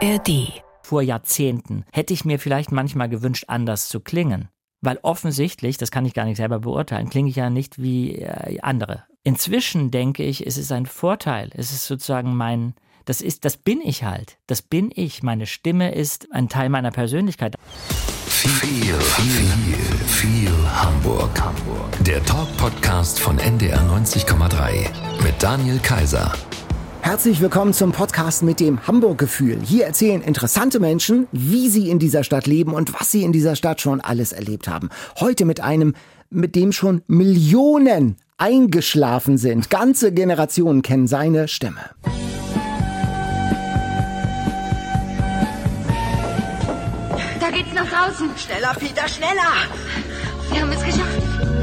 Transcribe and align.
ARD. 0.00 0.62
Vor 0.82 1.02
Jahrzehnten 1.02 1.84
hätte 1.92 2.14
ich 2.14 2.24
mir 2.24 2.38
vielleicht 2.38 2.72
manchmal 2.72 3.08
gewünscht, 3.08 3.44
anders 3.48 3.88
zu 3.88 4.00
klingen. 4.00 4.48
Weil 4.80 4.98
offensichtlich, 5.02 5.76
das 5.76 5.90
kann 5.90 6.06
ich 6.06 6.14
gar 6.14 6.24
nicht 6.24 6.36
selber 6.36 6.60
beurteilen, 6.60 7.10
klinge 7.10 7.28
ich 7.28 7.36
ja 7.36 7.50
nicht 7.50 7.82
wie 7.82 8.14
äh, 8.14 8.60
andere. 8.60 9.04
Inzwischen 9.24 9.90
denke 9.90 10.22
ich, 10.22 10.46
es 10.46 10.56
ist 10.56 10.70
ein 10.70 10.86
Vorteil. 10.86 11.50
Es 11.54 11.72
ist 11.72 11.86
sozusagen 11.86 12.36
mein, 12.36 12.74
das 13.06 13.20
ist, 13.20 13.44
das 13.44 13.56
bin 13.56 13.80
ich 13.82 14.04
halt. 14.04 14.38
Das 14.46 14.62
bin 14.62 14.92
ich. 14.94 15.24
Meine 15.24 15.46
Stimme 15.46 15.92
ist 15.92 16.32
ein 16.32 16.48
Teil 16.48 16.68
meiner 16.68 16.92
Persönlichkeit. 16.92 17.56
Viel, 18.28 18.50
viel, 18.50 18.94
viel, 19.00 19.98
viel 20.06 20.52
Hamburg. 20.70 21.40
Hamburg. 21.40 22.04
Der 22.04 22.24
Talk-Podcast 22.24 23.18
von 23.18 23.38
NDR 23.38 23.80
90,3 23.80 24.90
mit 25.24 25.42
Daniel 25.42 25.80
Kaiser. 25.80 26.32
Herzlich 27.08 27.40
willkommen 27.40 27.72
zum 27.72 27.92
Podcast 27.92 28.42
mit 28.42 28.60
dem 28.60 28.86
Hamburg-Gefühl. 28.86 29.62
Hier 29.64 29.86
erzählen 29.86 30.20
interessante 30.20 30.78
Menschen, 30.78 31.26
wie 31.32 31.70
sie 31.70 31.88
in 31.88 31.98
dieser 31.98 32.22
Stadt 32.22 32.46
leben 32.46 32.74
und 32.74 32.92
was 32.92 33.10
sie 33.10 33.22
in 33.22 33.32
dieser 33.32 33.56
Stadt 33.56 33.80
schon 33.80 34.02
alles 34.02 34.32
erlebt 34.32 34.68
haben. 34.68 34.90
Heute 35.18 35.46
mit 35.46 35.62
einem, 35.62 35.94
mit 36.28 36.54
dem 36.54 36.70
schon 36.70 37.00
Millionen 37.06 38.16
eingeschlafen 38.36 39.38
sind. 39.38 39.70
Ganze 39.70 40.12
Generationen 40.12 40.82
kennen 40.82 41.06
seine 41.06 41.48
Stimme. 41.48 41.80
Da 47.40 47.50
geht's 47.50 47.72
nach 47.74 47.88
draußen. 47.88 48.28
Schneller, 48.36 48.74
Peter, 48.78 49.08
schneller. 49.08 49.54
Wir 50.50 50.60
haben 50.60 50.72
es 50.72 50.84
geschafft. 50.84 51.57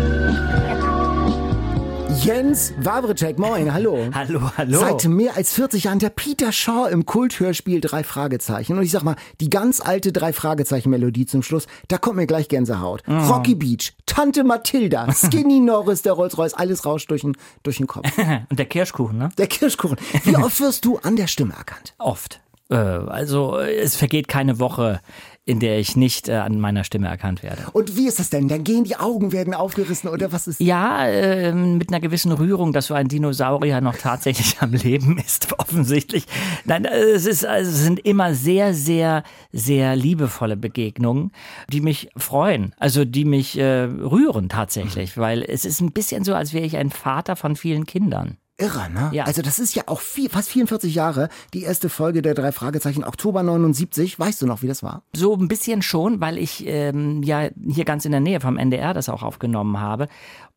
Jens 2.25 2.73
Wawritschek, 2.79 3.37
moin, 3.37 3.71
hallo. 3.71 4.09
Hallo, 4.11 4.49
hallo. 4.57 4.79
Seit 4.79 5.05
mehr 5.05 5.35
als 5.35 5.53
40 5.53 5.83
Jahren 5.83 5.99
der 5.99 6.09
Peter 6.09 6.51
Shaw 6.51 6.89
im 6.89 7.05
Kulthörspiel 7.05 7.81
Drei 7.81 8.03
Fragezeichen. 8.03 8.79
Und 8.79 8.83
ich 8.83 8.89
sag 8.89 9.03
mal, 9.03 9.15
die 9.41 9.51
ganz 9.51 9.79
alte 9.79 10.11
Drei 10.11 10.33
Fragezeichen-Melodie 10.33 11.27
zum 11.27 11.43
Schluss, 11.43 11.67
da 11.87 11.99
kommt 11.99 12.15
mir 12.15 12.25
gleich 12.25 12.47
Gänsehaut. 12.47 13.03
Oh. 13.07 13.11
Rocky 13.11 13.53
Beach, 13.53 13.93
Tante 14.07 14.43
Mathilda, 14.43 15.07
Skinny 15.13 15.59
Norris, 15.59 16.01
der 16.01 16.13
Rolls-Royce, 16.13 16.55
alles 16.55 16.83
rauscht 16.83 17.11
durch 17.11 17.21
den, 17.21 17.37
durch 17.61 17.77
den 17.77 17.85
Kopf. 17.85 18.09
Und 18.49 18.57
der 18.57 18.65
Kirschkuchen, 18.65 19.19
ne? 19.19 19.29
Der 19.37 19.45
Kirschkuchen. 19.45 19.97
Wie 20.23 20.35
oft 20.35 20.59
wirst 20.59 20.83
du 20.83 20.97
an 20.97 21.17
der 21.17 21.27
Stimme 21.27 21.53
erkannt? 21.53 21.93
Oft. 21.99 22.41
Äh, 22.71 22.75
also 22.75 23.59
es 23.59 23.95
vergeht 23.95 24.27
keine 24.27 24.57
Woche, 24.57 24.99
in 25.45 25.59
der 25.59 25.79
ich 25.79 25.95
nicht 25.95 26.27
äh, 26.27 26.33
an 26.33 26.59
meiner 26.59 26.83
Stimme 26.83 27.07
erkannt 27.07 27.43
werde. 27.43 27.61
Und 27.71 27.95
wie 27.95 28.07
ist 28.07 28.19
das 28.19 28.31
denn? 28.31 28.47
Dann 28.47 28.63
gehen 28.63 28.83
die 28.83 28.95
Augen 28.95 29.31
werden 29.31 29.53
aufgerissen 29.53 30.09
oder 30.09 30.31
was 30.31 30.47
ist? 30.47 30.59
Ja, 30.59 31.07
äh, 31.07 31.53
mit 31.53 31.89
einer 31.89 31.99
gewissen 31.99 32.31
Rührung, 32.31 32.73
dass 32.73 32.87
so 32.87 32.95
ein 32.95 33.07
Dinosaurier 33.07 33.79
noch 33.79 33.95
tatsächlich 33.95 34.57
am 34.59 34.73
Leben 34.73 35.19
ist, 35.19 35.53
offensichtlich. 35.59 36.25
Nein, 36.65 36.85
es, 36.85 37.27
ist, 37.27 37.45
also 37.45 37.69
es 37.69 37.79
sind 37.79 37.99
immer 37.99 38.33
sehr, 38.33 38.73
sehr, 38.73 39.23
sehr 39.51 39.95
liebevolle 39.95 40.57
Begegnungen, 40.57 41.31
die 41.71 41.81
mich 41.81 42.09
freuen, 42.17 42.73
also 42.79 43.05
die 43.05 43.25
mich 43.25 43.57
äh, 43.57 43.83
rühren 43.83 44.49
tatsächlich, 44.49 45.15
weil 45.15 45.43
es 45.43 45.63
ist 45.63 45.79
ein 45.79 45.91
bisschen 45.91 46.23
so, 46.23 46.33
als 46.33 46.53
wäre 46.53 46.65
ich 46.65 46.77
ein 46.77 46.89
Vater 46.89 47.35
von 47.35 47.55
vielen 47.55 47.85
Kindern. 47.85 48.37
Irre, 48.57 48.89
ne? 48.89 49.09
Ja. 49.11 49.25
Also 49.25 49.41
das 49.41 49.59
ist 49.59 49.75
ja 49.75 49.83
auch 49.87 49.99
viel, 49.99 50.29
fast 50.29 50.49
44 50.49 50.95
Jahre, 50.95 51.27
die 51.53 51.63
erste 51.63 51.89
Folge 51.89 52.21
der 52.21 52.33
drei 52.33 52.53
Fragezeichen, 52.53 53.03
Oktober 53.03 53.43
79. 53.43 54.17
Weißt 54.17 54.41
du 54.41 54.45
noch, 54.45 54.61
wie 54.61 54.67
das 54.67 54.81
war? 54.81 55.03
So 55.13 55.35
ein 55.35 55.49
bisschen 55.49 55.81
schon, 55.81 56.21
weil 56.21 56.37
ich 56.37 56.65
ähm, 56.65 57.21
ja 57.21 57.49
hier 57.67 57.83
ganz 57.83 58.05
in 58.05 58.11
der 58.11 58.21
Nähe 58.21 58.39
vom 58.39 58.57
NDR 58.57 58.93
das 58.93 59.09
auch 59.09 59.23
aufgenommen 59.23 59.79
habe. 59.79 60.07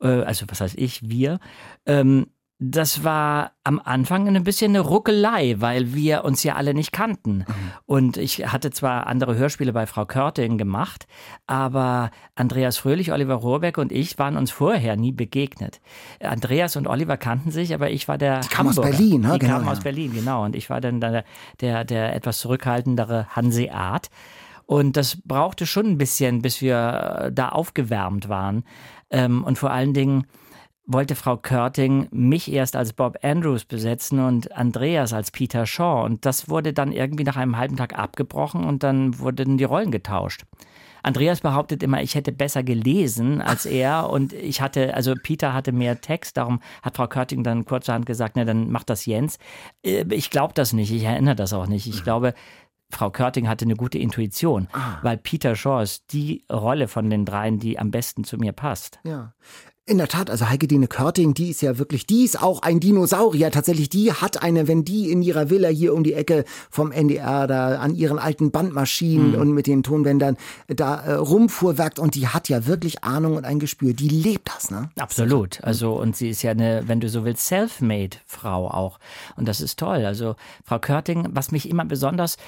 Äh, 0.01 0.23
also 0.23 0.47
was 0.49 0.61
heißt 0.61 0.79
ich, 0.79 1.09
wir. 1.09 1.41
Ähm, 1.87 2.27
das 2.61 3.05
war 3.05 3.53
am 3.62 3.81
Anfang 3.83 4.34
ein 4.34 4.42
bisschen 4.42 4.73
eine 4.73 4.81
Ruckelei, 4.81 5.56
weil 5.59 5.95
wir 5.95 6.25
uns 6.25 6.42
ja 6.42 6.56
alle 6.56 6.75
nicht 6.75 6.91
kannten. 6.91 7.45
Und 7.87 8.17
ich 8.17 8.51
hatte 8.53 8.73
zwar 8.73 9.06
andere 9.06 9.37
Hörspiele 9.37 9.73
bei 9.73 9.87
Frau 9.87 10.06
Körting 10.06 10.59
gemacht, 10.59 11.06
aber 11.47 12.11
Andreas 12.35 12.77
Fröhlich, 12.77 13.13
Oliver 13.13 13.35
Rohrbeck 13.35 13.79
und 13.79 13.92
ich 13.92 14.19
waren 14.19 14.36
uns 14.36 14.51
vorher 14.51 14.96
nie 14.96 15.13
begegnet. 15.13 15.80
Andreas 16.20 16.74
und 16.74 16.89
Oliver 16.89 17.17
kannten 17.17 17.52
sich, 17.52 17.73
aber 17.74 17.91
ich 17.91 18.08
war 18.08 18.19
der 18.19 18.41
Die 18.41 18.48
kamen 18.48 18.70
aus. 18.70 18.80
Berlin, 18.80 19.20
ne? 19.20 19.35
Die 19.35 19.39
Genau, 19.39 19.52
kamen 19.52 19.67
ja. 19.67 19.73
aus 19.73 19.80
Berlin, 19.80 20.13
genau. 20.13 20.45
Und 20.45 20.57
ich 20.57 20.69
war 20.69 20.80
dann 20.80 21.01
der, 21.01 21.25
der, 21.61 21.85
der 21.85 22.17
etwas 22.17 22.39
zurückhaltendere 22.39 23.29
Hanseat. 23.36 24.11
Und 24.67 24.96
das 24.96 25.17
brauchte 25.25 25.64
schon 25.64 25.86
ein 25.86 25.98
bisschen, 25.98 26.42
bis 26.42 26.61
wir 26.61 27.20
äh, 27.27 27.33
da 27.33 27.51
aufgewärmt 27.51 28.29
waren. 28.29 28.64
Ähm, 29.11 29.45
und 29.45 29.58
vor 29.58 29.70
allen 29.70 29.95
Dingen 29.95 30.27
wollte 30.89 31.15
Frau 31.15 31.37
Körting 31.37 32.09
mich 32.11 32.51
erst 32.51 32.75
als 32.75 32.95
Bob 32.95 33.19
Andrews 33.23 33.67
besetzen 33.67 34.19
und 34.21 34.57
Andreas 34.57 35.13
als 35.13 35.31
Peter 35.31 35.67
Shaw. 35.67 36.05
Und 36.05 36.25
das 36.25 36.49
wurde 36.49 36.73
dann 36.73 36.93
irgendwie 36.93 37.25
nach 37.25 37.37
einem 37.37 37.59
halben 37.59 37.77
Tag 37.77 37.97
abgebrochen 37.97 38.65
und 38.65 38.83
dann 38.83 39.19
wurden 39.19 39.59
die 39.59 39.65
Rollen 39.65 39.91
getauscht. 39.91 40.45
Andreas 41.03 41.43
behauptet 41.43 41.83
immer, 41.83 42.03
ich 42.03 42.15
hätte 42.15 42.33
besser 42.33 42.63
gelesen 42.63 43.41
als 43.43 43.67
er 43.67 44.09
und 44.11 44.33
ich 44.33 44.61
hatte, 44.63 44.95
also 44.95 45.15
Peter 45.23 45.53
hatte 45.53 45.73
mehr 45.73 46.01
Text, 46.01 46.39
darum 46.39 46.61
hat 46.83 46.97
Frau 46.97 47.07
Körting 47.07 47.45
dann 47.45 47.67
kurzerhand 47.67 48.07
gesagt, 48.07 48.35
na 48.37 48.45
dann 48.45 48.70
macht 48.70 48.91
das 48.91 49.05
Jens. 49.07 49.39
Äh, 49.85 50.05
Ich 50.11 50.31
glaube 50.31 50.55
das 50.55 50.73
nicht, 50.73 50.91
ich 50.91 51.05
erinnere 51.05 51.37
das 51.37 51.53
auch 51.53 51.67
nicht. 51.67 51.87
Ich 51.87 52.03
glaube, 52.03 52.33
Frau 52.91 53.11
Körting 53.11 53.49
hatte 53.49 53.67
eine 53.67 53.77
gute 53.77 53.99
Intuition, 53.99 54.69
weil 55.03 55.19
Peter 55.19 55.55
Shaw 55.55 55.83
ist 55.83 56.11
die 56.15 56.47
Rolle 56.51 56.89
von 56.89 57.11
den 57.11 57.27
dreien, 57.27 57.59
die 57.59 57.79
am 57.79 57.91
besten 57.91 58.25
zu 58.25 58.39
mir 58.39 58.53
passt. 58.53 58.99
Ja. 59.05 59.35
In 59.89 59.97
der 59.97 60.09
Tat, 60.09 60.29
also 60.29 60.51
Heike 60.51 60.69
Dine 60.69 60.87
Körting, 60.87 61.33
die 61.33 61.49
ist 61.49 61.63
ja 61.63 61.79
wirklich, 61.79 62.05
die 62.05 62.23
ist 62.23 62.43
auch 62.43 62.61
ein 62.61 62.79
Dinosaurier. 62.79 63.51
Tatsächlich, 63.51 63.89
die 63.89 64.13
hat 64.13 64.43
eine, 64.43 64.69
wenn 64.69 64.85
die 64.85 65.11
in 65.11 65.23
ihrer 65.23 65.49
Villa 65.49 65.69
hier 65.69 65.95
um 65.95 66.05
die 66.05 66.13
Ecke 66.13 66.45
vom 66.69 66.93
NDR 66.93 67.47
da 67.47 67.79
an 67.79 67.95
ihren 67.95 68.19
alten 68.19 68.51
Bandmaschinen 68.51 69.35
und 69.35 69.53
mit 69.53 69.67
den 69.67 69.83
Tonbändern 69.83 70.37
da 70.67 70.97
äh, 70.97 71.13
rumfuhrwerkt 71.15 71.99
und 71.99 72.17
die 72.17 72.29
hat 72.29 72.51
ja 72.51 72.67
wirklich 72.67 73.03
Ahnung 73.03 73.37
und 73.37 73.47
ein 73.47 73.61
Gespür. 73.61 73.95
Die 73.95 74.11
lebt 74.11 74.51
das, 74.55 74.71
ne? 74.71 74.91
Absolut. 74.99 75.65
Also, 75.65 75.95
und 75.95 76.15
sie 76.17 76.29
ist 76.29 76.43
ja 76.43 76.51
eine, 76.51 76.83
wenn 76.87 77.01
du 77.01 77.09
so 77.09 77.25
willst, 77.25 77.47
self-made 77.47 78.19
Frau 78.27 78.69
auch. 78.69 78.99
Und 79.37 79.49
das 79.49 79.63
ist 79.63 79.79
toll. 79.79 80.05
Also, 80.05 80.37
Frau 80.67 80.79
Körting, 80.79 81.29
was 81.33 81.51
mich 81.51 81.67
immer 81.67 81.87
besonders 81.87 82.37
äh, 82.37 82.39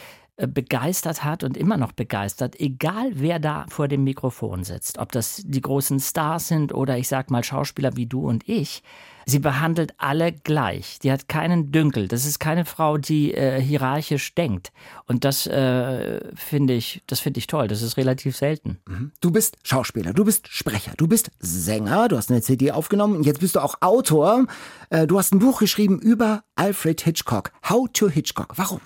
begeistert 0.46 1.24
hat 1.24 1.44
und 1.44 1.56
immer 1.56 1.76
noch 1.76 1.92
begeistert, 1.92 2.58
egal 2.60 3.12
wer 3.14 3.38
da 3.38 3.66
vor 3.68 3.88
dem 3.88 4.04
Mikrofon 4.04 4.64
sitzt, 4.64 4.98
ob 4.98 5.12
das 5.12 5.42
die 5.44 5.60
großen 5.60 6.00
Stars 6.00 6.48
sind 6.48 6.74
oder 6.74 6.98
ich 6.98 7.08
sag 7.08 7.30
mal 7.30 7.44
Schauspieler 7.44 7.96
wie 7.96 8.06
du 8.06 8.26
und 8.28 8.48
ich, 8.48 8.82
sie 9.26 9.38
behandelt 9.38 9.94
alle 9.98 10.32
gleich. 10.32 10.98
Die 10.98 11.12
hat 11.12 11.28
keinen 11.28 11.72
Dünkel. 11.72 12.08
Das 12.08 12.24
ist 12.24 12.40
keine 12.40 12.64
Frau, 12.64 12.98
die 12.98 13.32
äh, 13.32 13.60
hierarchisch 13.60 14.34
denkt. 14.34 14.72
Und 15.06 15.24
das 15.24 15.46
äh, 15.46 16.20
finde 16.34 16.74
ich, 16.74 17.02
das 17.06 17.20
finde 17.20 17.38
ich 17.38 17.46
toll. 17.46 17.68
Das 17.68 17.82
ist 17.82 17.96
relativ 17.96 18.36
selten. 18.36 18.78
Du 19.20 19.30
bist 19.30 19.56
Schauspieler, 19.62 20.12
du 20.12 20.24
bist 20.24 20.48
Sprecher, 20.48 20.92
du 20.96 21.06
bist 21.06 21.30
Sänger, 21.38 22.08
du 22.08 22.16
hast 22.16 22.30
eine 22.30 22.42
CD 22.42 22.72
aufgenommen 22.72 23.22
jetzt 23.22 23.40
bist 23.40 23.56
du 23.56 23.60
auch 23.60 23.76
Autor. 23.80 24.46
Äh, 24.90 25.06
Du 25.06 25.18
hast 25.18 25.32
ein 25.32 25.38
Buch 25.38 25.60
geschrieben 25.60 25.98
über 25.98 26.44
Alfred 26.54 27.00
Hitchcock. 27.00 27.52
How 27.68 27.88
to 27.92 28.08
Hitchcock. 28.08 28.52
Warum? 28.56 28.80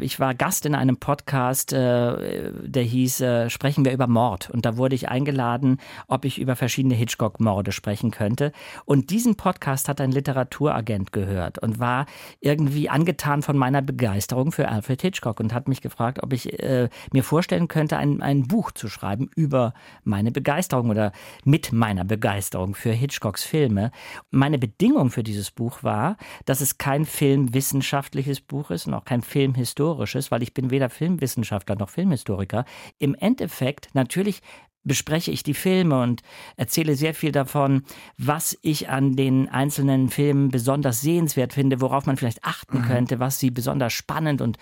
Ich 0.00 0.18
war 0.18 0.34
Gast 0.34 0.64
in 0.64 0.74
einem 0.74 0.96
Podcast, 0.96 1.72
äh, 1.72 2.50
der 2.62 2.82
hieß 2.82 3.20
äh, 3.20 3.50
Sprechen 3.50 3.84
wir 3.84 3.92
über 3.92 4.06
Mord. 4.06 4.48
Und 4.48 4.64
da 4.64 4.78
wurde 4.78 4.94
ich 4.94 5.08
eingeladen, 5.08 5.78
ob 6.08 6.24
ich 6.24 6.40
über 6.40 6.56
verschiedene 6.56 6.94
Hitchcock-Morde 6.94 7.72
sprechen 7.72 8.10
könnte. 8.10 8.52
Und 8.86 9.10
diesen 9.10 9.36
Podcast 9.36 9.88
hat 9.88 10.00
ein 10.00 10.10
Literaturagent 10.10 11.12
gehört 11.12 11.58
und 11.58 11.78
war 11.78 12.06
irgendwie 12.40 12.88
angetan 12.88 13.42
von 13.42 13.58
meiner 13.58 13.82
Begeisterung 13.82 14.50
für 14.50 14.68
Alfred 14.68 15.02
Hitchcock 15.02 15.40
und 15.40 15.52
hat 15.52 15.68
mich 15.68 15.82
gefragt, 15.82 16.22
ob 16.22 16.32
ich 16.32 16.58
äh, 16.60 16.88
mir 17.12 17.22
vorstellen 17.22 17.68
könnte, 17.68 17.98
ein, 17.98 18.22
ein 18.22 18.44
Buch 18.44 18.72
zu 18.72 18.88
schreiben 18.88 19.28
über 19.36 19.74
meine 20.04 20.32
Begeisterung 20.32 20.88
oder 20.88 21.12
mit 21.44 21.72
meiner 21.72 22.04
Begeisterung 22.04 22.74
für 22.74 22.92
Hitchcocks 22.92 23.44
Filme. 23.44 23.90
Meine 24.30 24.58
Bedingung 24.58 25.10
für 25.10 25.22
dieses 25.22 25.50
Buch 25.50 25.82
war, 25.82 26.16
dass 26.46 26.62
es 26.62 26.78
kein 26.78 27.04
filmwissenschaftliches 27.04 28.40
Buch 28.40 28.70
ist 28.70 28.86
und 28.86 28.94
auch 28.94 29.04
kein 29.04 29.20
filmhistorisches, 29.20 29.81
weil 29.82 30.42
ich 30.42 30.54
bin 30.54 30.70
weder 30.70 30.90
Filmwissenschaftler 30.90 31.76
noch 31.76 31.90
Filmhistoriker. 31.90 32.64
Im 32.98 33.14
Endeffekt 33.14 33.88
natürlich 33.94 34.40
bespreche 34.84 35.30
ich 35.30 35.42
die 35.42 35.54
Filme 35.54 36.02
und 36.02 36.22
erzähle 36.56 36.96
sehr 36.96 37.14
viel 37.14 37.32
davon, 37.32 37.84
was 38.18 38.58
ich 38.62 38.88
an 38.88 39.14
den 39.14 39.48
einzelnen 39.48 40.08
Filmen 40.08 40.48
besonders 40.48 41.00
sehenswert 41.00 41.52
finde, 41.52 41.80
worauf 41.80 42.06
man 42.06 42.16
vielleicht 42.16 42.44
achten 42.44 42.82
könnte, 42.82 43.20
was 43.20 43.38
sie 43.38 43.50
besonders 43.50 43.92
spannend 43.92 44.40
und 44.40 44.58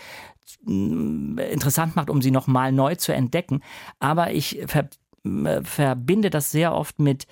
mm, 0.64 1.38
interessant 1.38 1.96
macht, 1.96 2.10
um 2.10 2.20
sie 2.20 2.30
nochmal 2.30 2.72
neu 2.72 2.96
zu 2.96 3.12
entdecken. 3.12 3.62
Aber 3.98 4.32
ich 4.32 4.60
ver 4.66 4.90
äh, 5.24 5.62
verbinde 5.62 6.30
das 6.30 6.50
sehr 6.50 6.74
oft 6.74 6.98
mit 6.98 7.26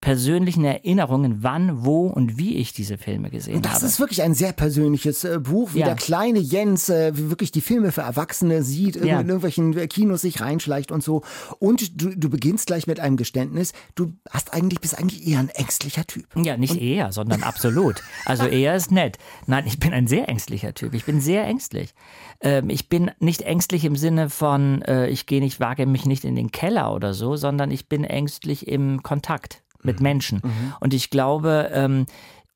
persönlichen 0.00 0.64
Erinnerungen, 0.64 1.42
wann, 1.42 1.84
wo 1.84 2.06
und 2.08 2.36
wie 2.36 2.56
ich 2.56 2.74
diese 2.74 2.98
Filme 2.98 3.30
gesehen 3.30 3.56
Und 3.56 3.64
das 3.64 3.76
habe. 3.76 3.86
ist 3.86 3.98
wirklich 4.00 4.22
ein 4.22 4.34
sehr 4.34 4.52
persönliches 4.52 5.24
äh, 5.24 5.38
Buch, 5.40 5.70
wie 5.72 5.78
Ja. 5.78 5.86
der 5.86 5.94
kleine 5.94 6.40
Jens 6.40 6.90
äh, 6.90 7.16
wie 7.16 7.30
wirklich 7.30 7.52
die 7.52 7.62
Filme 7.62 7.90
für 7.90 8.02
Erwachsene 8.02 8.62
sieht, 8.62 8.96
Ja. 8.96 9.20
in 9.20 9.28
irgendwelchen 9.28 9.76
äh, 9.78 9.86
Kinos 9.86 10.20
sich 10.20 10.40
reinschleicht 10.42 10.92
und 10.92 11.02
so. 11.02 11.22
Und 11.58 12.02
du, 12.02 12.14
du 12.14 12.28
beginnst 12.28 12.66
gleich 12.66 12.86
mit 12.86 13.00
einem 13.00 13.16
Geständnis. 13.16 13.72
Du 13.94 14.12
hast 14.28 14.52
eigentlich, 14.52 14.80
bist 14.80 14.98
eigentlich 14.98 15.26
eher 15.26 15.38
ein 15.38 15.48
ängstlicher 15.48 16.06
Typ. 16.06 16.26
Ja, 16.36 16.56
nicht 16.58 16.76
eher, 16.80 17.10
sondern 17.12 17.42
absolut. 17.42 18.02
Also 18.26 18.44
eher 18.46 18.74
ist 18.76 18.90
nett. 18.92 19.16
Nein, 19.46 19.64
ich 19.66 19.78
bin 19.80 19.94
ein 19.94 20.06
sehr 20.06 20.28
ängstlicher 20.28 20.74
Typ. 20.74 20.92
Ich 20.92 21.04
bin 21.06 21.20
sehr 21.22 21.44
ängstlich. 21.46 21.94
Ähm, 22.40 22.68
ich 22.68 22.90
bin 22.90 23.10
nicht 23.20 23.40
ängstlich 23.42 23.86
im 23.86 23.96
Sinne 23.96 24.28
von, 24.28 24.82
äh, 24.82 25.08
ich 25.08 25.24
gehe 25.24 25.40
nicht, 25.40 25.60
wage 25.60 25.86
mich 25.86 26.04
nicht 26.04 26.24
in 26.24 26.36
den 26.36 26.50
Keller 26.52 26.92
oder 26.94 27.14
so, 27.14 27.36
sondern 27.36 27.70
ich 27.70 27.88
bin 27.88 28.04
ängstlich 28.04 28.68
im 28.68 29.02
Kontakt 29.02 29.62
mit 29.84 30.00
Menschen. 30.00 30.40
Und 30.80 30.94
ich 30.94 31.10
glaube, 31.10 31.70
ähm, 31.72 32.06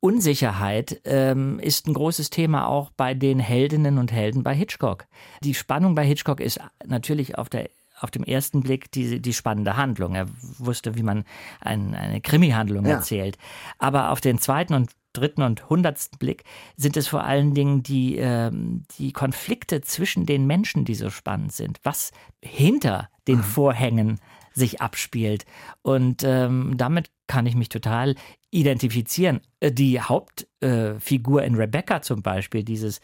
Unsicherheit 0.01 1.01
ähm, 1.03 1.59
ist 1.59 1.87
ein 1.87 1.93
großes 1.93 2.29
Thema 2.29 2.67
auch 2.67 2.89
bei 2.91 3.13
den 3.13 3.39
Heldinnen 3.39 3.97
und 3.97 4.11
Helden 4.11 4.43
bei 4.43 4.55
Hitchcock. 4.55 5.05
Die 5.43 5.53
Spannung 5.53 5.93
bei 5.93 6.05
Hitchcock 6.05 6.39
ist 6.39 6.59
natürlich 6.85 7.37
auf 7.37 7.49
der 7.49 7.69
auf 8.01 8.11
dem 8.11 8.23
ersten 8.23 8.61
Blick 8.61 8.89
die, 8.93 9.21
die 9.21 9.33
spannende 9.33 9.75
Handlung. 9.75 10.15
Er 10.15 10.27
wusste, 10.57 10.95
wie 10.95 11.03
man 11.03 11.25
ein, 11.59 11.93
eine 11.93 12.21
Krimi-Handlung 12.21 12.85
Ja. 12.85 12.93
erzählt. 12.93 13.37
Aber 13.77 14.11
auf 14.11 14.21
den 14.21 14.37
zweiten 14.39 14.73
und 14.73 14.91
dritten 15.11 15.41
und 15.41 15.69
hundertsten 15.69 16.17
Blick 16.17 16.45
sind 16.77 16.95
es 16.95 17.09
vor 17.09 17.25
allen 17.25 17.53
Dingen 17.53 17.83
die, 17.83 18.15
ähm, 18.15 18.85
die 18.97 19.11
Konflikte 19.11 19.81
zwischen 19.81 20.25
den 20.25 20.47
Menschen, 20.47 20.85
die 20.85 20.95
so 20.95 21.09
spannend 21.09 21.51
sind. 21.51 21.79
Was 21.83 22.11
hinter 22.41 23.09
den 23.27 23.43
Vorhängen 23.43 24.21
sich 24.53 24.79
abspielt. 24.81 25.45
Und 25.81 26.23
ähm, 26.23 26.75
damit 26.77 27.09
kann 27.29 27.45
ich 27.45 27.55
mich 27.55 27.69
total 27.69 28.15
identifizieren. 28.51 29.39
Äh, 29.61 29.71
Die 29.71 30.01
Hauptfigur 30.01 31.43
äh, 31.43 31.47
in 31.47 31.55
Rebecca 31.55 32.01
zum 32.01 32.21
Beispiel, 32.21 32.63
dieses 32.63 32.99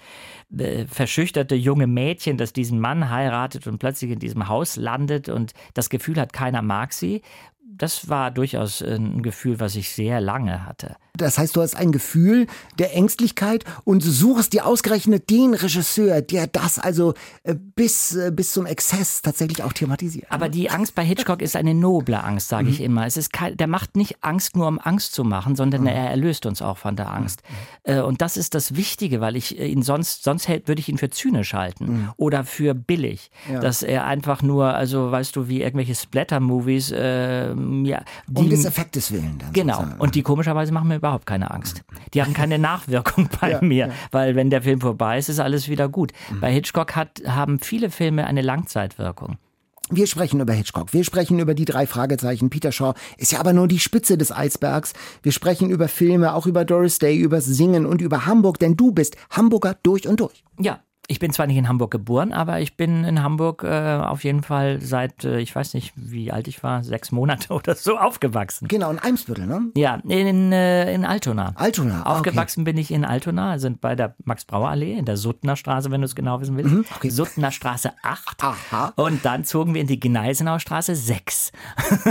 äh, 0.58 0.86
verschüchterte 0.88 1.56
junge 1.56 1.88
Mädchen, 1.88 2.36
das 2.36 2.52
diesen 2.52 2.80
Mann 2.80 3.10
heiratet 3.10 3.68
und 3.68 3.78
plötzlich 3.78 4.12
in 4.12 4.20
diesem 4.20 4.50
Haus 4.50 4.76
landet 4.76 5.30
und 5.30 5.54
das 5.76 5.90
Gefühl 5.90 6.20
hat, 6.20 6.34
keiner 6.34 6.62
mag 6.64 6.92
sie, 6.92 7.22
das 7.78 8.10
war 8.10 8.32
durchaus 8.32 8.82
ein 8.82 9.22
Gefühl, 9.22 9.60
was 9.60 9.76
ich 9.76 9.90
sehr 9.92 10.22
lange 10.22 10.66
hatte. 10.66 10.96
Das 11.18 11.38
heißt, 11.38 11.56
du 11.56 11.62
hast 11.62 11.76
ein 11.78 11.94
Gefühl 11.94 12.46
der 12.78 12.94
Ängstlichkeit 12.94 13.64
und 13.86 14.02
suchst 14.04 14.52
dir 14.52 14.66
ausgerechnet 14.66 15.30
den 15.30 15.54
Regisseur, 15.54 16.22
der 16.22 16.48
das 16.48 16.78
also 16.78 17.14
äh, 17.44 17.56
bis, 17.56 18.14
äh, 18.16 18.32
bis 18.36 18.52
zum 18.52 18.66
Exzess 18.66 19.22
tatsächlich 19.22 19.64
auch 19.64 19.72
thematisiert. 19.72 20.26
Aber 20.30 20.50
die 20.50 20.70
Angst 20.70 20.94
bei 20.94 21.06
Hitchcock 21.06 21.42
ist 21.42 21.56
eine 21.56 21.74
noble 21.74 22.22
Angst, 22.22 22.50
sage 22.50 22.68
ich 22.70 22.82
immer. 22.82 23.06
Es 23.06 23.16
ist 23.16 23.32
kein, 23.32 23.56
der 23.56 23.68
macht 23.68 23.96
nicht 23.96 24.18
Angst 24.22 24.58
nur 24.58 24.68
um 24.68 24.78
Angst 24.78 25.14
zu 25.14 25.24
machen, 25.24 25.56
sondern 25.56 25.88
er 25.88 26.10
erlöst 26.10 26.46
uns 26.46 26.62
auch 26.62 26.78
von 26.78 26.98
der 26.98 27.10
Angst. 27.14 27.44
Äh, 27.84 28.02
Und 28.02 28.22
das 28.22 28.36
ist 28.36 28.54
das 28.54 28.76
Wichtige, 28.76 29.22
weil 29.22 29.38
ich 29.38 29.58
ihn 29.58 29.84
sonst, 29.84 30.24
sonst 30.26 30.50
hält- 30.50 30.68
würde 30.68 30.82
ich 30.82 30.90
ihn 30.90 30.98
für 30.98 31.10
zynisch 31.10 31.54
halten 31.54 32.10
oder 32.18 32.44
für 32.44 32.74
billig. 32.74 33.32
Dass 33.62 33.84
er 33.84 34.06
einfach 34.06 34.42
nur, 34.42 34.74
also 34.74 35.12
weißt 35.12 35.34
du, 35.36 35.48
wie 35.48 35.62
irgendwelche 35.62 35.96
Splatter-Movies, 35.96 36.92
äh, 36.92 37.56
ja, 37.86 38.04
die, 38.28 38.42
um 38.44 38.50
des 38.50 38.66
Effektes 38.66 39.12
willen. 39.12 39.38
Dann 39.40 39.54
Genau. 39.54 39.78
sozusagen. 39.78 40.00
Und 40.02 40.16
die 40.16 40.22
komischerweise 40.22 40.72
machen 40.74 40.88
mir 40.88 40.96
überhaupt 40.98 41.26
keine 41.26 41.52
Angst. 41.52 41.84
Die 42.14 42.22
haben 42.22 42.34
keine 42.34 42.60
Nachwirkung 42.70 43.30
bei 43.42 43.60
mir, 43.62 43.92
weil 44.12 44.36
wenn 44.36 44.50
der 44.50 44.62
Film 44.62 44.82
vorbei 44.82 45.18
ist, 45.18 45.30
ist 45.30 45.40
alles 45.40 45.68
wieder 45.70 45.90
gut. 45.90 46.12
Bei 46.42 46.52
Hitchcock 46.52 46.96
hat, 46.96 47.22
haben 47.26 47.60
viele 47.60 47.90
Filme 47.90 48.26
eine 48.28 48.42
Langzeitwirkung. 48.42 49.38
Wir 49.92 50.08
sprechen 50.08 50.40
über 50.42 50.54
Hitchcock. 50.54 50.94
Wir 50.94 51.04
sprechen 51.04 51.38
über 51.38 51.54
die 51.54 51.66
drei 51.66 51.86
Fragezeichen. 51.86 52.50
Peter 52.50 52.72
Shaw 52.72 52.94
ist 53.18 53.32
ja 53.32 53.40
aber 53.40 53.54
nur 53.54 53.68
die 53.68 53.78
Spitze 53.78 54.18
des 54.18 54.32
Eisbergs. 54.32 54.94
Wir 55.22 55.32
sprechen 55.32 55.70
über 55.70 55.88
Filme, 55.88 56.34
auch 56.34 56.48
über 56.48 56.66
Doris 56.66 56.98
Day, 56.98 57.16
über 57.16 57.40
Singen 57.40 57.86
und 57.86 58.02
über 58.02 58.26
Hamburg, 58.26 58.58
denn 58.58 58.76
du 58.78 58.92
bist 58.92 59.16
Hamburger 59.30 59.76
durch 59.84 60.08
und 60.08 60.20
durch. 60.22 60.44
Ja, 60.60 60.80
ich 61.08 61.20
bin 61.20 61.32
zwar 61.32 61.48
nicht 61.48 61.58
in 61.58 61.68
Hamburg 61.68 61.92
geboren, 61.92 62.34
aber 62.34 62.60
ich 62.60 62.78
bin 62.78 63.04
in 63.04 63.22
Hamburg 63.22 63.64
äh, 63.64 63.98
auf 63.98 64.24
jeden 64.24 64.42
Fall 64.42 64.82
seit, 64.82 65.24
äh, 65.24 65.40
ich 65.40 65.56
weiß 65.56 65.74
nicht, 65.74 65.94
wie 65.96 66.32
alt 66.32 66.48
ich 66.48 66.64
war, 66.64 66.84
sechs 66.84 67.12
Monate 67.12 67.54
oder 67.54 67.76
so 67.76 67.98
aufgewachsen. 67.98 68.68
Genau, 68.68 68.92
in 68.92 69.00
Eimsbüttel, 69.00 69.46
ne? 69.46 69.72
Ja, 69.76 69.96
in, 70.08 70.52
äh, 70.52 70.94
in 70.94 71.06
Altona. 71.06 71.54
Altona, 71.56 71.98
ah, 71.98 72.00
okay. 72.00 72.30
Aufgewachsen 72.30 72.64
bin 72.64 72.78
ich 72.78 72.92
in 72.92 73.06
Altona, 73.06 73.60
sind 73.60 73.82
bei 73.82 73.96
der 73.96 74.16
Max-Brauer-Allee, 74.24 74.94
in 74.94 75.06
der 75.06 75.18
Suttner 75.18 75.56
Straße, 75.56 75.92
wenn 75.92 76.02
du 76.02 76.06
es 76.06 76.16
genau 76.16 76.42
wissen 76.42 76.58
willst. 76.58 76.74
Mhm, 76.74 76.86
okay. 76.96 77.10
Suttner 77.10 77.52
Straße 77.52 77.94
8. 78.02 78.44
Aha. 78.44 78.94
Und 78.96 79.26
dann 79.26 79.44
zogen 79.44 79.74
wir 79.74 79.82
in 79.82 79.88
die 79.88 80.00
Gneisenauer 80.00 80.60
Straße 80.60 80.96
6. 80.96 81.52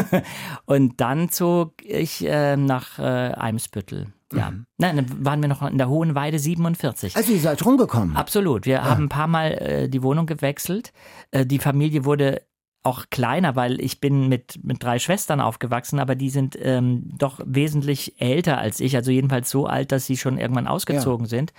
und 0.67 1.01
dann 1.01 1.31
zog 1.31 1.75
ich 1.85 2.25
äh, 2.25 2.57
nach 2.57 2.99
äh, 2.99 3.03
Eimsbüttel. 3.03 4.07
Ja. 4.33 4.53
Nein, 4.79 4.97
dann 4.97 5.25
waren 5.25 5.41
wir 5.43 5.49
noch 5.49 5.63
in 5.63 5.79
der 5.79 5.89
Hohen 5.89 6.15
Weide 6.15 6.39
47. 6.39 7.17
Also 7.17 7.33
ihr 7.33 7.41
seid 7.41 7.65
rumgekommen. 7.65 8.17
Absolut. 8.17 8.67
Wir 8.67 8.83
haben 8.85 9.05
ein 9.05 9.09
paar 9.09 9.29
Mal 9.29 9.53
äh, 9.53 9.89
die 9.89 10.03
Wohnung 10.03 10.27
gewechselt. 10.27 10.93
Äh, 11.31 11.47
die 11.47 11.59
Familie 11.59 12.05
wurde 12.05 12.43
auch 12.85 13.07
kleiner, 13.11 13.57
weil 13.57 13.81
ich 13.81 14.01
bin 14.01 14.29
mit, 14.29 14.61
mit 14.63 14.83
drei 14.83 14.99
Schwestern 14.99 15.41
aufgewachsen, 15.41 15.99
aber 15.99 16.15
die 16.15 16.29
sind 16.29 16.57
ähm, 16.61 17.11
doch 17.17 17.41
wesentlich 17.45 18.21
älter 18.21 18.59
als 18.59 18.79
ich, 18.79 18.95
also 18.95 19.11
jedenfalls 19.11 19.49
so 19.49 19.67
alt, 19.67 19.91
dass 19.91 20.05
sie 20.05 20.19
schon 20.19 20.37
irgendwann 20.37 20.67
ausgezogen 20.67 21.27
sind. 21.27 21.55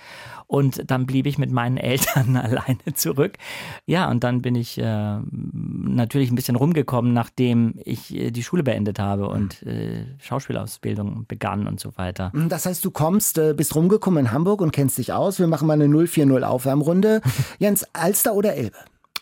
Und 0.46 0.88
dann 0.88 1.06
blieb 1.06 1.26
ich 1.26 1.38
mit 1.38 1.50
meinen 1.50 1.76
Eltern 1.76 2.36
alleine 2.36 2.94
zurück. 2.94 3.38
Ja, 3.86 4.08
und 4.08 4.22
dann 4.22 4.40
bin 4.40 4.54
ich 4.54 4.78
äh, 4.78 5.18
natürlich 5.32 6.30
ein 6.30 6.36
bisschen 6.36 6.54
rumgekommen, 6.54 7.12
nachdem 7.12 7.74
ich 7.84 8.14
äh, 8.14 8.30
die 8.30 8.44
Schule 8.44 8.62
beendet 8.62 9.00
habe 9.00 9.28
und 9.28 9.64
äh, 9.64 10.04
Schauspielausbildung 10.20 11.26
begann 11.26 11.66
und 11.66 11.80
so 11.80 11.96
weiter. 11.96 12.30
Das 12.48 12.66
heißt, 12.66 12.84
du 12.84 12.92
kommst, 12.92 13.38
äh, 13.38 13.52
bist 13.52 13.74
rumgekommen 13.74 14.26
in 14.26 14.32
Hamburg 14.32 14.60
und 14.60 14.70
kennst 14.70 14.98
dich 14.98 15.12
aus. 15.12 15.40
Wir 15.40 15.48
machen 15.48 15.66
mal 15.66 15.80
eine 15.80 15.88
040 15.88 16.44
Aufwärmrunde. 16.44 17.20
Jens, 17.58 17.84
Alster 17.92 18.34
oder 18.34 18.54
Elbe? 18.54 18.76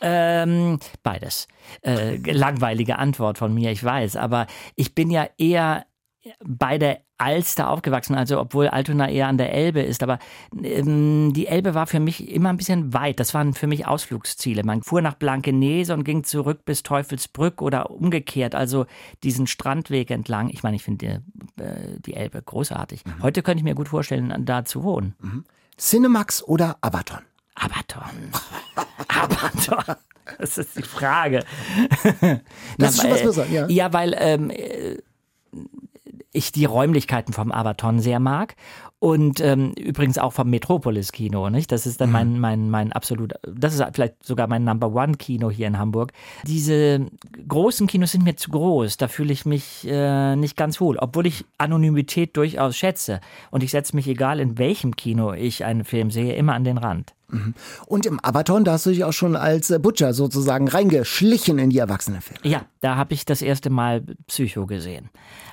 Ähm, 0.06 0.78
beides. 1.02 1.48
Äh, 1.80 2.16
langweilige 2.30 2.98
Antwort 2.98 3.38
von 3.38 3.54
mir, 3.54 3.70
ich 3.70 3.82
weiß. 3.82 4.16
Aber 4.16 4.46
ich 4.76 4.94
bin 4.94 5.10
ja 5.10 5.26
eher 5.38 5.86
bei 6.44 6.76
der 6.76 7.00
Alster 7.16 7.70
aufgewachsen, 7.70 8.14
also 8.14 8.38
obwohl 8.38 8.68
Altona 8.68 9.08
eher 9.08 9.28
an 9.28 9.38
der 9.38 9.54
Elbe 9.54 9.80
ist, 9.80 10.02
aber 10.02 10.18
ähm, 10.62 11.32
die 11.32 11.46
Elbe 11.46 11.74
war 11.74 11.86
für 11.86 12.00
mich 12.00 12.28
immer 12.30 12.50
ein 12.50 12.56
bisschen 12.56 12.92
weit. 12.92 13.18
Das 13.20 13.32
waren 13.32 13.54
für 13.54 13.66
mich 13.66 13.86
Ausflugsziele. 13.86 14.62
Man 14.64 14.82
fuhr 14.82 15.00
nach 15.00 15.14
Blankenese 15.14 15.94
und 15.94 16.04
ging 16.04 16.24
zurück 16.24 16.64
bis 16.64 16.82
Teufelsbrück 16.82 17.62
oder 17.62 17.90
umgekehrt, 17.90 18.54
also 18.54 18.84
diesen 19.22 19.46
Strandweg 19.46 20.10
entlang. 20.10 20.50
Ich 20.50 20.62
meine, 20.62 20.76
ich 20.76 20.82
finde 20.82 21.22
die, 21.56 21.62
äh, 21.62 22.00
die 22.00 22.14
Elbe 22.14 22.42
großartig. 22.42 23.04
Heute 23.22 23.42
könnte 23.42 23.58
ich 23.60 23.64
mir 23.64 23.74
gut 23.74 23.88
vorstellen, 23.88 24.34
da 24.44 24.64
zu 24.64 24.82
wohnen. 24.82 25.14
Cinemax 25.78 26.42
oder 26.42 26.76
Abaton? 26.82 27.20
Abaton. 27.54 28.32
Abaton. 29.08 29.96
Das 30.38 30.58
ist 30.58 30.76
die 30.76 30.82
Frage. 30.82 31.44
Das 32.78 32.94
ist 32.94 33.02
schon 33.02 33.10
was 33.10 33.20
weil, 33.20 33.26
Besonderes, 33.26 33.50
ja. 33.52 33.68
Ja, 33.68 33.92
weil 33.92 34.16
ähm, 34.18 34.50
äh, 34.50 34.98
ich 36.32 36.50
die 36.52 36.64
Räumlichkeiten 36.64 37.32
vom 37.32 37.52
Abaton 37.52 38.00
sehr 38.00 38.20
mag. 38.20 38.56
Und 39.04 39.38
ähm, 39.42 39.72
übrigens 39.72 40.16
auch 40.16 40.32
vom 40.32 40.48
Metropolis-Kino, 40.48 41.50
nicht? 41.50 41.70
Das 41.70 41.84
ist 41.84 42.00
dann 42.00 42.10
mein, 42.10 42.40
mein, 42.40 42.70
mein 42.70 42.90
absolut, 42.90 43.34
das 43.42 43.74
ist 43.74 43.84
vielleicht 43.92 44.24
sogar 44.24 44.46
mein 44.46 44.64
Number 44.64 44.94
One-Kino 44.94 45.50
hier 45.50 45.66
in 45.66 45.78
Hamburg. 45.78 46.14
Diese 46.46 47.04
großen 47.46 47.86
Kinos 47.86 48.12
sind 48.12 48.24
mir 48.24 48.36
zu 48.36 48.50
groß, 48.50 48.96
da 48.96 49.08
fühle 49.08 49.34
ich 49.34 49.44
mich 49.44 49.86
äh, 49.86 50.36
nicht 50.36 50.56
ganz 50.56 50.80
wohl, 50.80 50.96
obwohl 50.96 51.26
ich 51.26 51.44
Anonymität 51.58 52.34
durchaus 52.34 52.78
schätze. 52.78 53.20
Und 53.50 53.62
ich 53.62 53.72
setze 53.72 53.94
mich, 53.94 54.08
egal 54.08 54.40
in 54.40 54.56
welchem 54.56 54.96
Kino 54.96 55.34
ich 55.34 55.66
einen 55.66 55.84
Film 55.84 56.10
sehe, 56.10 56.34
immer 56.34 56.54
an 56.54 56.64
den 56.64 56.78
Rand. 56.78 57.12
Und 57.86 58.06
im 58.06 58.20
Abaton, 58.20 58.64
da 58.64 58.72
hast 58.72 58.86
du 58.86 58.90
dich 58.90 59.04
auch 59.04 59.12
schon 59.12 59.34
als 59.34 59.70
äh, 59.70 59.78
Butcher 59.78 60.14
sozusagen 60.14 60.68
reingeschlichen 60.68 61.58
in 61.58 61.70
die 61.70 61.78
Erwachsenenfilme. 61.78 62.40
Ja, 62.44 62.62
da 62.80 62.96
habe 62.96 63.14
ich 63.14 63.24
das 63.24 63.42
erste 63.42 63.70
Mal 63.70 64.02
Psycho 64.26 64.66
gesehen. 64.66 65.10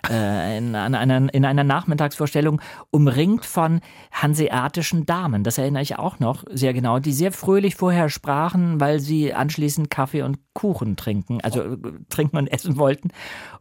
Äh, 0.10 0.58
in, 0.58 0.76
an 0.76 0.96
einer, 0.96 1.34
in 1.34 1.46
einer 1.46 1.64
Nachmittagsvorstellung, 1.64 2.62
umringt 2.92 3.41
von 3.46 3.82
hanseatischen 4.12 5.06
Damen. 5.06 5.44
Das 5.44 5.58
erinnere 5.58 5.84
ich 5.84 5.98
auch 5.98 6.20
noch 6.20 6.44
sehr 6.50 6.74
genau, 6.74 7.00
die 7.00 7.14
sehr 7.14 7.32
fröhlich 7.32 7.76
vorher 7.76 8.10
sprachen, 8.10 8.80
weil 8.80 9.00
sie 9.00 9.34
anschließend 9.34 9.90
Kaffee 9.90 10.24
und 10.24 10.40
Kuchen 10.54 10.96
trinken, 10.96 11.40
also 11.42 11.62
äh, 11.62 11.78
trinken 12.10 12.38
und 12.38 12.48
essen 12.48 12.78
wollten. 12.78 13.10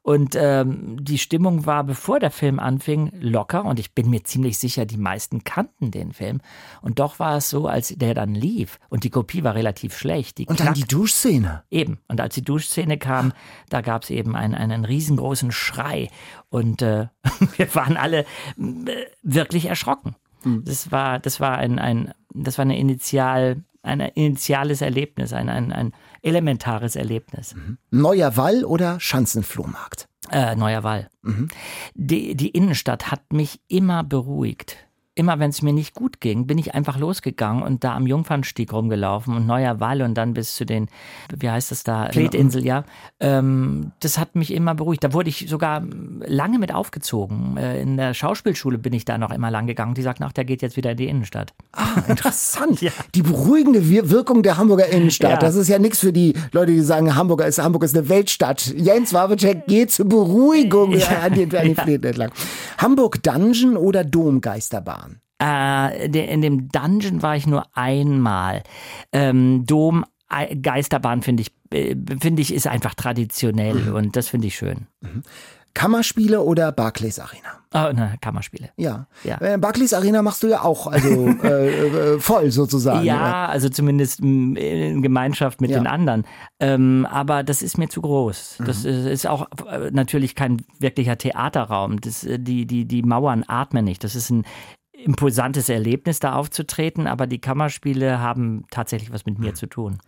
Und 0.02 0.34
ähm, 0.34 0.96
die 1.00 1.18
Stimmung 1.18 1.66
war, 1.66 1.84
bevor 1.84 2.20
der 2.20 2.30
Film 2.30 2.58
anfing, 2.58 3.12
locker. 3.20 3.64
Und 3.64 3.78
ich 3.78 3.94
bin 3.94 4.08
mir 4.08 4.24
ziemlich 4.24 4.58
sicher, 4.58 4.86
die 4.86 4.96
meisten 4.96 5.44
kannten 5.44 5.90
den 5.90 6.12
Film. 6.12 6.40
Und 6.80 6.98
doch 6.98 7.18
war 7.18 7.36
es 7.36 7.50
so, 7.50 7.66
als 7.66 7.88
der 7.88 8.14
dann 8.14 8.34
lief 8.34 8.78
und 8.88 9.04
die 9.04 9.10
Kopie 9.10 9.44
war 9.44 9.54
relativ 9.54 9.96
schlecht. 9.96 10.38
Die 10.38 10.46
Und 10.46 10.60
dann 10.60 10.74
die 10.74 10.84
Duschszene. 10.84 11.64
Eben. 11.70 11.98
Und 12.08 12.20
als 12.20 12.34
die 12.34 12.42
Duschszene 12.42 12.96
kam, 12.98 13.32
da 13.68 13.82
gab 13.82 14.04
es 14.04 14.10
eben 14.10 14.36
einen, 14.36 14.54
einen 14.54 14.84
riesengroßen 14.84 15.52
Schrei. 15.52 16.08
Und 16.48 16.82
äh, 16.82 17.08
wir 17.56 17.74
waren 17.74 17.96
alle 17.96 18.20
äh, 18.20 19.06
wirklich 19.22 19.66
erschrocken. 19.66 20.16
Das 20.42 20.90
war, 20.90 21.18
das 21.18 21.38
war 21.40 21.58
ein, 21.58 21.78
ein, 21.78 22.14
das 22.32 22.56
war 22.56 22.62
eine 22.62 22.78
ein 23.82 24.00
initiales 24.00 24.82
Erlebnis, 24.82 25.32
ein, 25.32 25.48
ein, 25.48 25.72
ein 25.72 25.92
elementares 26.22 26.96
Erlebnis. 26.96 27.54
Mhm. 27.54 27.78
Neuer 27.90 28.36
Wall 28.36 28.64
oder 28.64 29.00
Schanzenflohmarkt? 29.00 30.06
Äh, 30.30 30.54
Neuer 30.54 30.84
Wall. 30.84 31.10
Mhm. 31.22 31.48
Die, 31.94 32.34
die 32.36 32.50
Innenstadt 32.50 33.10
hat 33.10 33.32
mich 33.32 33.60
immer 33.68 34.04
beruhigt 34.04 34.76
immer 35.20 35.38
wenn 35.38 35.50
es 35.50 35.60
mir 35.60 35.74
nicht 35.74 35.94
gut 35.94 36.20
ging, 36.20 36.46
bin 36.46 36.56
ich 36.56 36.74
einfach 36.74 36.98
losgegangen 36.98 37.62
und 37.62 37.84
da 37.84 37.94
am 37.94 38.06
Jungfernstieg 38.06 38.72
rumgelaufen 38.72 39.36
und 39.36 39.46
Neuer 39.46 39.78
Wall 39.78 40.00
und 40.00 40.14
dann 40.14 40.32
bis 40.32 40.56
zu 40.56 40.64
den, 40.64 40.88
wie 41.36 41.50
heißt 41.50 41.70
das 41.70 41.84
da, 41.84 42.08
Kletinsel, 42.08 42.64
ja. 42.64 42.84
Ähm, 43.20 43.92
das 44.00 44.16
hat 44.16 44.34
mich 44.34 44.50
immer 44.50 44.74
beruhigt. 44.74 45.04
Da 45.04 45.12
wurde 45.12 45.28
ich 45.28 45.46
sogar 45.46 45.82
lange 46.26 46.58
mit 46.58 46.72
aufgezogen. 46.74 47.58
Äh, 47.58 47.82
in 47.82 47.98
der 47.98 48.14
Schauspielschule 48.14 48.78
bin 48.78 48.94
ich 48.94 49.04
da 49.04 49.18
noch 49.18 49.30
immer 49.30 49.50
lang 49.50 49.66
gegangen. 49.66 49.92
Die 49.92 50.00
sagt, 50.00 50.22
ach, 50.22 50.32
der 50.32 50.46
geht 50.46 50.62
jetzt 50.62 50.78
wieder 50.78 50.92
in 50.92 50.96
die 50.96 51.06
Innenstadt. 51.06 51.52
Ah, 51.72 52.00
interessant. 52.08 52.80
ja. 52.80 52.90
Die 53.14 53.20
beruhigende 53.22 53.90
Wirkung 53.90 54.42
der 54.42 54.56
Hamburger 54.56 54.88
Innenstadt. 54.88 55.32
Ja. 55.32 55.36
Das 55.36 55.54
ist 55.54 55.68
ja 55.68 55.78
nichts 55.78 55.98
für 55.98 56.14
die 56.14 56.32
Leute, 56.52 56.72
die 56.72 56.80
sagen, 56.80 57.14
Hamburg 57.14 57.42
ist, 57.42 57.58
Hamburg 57.58 57.84
ist 57.84 57.94
eine 57.94 58.08
Weltstadt. 58.08 58.72
Jens 58.74 59.12
Wawacek 59.12 59.66
geht 59.66 59.92
zur 59.92 60.08
Beruhigung 60.08 60.92
ja. 60.92 61.08
an 61.24 61.34
den, 61.34 61.54
an 61.54 61.74
den 61.74 62.02
entlang. 62.04 62.30
Hamburg 62.78 63.22
Dungeon 63.22 63.76
oder 63.76 64.02
Domgeisterbahn? 64.02 65.09
Äh, 65.40 66.06
in 66.06 66.42
dem 66.42 66.68
Dungeon 66.68 67.22
war 67.22 67.36
ich 67.36 67.46
nur 67.46 67.64
einmal. 67.74 68.62
Ähm, 69.12 69.64
Dom, 69.66 70.04
Geisterbahn 70.62 71.22
finde 71.22 71.42
ich, 71.42 71.52
äh, 71.72 71.96
finde 72.20 72.42
ich, 72.42 72.54
ist 72.54 72.66
einfach 72.66 72.94
traditionell 72.94 73.74
mhm. 73.74 73.94
und 73.94 74.16
das 74.16 74.28
finde 74.28 74.48
ich 74.48 74.56
schön. 74.56 74.86
Mhm. 75.00 75.22
Kammerspiele 75.72 76.42
oder 76.42 76.72
Barclays 76.72 77.20
Arena? 77.20 77.60
Oh, 77.72 77.92
ne, 77.92 78.16
Kammerspiele. 78.20 78.70
Ja. 78.76 79.06
ja. 79.22 79.40
Äh, 79.40 79.56
Barclays 79.56 79.92
Arena 79.92 80.20
machst 80.20 80.42
du 80.42 80.48
ja 80.48 80.62
auch, 80.62 80.88
also 80.88 81.28
äh, 81.44 82.14
äh, 82.14 82.18
voll 82.18 82.50
sozusagen. 82.50 83.04
Ja, 83.04 83.46
also 83.46 83.68
zumindest 83.68 84.18
in 84.18 85.00
Gemeinschaft 85.00 85.60
mit 85.60 85.70
ja. 85.70 85.78
den 85.78 85.86
anderen. 85.86 86.24
Ähm, 86.58 87.06
aber 87.08 87.44
das 87.44 87.62
ist 87.62 87.78
mir 87.78 87.88
zu 87.88 88.02
groß. 88.02 88.58
Das 88.66 88.82
mhm. 88.82 89.06
ist 89.06 89.28
auch 89.28 89.46
natürlich 89.92 90.34
kein 90.34 90.62
wirklicher 90.80 91.16
Theaterraum. 91.16 92.00
Das, 92.00 92.26
die, 92.28 92.66
die, 92.66 92.84
die 92.86 93.02
Mauern 93.02 93.44
atmen 93.46 93.84
nicht. 93.84 94.02
Das 94.02 94.16
ist 94.16 94.30
ein 94.30 94.44
imposantes 95.04 95.68
Erlebnis, 95.68 96.20
da 96.20 96.34
aufzutreten, 96.34 97.06
aber 97.06 97.26
die 97.26 97.40
Kammerspiele 97.40 98.20
haben 98.20 98.64
tatsächlich 98.70 99.12
was 99.12 99.26
mit 99.26 99.38
mir 99.38 99.54
zu 99.54 99.66
tun. 99.66 99.98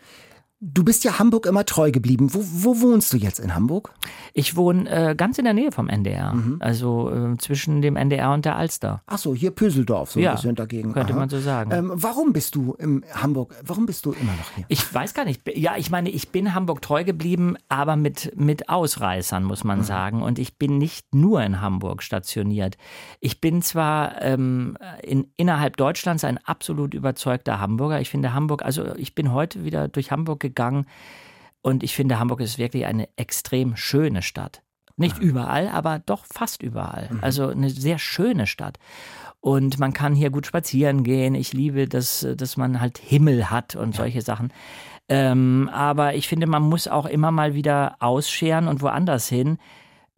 Du 0.64 0.84
bist 0.84 1.02
ja 1.02 1.18
Hamburg 1.18 1.46
immer 1.46 1.66
treu 1.66 1.90
geblieben. 1.90 2.32
Wo, 2.32 2.38
wo 2.40 2.80
wohnst 2.80 3.12
du 3.12 3.16
jetzt 3.16 3.40
in 3.40 3.52
Hamburg? 3.52 3.92
Ich 4.32 4.54
wohne 4.54 4.88
äh, 4.88 5.14
ganz 5.16 5.36
in 5.36 5.44
der 5.44 5.54
Nähe 5.54 5.72
vom 5.72 5.88
NDR. 5.88 6.34
Mhm. 6.34 6.58
Also 6.60 7.10
äh, 7.10 7.36
zwischen 7.38 7.82
dem 7.82 7.96
NDR 7.96 8.32
und 8.32 8.44
der 8.44 8.54
Alster. 8.54 9.02
Ach 9.06 9.18
so, 9.18 9.34
hier 9.34 9.50
Pöseldorf, 9.50 10.12
so 10.12 10.20
ja, 10.20 10.30
ein 10.30 10.36
bisschen 10.36 10.54
dagegen. 10.54 10.92
Könnte 10.92 11.14
Aha. 11.14 11.18
man 11.18 11.28
so 11.28 11.40
sagen. 11.40 11.72
Ähm, 11.72 11.90
warum 11.92 12.32
bist 12.32 12.54
du 12.54 12.74
in 12.74 13.04
Hamburg? 13.12 13.56
Warum 13.64 13.86
bist 13.86 14.06
du 14.06 14.12
immer 14.12 14.30
noch 14.30 14.52
hier? 14.54 14.64
Ich 14.68 14.94
weiß 14.94 15.14
gar 15.14 15.24
nicht. 15.24 15.42
Ja, 15.56 15.76
ich 15.76 15.90
meine, 15.90 16.10
ich 16.10 16.28
bin 16.28 16.54
Hamburg 16.54 16.80
treu 16.80 17.02
geblieben, 17.02 17.56
aber 17.68 17.96
mit, 17.96 18.32
mit 18.36 18.68
Ausreißern, 18.68 19.42
muss 19.42 19.64
man 19.64 19.80
mhm. 19.80 19.84
sagen. 19.84 20.22
Und 20.22 20.38
ich 20.38 20.58
bin 20.58 20.78
nicht 20.78 21.12
nur 21.12 21.42
in 21.42 21.60
Hamburg 21.60 22.04
stationiert. 22.04 22.76
Ich 23.18 23.40
bin 23.40 23.62
zwar 23.62 24.22
ähm, 24.22 24.78
in, 25.02 25.26
innerhalb 25.36 25.76
Deutschlands 25.76 26.22
ein 26.22 26.38
absolut 26.38 26.94
überzeugter 26.94 27.58
Hamburger. 27.58 28.00
Ich 28.00 28.10
finde 28.10 28.32
Hamburg, 28.32 28.62
also 28.62 28.94
ich 28.94 29.16
bin 29.16 29.32
heute 29.32 29.64
wieder 29.64 29.88
durch 29.88 30.12
Hamburg 30.12 30.38
gegangen 30.38 30.51
gegangen. 30.54 30.86
Und 31.62 31.82
ich 31.82 31.94
finde, 31.94 32.18
Hamburg 32.18 32.40
ist 32.40 32.58
wirklich 32.58 32.86
eine 32.86 33.08
extrem 33.16 33.76
schöne 33.76 34.22
Stadt. 34.22 34.62
Nicht 34.96 35.18
mhm. 35.18 35.28
überall, 35.28 35.68
aber 35.68 36.00
doch 36.00 36.24
fast 36.26 36.62
überall. 36.62 37.08
Mhm. 37.10 37.18
Also 37.22 37.48
eine 37.48 37.70
sehr 37.70 37.98
schöne 37.98 38.46
Stadt. 38.46 38.78
Und 39.40 39.78
man 39.78 39.92
kann 39.92 40.14
hier 40.14 40.30
gut 40.30 40.46
spazieren 40.46 41.02
gehen. 41.02 41.34
Ich 41.34 41.52
liebe, 41.52 41.88
dass, 41.88 42.26
dass 42.36 42.56
man 42.56 42.80
halt 42.80 42.98
Himmel 42.98 43.50
hat 43.50 43.74
und 43.74 43.94
solche 43.94 44.22
Sachen. 44.22 44.52
Ähm, 45.08 45.68
aber 45.72 46.14
ich 46.14 46.28
finde, 46.28 46.46
man 46.46 46.62
muss 46.62 46.86
auch 46.86 47.06
immer 47.06 47.32
mal 47.32 47.54
wieder 47.54 47.96
ausscheren 47.98 48.68
und 48.68 48.82
woanders 48.82 49.28
hin 49.28 49.58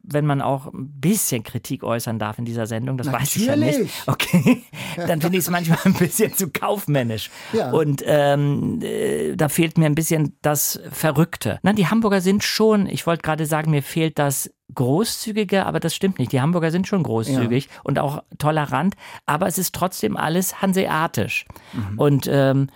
wenn 0.06 0.26
man 0.26 0.42
auch 0.42 0.66
ein 0.66 1.00
bisschen 1.00 1.42
Kritik 1.42 1.82
äußern 1.82 2.18
darf 2.18 2.38
in 2.38 2.44
dieser 2.44 2.66
Sendung, 2.66 2.98
das 2.98 3.06
Natürlich. 3.06 3.30
weiß 3.30 3.36
ich 3.36 3.46
ja 3.46 3.56
nicht. 3.56 4.02
Okay, 4.06 4.62
dann 4.96 5.20
finde 5.20 5.38
ich 5.38 5.44
es 5.44 5.50
manchmal 5.50 5.78
ein 5.84 5.94
bisschen 5.94 6.34
zu 6.34 6.50
kaufmännisch. 6.50 7.30
Ja. 7.52 7.70
Und 7.70 8.02
ähm, 8.06 8.80
äh, 8.82 9.34
da 9.34 9.48
fehlt 9.48 9.78
mir 9.78 9.86
ein 9.86 9.94
bisschen 9.94 10.36
das 10.42 10.80
Verrückte. 10.90 11.58
Na, 11.62 11.72
die 11.72 11.88
Hamburger 11.88 12.20
sind 12.20 12.44
schon, 12.44 12.86
ich 12.86 13.06
wollte 13.06 13.22
gerade 13.22 13.46
sagen, 13.46 13.70
mir 13.70 13.82
fehlt 13.82 14.18
das 14.18 14.50
Großzügige, 14.74 15.66
aber 15.66 15.80
das 15.80 15.94
stimmt 15.94 16.18
nicht. 16.18 16.32
Die 16.32 16.40
Hamburger 16.40 16.70
sind 16.70 16.86
schon 16.86 17.02
großzügig 17.02 17.66
ja. 17.66 17.80
und 17.84 17.98
auch 17.98 18.22
tolerant, 18.38 18.94
aber 19.26 19.46
es 19.46 19.58
ist 19.58 19.74
trotzdem 19.74 20.16
alles 20.16 20.60
hanseatisch. 20.60 21.46
Mhm. 21.72 21.98
Und 21.98 22.28
ähm, 22.30 22.68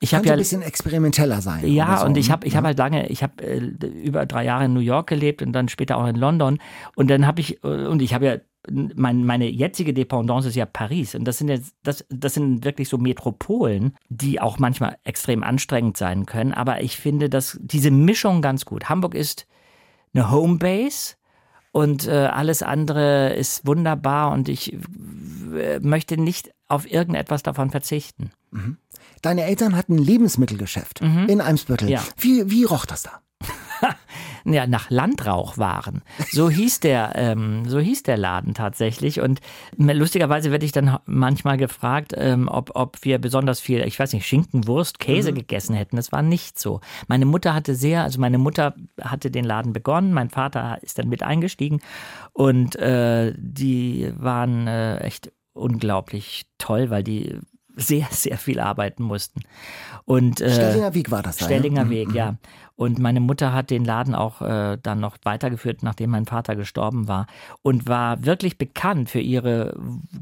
ich 0.00 0.14
habe 0.14 0.26
ja 0.26 0.32
ein 0.32 0.38
bisschen 0.38 0.62
experimenteller 0.62 1.40
sein. 1.40 1.66
Ja, 1.66 1.98
so. 1.98 2.06
und 2.06 2.16
ich 2.16 2.30
habe 2.30 2.46
ich 2.46 2.54
ja. 2.54 2.58
habe 2.58 2.68
halt 2.68 2.78
lange, 2.78 3.08
ich 3.08 3.22
habe 3.22 3.42
äh, 3.42 3.58
über 3.58 4.26
drei 4.26 4.44
Jahre 4.44 4.66
in 4.66 4.74
New 4.74 4.80
York 4.80 5.08
gelebt 5.08 5.42
und 5.42 5.52
dann 5.52 5.68
später 5.68 5.96
auch 5.96 6.06
in 6.06 6.16
London 6.16 6.58
und 6.96 7.10
dann 7.10 7.26
habe 7.26 7.40
ich 7.40 7.62
äh, 7.64 7.86
und 7.86 8.02
ich 8.02 8.14
habe 8.14 8.26
ja 8.26 8.36
mein, 8.70 9.24
meine 9.24 9.48
jetzige 9.48 9.92
Dependance 9.92 10.48
ist 10.48 10.54
ja 10.54 10.64
Paris. 10.64 11.14
Und 11.14 11.24
das 11.26 11.38
sind 11.38 11.48
jetzt, 11.48 11.74
das, 11.82 12.04
das 12.08 12.34
sind 12.34 12.64
wirklich 12.64 12.88
so 12.88 12.96
Metropolen, 12.96 13.94
die 14.08 14.40
auch 14.40 14.58
manchmal 14.58 14.96
extrem 15.04 15.42
anstrengend 15.42 15.98
sein 15.98 16.24
können. 16.24 16.54
Aber 16.54 16.82
ich 16.82 16.96
finde 16.96 17.28
dass 17.28 17.58
diese 17.60 17.90
Mischung 17.90 18.40
ganz 18.42 18.64
gut. 18.64 18.88
Hamburg 18.88 19.14
ist 19.14 19.46
eine 20.14 20.30
Homebase 20.30 21.16
und 21.72 22.06
äh, 22.06 22.12
alles 22.12 22.62
andere 22.62 23.34
ist 23.34 23.66
wunderbar 23.66 24.32
und 24.32 24.48
ich 24.48 24.78
möchte 25.80 26.16
nicht 26.16 26.50
auf 26.68 26.90
irgendetwas 26.90 27.42
davon 27.42 27.70
verzichten. 27.70 28.30
Mhm. 28.50 28.78
Deine 29.24 29.44
Eltern 29.44 29.74
hatten 29.74 29.94
ein 29.94 30.04
Lebensmittelgeschäft 30.04 31.00
mhm. 31.00 31.26
in 31.28 31.40
Eimsbüttel. 31.40 31.88
Ja. 31.88 32.02
Wie, 32.18 32.50
wie 32.50 32.64
roch 32.64 32.84
das 32.84 33.04
da? 33.04 33.22
ja, 34.44 34.66
nach 34.66 34.90
Landrauchwaren. 34.90 36.02
So 36.30 36.50
hieß 36.50 36.80
der, 36.80 37.12
ähm, 37.14 37.66
so 37.66 37.80
hieß 37.80 38.02
der 38.02 38.18
Laden 38.18 38.52
tatsächlich. 38.52 39.20
Und 39.20 39.40
lustigerweise 39.78 40.50
werde 40.50 40.66
ich 40.66 40.72
dann 40.72 40.98
manchmal 41.06 41.56
gefragt, 41.56 42.12
ähm, 42.14 42.48
ob, 42.48 42.72
ob 42.74 42.98
wir 43.02 43.18
besonders 43.18 43.60
viel, 43.60 43.80
ich 43.86 43.98
weiß 43.98 44.12
nicht, 44.12 44.26
Schinken, 44.26 44.66
Wurst, 44.66 44.98
Käse 44.98 45.30
mhm. 45.30 45.36
gegessen 45.36 45.74
hätten. 45.74 45.96
Das 45.96 46.12
war 46.12 46.20
nicht 46.20 46.58
so. 46.58 46.80
Meine 47.08 47.24
Mutter 47.24 47.54
hatte 47.54 47.74
sehr, 47.74 48.02
also 48.02 48.20
meine 48.20 48.36
Mutter 48.38 48.74
hatte 49.00 49.30
den 49.30 49.44
Laden 49.44 49.72
begonnen, 49.72 50.12
mein 50.12 50.28
Vater 50.28 50.78
ist 50.82 50.98
dann 50.98 51.08
mit 51.08 51.22
eingestiegen 51.22 51.80
und 52.34 52.76
äh, 52.76 53.32
die 53.38 54.12
waren 54.18 54.66
äh, 54.66 54.98
echt 54.98 55.32
unglaublich 55.54 56.44
toll, 56.58 56.90
weil 56.90 57.02
die 57.02 57.38
sehr, 57.76 58.06
sehr 58.10 58.38
viel 58.38 58.60
arbeiten 58.60 59.02
mussten. 59.02 59.40
Und, 60.04 60.40
äh, 60.40 60.52
Stellinger 60.52 60.94
Weg 60.94 61.10
war 61.10 61.22
das 61.22 61.36
da, 61.36 61.46
Stellinger 61.46 61.84
ja? 61.84 61.90
Weg, 61.90 62.08
mhm. 62.08 62.14
ja. 62.14 62.36
Und 62.76 62.98
meine 62.98 63.20
Mutter 63.20 63.52
hat 63.52 63.70
den 63.70 63.84
Laden 63.84 64.14
auch 64.14 64.42
äh, 64.42 64.78
dann 64.82 65.00
noch 65.00 65.16
weitergeführt, 65.22 65.82
nachdem 65.82 66.10
mein 66.10 66.26
Vater 66.26 66.56
gestorben 66.56 67.06
war. 67.06 67.26
Und 67.62 67.88
war 67.88 68.24
wirklich 68.24 68.58
bekannt 68.58 69.10
für 69.10 69.20
ihre 69.20 69.76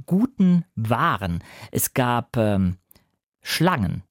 guten 0.07 0.65
Waren. 0.75 1.43
Es 1.71 1.95
gab 1.95 2.37
ähm, 2.37 2.77
Schlangen, 3.41 4.03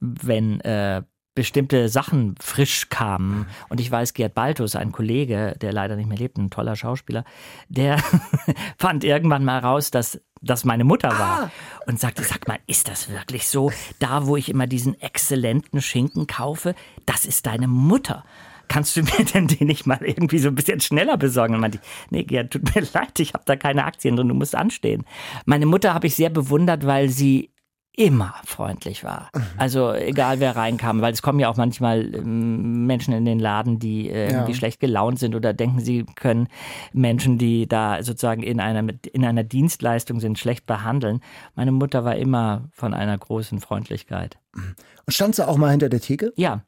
wenn 0.00 0.60
äh, 0.60 1.02
bestimmte 1.36 1.88
Sachen 1.88 2.34
frisch 2.40 2.88
kamen. 2.88 3.46
Und 3.68 3.80
ich 3.80 3.90
weiß, 3.90 4.14
Gerd 4.14 4.34
Baltus, 4.34 4.74
ein 4.74 4.90
Kollege, 4.90 5.54
der 5.60 5.72
leider 5.72 5.94
nicht 5.94 6.08
mehr 6.08 6.18
lebt, 6.18 6.38
ein 6.38 6.50
toller 6.50 6.74
Schauspieler, 6.74 7.24
der 7.68 7.98
fand 8.78 9.04
irgendwann 9.04 9.44
mal 9.44 9.58
raus, 9.60 9.90
dass 9.90 10.20
das 10.46 10.64
meine 10.64 10.84
Mutter 10.84 11.10
war. 11.10 11.42
Ah. 11.44 11.50
Und 11.86 12.00
sagte, 12.00 12.22
sag 12.22 12.48
mal, 12.48 12.58
ist 12.66 12.88
das 12.88 13.08
wirklich 13.10 13.46
so? 13.48 13.70
Da, 13.98 14.26
wo 14.26 14.36
ich 14.36 14.48
immer 14.48 14.66
diesen 14.66 15.00
exzellenten 15.00 15.82
Schinken 15.82 16.26
kaufe, 16.26 16.74
das 17.04 17.24
ist 17.24 17.46
deine 17.46 17.68
Mutter 17.68 18.24
kannst 18.68 18.96
du 18.96 19.02
mir 19.02 19.24
denn 19.34 19.46
den 19.46 19.68
nicht 19.68 19.86
mal 19.86 20.00
irgendwie 20.02 20.38
so 20.38 20.48
ein 20.48 20.54
bisschen 20.54 20.80
schneller 20.80 21.16
besorgen? 21.16 21.54
Und 21.54 21.60
meinte 21.60 21.78
ich, 21.80 22.10
nee, 22.10 22.24
Gerd, 22.24 22.52
tut 22.52 22.74
mir 22.74 22.82
leid, 22.94 23.18
ich 23.18 23.32
habe 23.34 23.44
da 23.46 23.56
keine 23.56 23.84
Aktien 23.84 24.16
drin, 24.16 24.28
du 24.28 24.34
musst 24.34 24.54
anstehen. 24.54 25.04
Meine 25.44 25.66
Mutter 25.66 25.94
habe 25.94 26.06
ich 26.06 26.14
sehr 26.14 26.30
bewundert, 26.30 26.86
weil 26.86 27.08
sie 27.08 27.50
immer 27.96 28.34
freundlich 28.44 29.04
war. 29.04 29.30
Also 29.56 29.92
egal 29.94 30.38
wer 30.38 30.54
reinkam, 30.54 31.00
weil 31.00 31.14
es 31.14 31.22
kommen 31.22 31.40
ja 31.40 31.48
auch 31.48 31.56
manchmal 31.56 32.14
ähm, 32.14 32.86
Menschen 32.86 33.14
in 33.14 33.24
den 33.24 33.38
Laden, 33.38 33.78
die 33.78 34.10
äh, 34.10 34.28
irgendwie 34.28 34.52
ja. 34.52 34.58
schlecht 34.58 34.80
gelaunt 34.80 35.18
sind 35.18 35.34
oder 35.34 35.54
denken, 35.54 35.80
sie 35.80 36.04
können 36.14 36.48
Menschen, 36.92 37.38
die 37.38 37.66
da 37.66 38.02
sozusagen 38.02 38.42
in 38.42 38.60
einer, 38.60 38.92
in 39.12 39.24
einer 39.24 39.44
Dienstleistung 39.44 40.20
sind, 40.20 40.38
schlecht 40.38 40.66
behandeln. 40.66 41.20
Meine 41.54 41.72
Mutter 41.72 42.04
war 42.04 42.16
immer 42.16 42.68
von 42.70 42.92
einer 42.92 43.16
großen 43.16 43.60
Freundlichkeit. 43.60 44.36
Und 44.54 45.12
stand 45.12 45.34
sie 45.34 45.48
auch 45.48 45.56
mal 45.56 45.70
hinter 45.70 45.88
der 45.88 46.00
Theke? 46.00 46.34
Ja. 46.36 46.64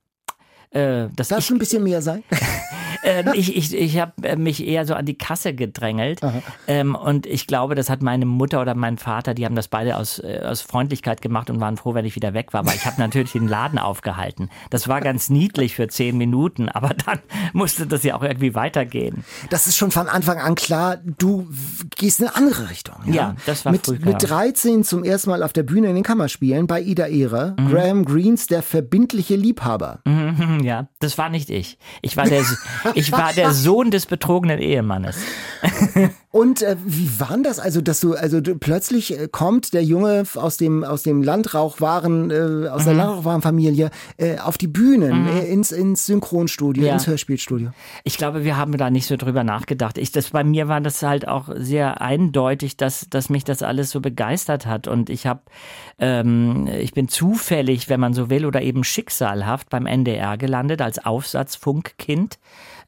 Äh, 0.71 1.09
das 1.15 1.29
Darf 1.29 1.45
schon 1.45 1.57
ein 1.57 1.61
bisschen 1.61 1.85
mehr 1.85 2.01
sein? 2.01 2.25
ähm, 3.05 3.31
ich 3.35 3.57
ich, 3.57 3.75
ich 3.75 3.99
habe 3.99 4.13
äh, 4.23 4.37
mich 4.37 4.67
eher 4.67 4.87
so 4.87 4.95
an 4.95 5.07
die 5.07 5.17
Kasse 5.17 5.55
gedrängelt. 5.55 6.21
Ähm, 6.67 6.95
und 6.95 7.27
ich 7.27 7.47
glaube, 7.47 7.75
das 7.75 7.91
hat 7.91 8.03
meine 8.03 8.27
Mutter 8.27 8.61
oder 8.61 8.75
mein 8.75 8.99
Vater, 8.99 9.35
die 9.35 9.45
haben 9.45 9.55
das 9.55 9.69
beide 9.69 9.97
aus, 9.97 10.19
äh, 10.19 10.41
aus 10.45 10.61
Freundlichkeit 10.61 11.21
gemacht 11.23 11.51
und 11.51 11.61
waren 11.61 11.77
froh, 11.77 11.95
wenn 11.95 12.05
ich 12.05 12.17
wieder 12.17 12.35
weg 12.35 12.53
war. 12.53 12.61
Aber 12.61 12.75
ich 12.75 12.85
habe 12.87 13.01
natürlich 13.01 13.33
den 13.33 13.49
Laden 13.49 13.79
aufgehalten. 13.79 14.51
Das 14.71 14.89
war 14.89 15.01
ganz 15.01 15.31
niedlich 15.31 15.75
für 15.75 15.89
zehn 15.89 16.17
Minuten, 16.17 16.69
aber 16.69 16.91
dann 16.91 17.19
musste 17.53 17.87
das 17.87 18.03
ja 18.05 18.15
auch 18.17 18.23
irgendwie 18.23 18.55
weitergehen. 18.55 19.25
Das 19.51 19.67
ist 19.67 19.77
schon 19.77 19.91
von 19.91 20.09
Anfang 20.09 20.39
an 20.39 20.55
klar, 20.55 20.97
du 21.19 21.49
gehst 21.97 22.21
in 22.21 22.27
eine 22.27 22.37
andere 22.37 22.71
Richtung. 22.71 22.97
Ja, 23.07 23.15
Ja, 23.15 23.37
das 23.47 23.65
war 23.65 23.73
mit, 23.73 23.87
früh 23.87 23.97
klar. 23.99 24.13
mit 24.15 24.29
13 24.29 24.85
zum 24.85 25.05
ersten 25.05 25.31
Mal 25.31 25.43
auf 25.43 25.53
der 25.53 25.63
Bühne 25.63 25.89
in 25.89 25.95
den 25.95 26.05
Kammerspielen 26.05 26.67
bei 26.67 26.81
Ida 26.81 27.07
Ehre. 27.07 27.57
Graham 27.71 28.05
Greens, 28.05 28.47
der 28.47 28.63
verbindliche 28.63 29.37
Liebhaber. 29.37 30.01
Mhm, 30.05 30.61
Ja, 30.63 30.89
das 31.01 31.19
war 31.19 31.29
nicht 31.29 31.51
ich. 31.51 31.79
Ich 32.03 32.17
war 32.17 32.25
der, 32.25 32.43
ich 32.95 33.13
war 33.13 33.33
der 33.33 33.51
Sohn 33.53 33.91
des 33.91 34.07
betrogenen 34.07 34.59
Ehemannes. 34.59 35.17
Und 36.31 36.63
äh, 36.63 36.77
wie 36.85 37.09
war 37.19 37.29
denn 37.31 37.43
das? 37.43 37.59
Also, 37.59 37.81
dass 37.81 38.01
du, 38.01 38.15
also 38.15 38.41
du, 38.41 38.55
plötzlich 38.57 39.19
äh, 39.19 39.29
kommt 39.29 39.73
der 39.73 39.83
Junge 39.83 40.25
aus 40.35 40.57
dem 40.59 40.85
aus 40.85 41.03
dem 41.03 41.23
Landrauchwaren, 41.23 42.31
äh, 42.31 42.69
aus 42.69 42.85
der 42.85 42.93
Mhm. 42.93 42.99
Landrauchwarenfamilie 42.99 43.91
äh, 44.19 44.39
auf 44.39 44.59
die 44.59 44.67
Bühnen, 44.69 45.27
äh, 45.27 45.47
ins 45.47 45.73
ins 45.73 46.07
Synchronstudio, 46.07 46.85
Ja. 46.87 46.93
ins 46.95 47.07
Hörspielstudio. 47.07 47.71
Ich 48.05 48.19
glaube, 48.19 48.45
wir 48.45 48.57
haben 48.57 48.77
da 48.77 48.91
nicht 48.91 49.07
so 49.07 49.17
drüber 49.17 49.43
nachgedacht. 49.43 49.97
Ich, 49.99 50.13
das, 50.13 50.31
bei 50.31 50.45
mir 50.45 50.69
war 50.69 50.81
das 50.81 51.03
halt 51.03 51.27
auch 51.27 51.49
sehr 51.57 52.01
eindeutig, 52.03 52.77
dass, 52.77 53.07
dass 53.09 53.31
mich 53.31 53.45
das 53.45 53.63
alles 53.63 53.91
so 53.91 54.01
begeistert 54.01 54.67
hat. 54.67 54.87
Und 54.87 55.09
ich 55.11 55.27
habe, 55.27 55.41
ähm, 55.99 56.69
ich 56.79 56.93
bin 56.93 57.09
zufällig, 57.09 57.89
wenn 57.89 58.01
man 58.01 58.13
so 58.13 58.29
will, 58.31 58.45
oder 58.45 58.61
eben 58.63 58.85
schicksalhaft 58.85 59.71
beim 59.71 59.87
NDR 59.87 60.37
gelandet 60.37 60.83
als 60.83 61.05
Aufsatzfunkkind, 61.05 62.39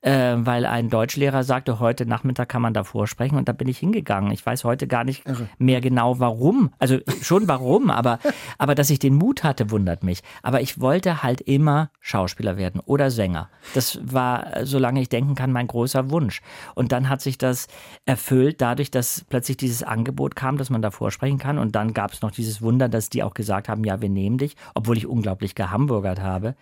äh, 0.02 0.36
weil 0.38 0.64
ein 0.66 0.88
Deutschlehrer 0.88 1.44
sagte, 1.44 1.80
heute 1.80 2.06
Nachmittag 2.06 2.48
kann 2.48 2.62
man 2.62 2.74
da 2.74 2.84
vorsprechen. 2.84 3.36
Und 3.36 3.48
da 3.48 3.52
bin 3.52 3.68
ich 3.68 3.78
hingegangen. 3.78 4.32
Ich 4.32 4.44
weiß 4.44 4.64
heute 4.64 4.86
gar 4.86 5.04
nicht 5.04 5.24
mehr 5.58 5.80
genau 5.80 6.18
warum. 6.20 6.72
Also 6.78 6.98
schon 7.22 7.48
warum, 7.48 7.90
aber, 7.90 8.18
aber 8.58 8.74
dass 8.74 8.90
ich 8.90 8.98
den 8.98 9.14
Mut 9.14 9.44
hatte, 9.44 9.70
wundert 9.70 10.02
mich. 10.02 10.22
Aber 10.42 10.60
ich 10.60 10.80
wollte 10.80 11.22
halt 11.22 11.40
immer 11.40 11.90
Schauspieler 12.00 12.56
werden 12.56 12.80
oder 12.84 13.10
Sänger. 13.10 13.48
Das 13.74 14.00
war, 14.02 14.64
solange 14.64 15.00
ich 15.00 15.08
denken 15.08 15.34
kann, 15.34 15.52
mein 15.52 15.66
großer 15.66 16.10
Wunsch. 16.10 16.40
Und 16.74 16.92
dann 16.92 17.08
hat 17.08 17.20
sich 17.20 17.38
das 17.38 17.68
erfüllt, 18.06 18.60
dadurch, 18.60 18.90
dass 18.90 19.24
plötzlich 19.28 19.56
dieses 19.56 19.82
Angebot 19.82 20.36
kam, 20.36 20.56
dass 20.56 20.70
man 20.70 20.82
da 20.82 20.90
vorsprechen 20.90 21.38
kann. 21.38 21.58
Und 21.58 21.76
dann 21.76 21.92
gab 21.92 22.12
es 22.12 22.22
noch 22.22 22.30
dieses 22.30 22.62
Wunder, 22.62 22.88
dass 22.88 23.10
die 23.10 23.22
auch 23.22 23.34
gesagt 23.34 23.68
haben, 23.68 23.84
ja, 23.84 24.00
wir 24.00 24.08
nehmen 24.08 24.38
dich, 24.38 24.56
obwohl 24.74 24.96
ich 24.96 25.06
unglaublich 25.06 25.54
gehamburgert 25.54 26.20
habe. 26.20 26.54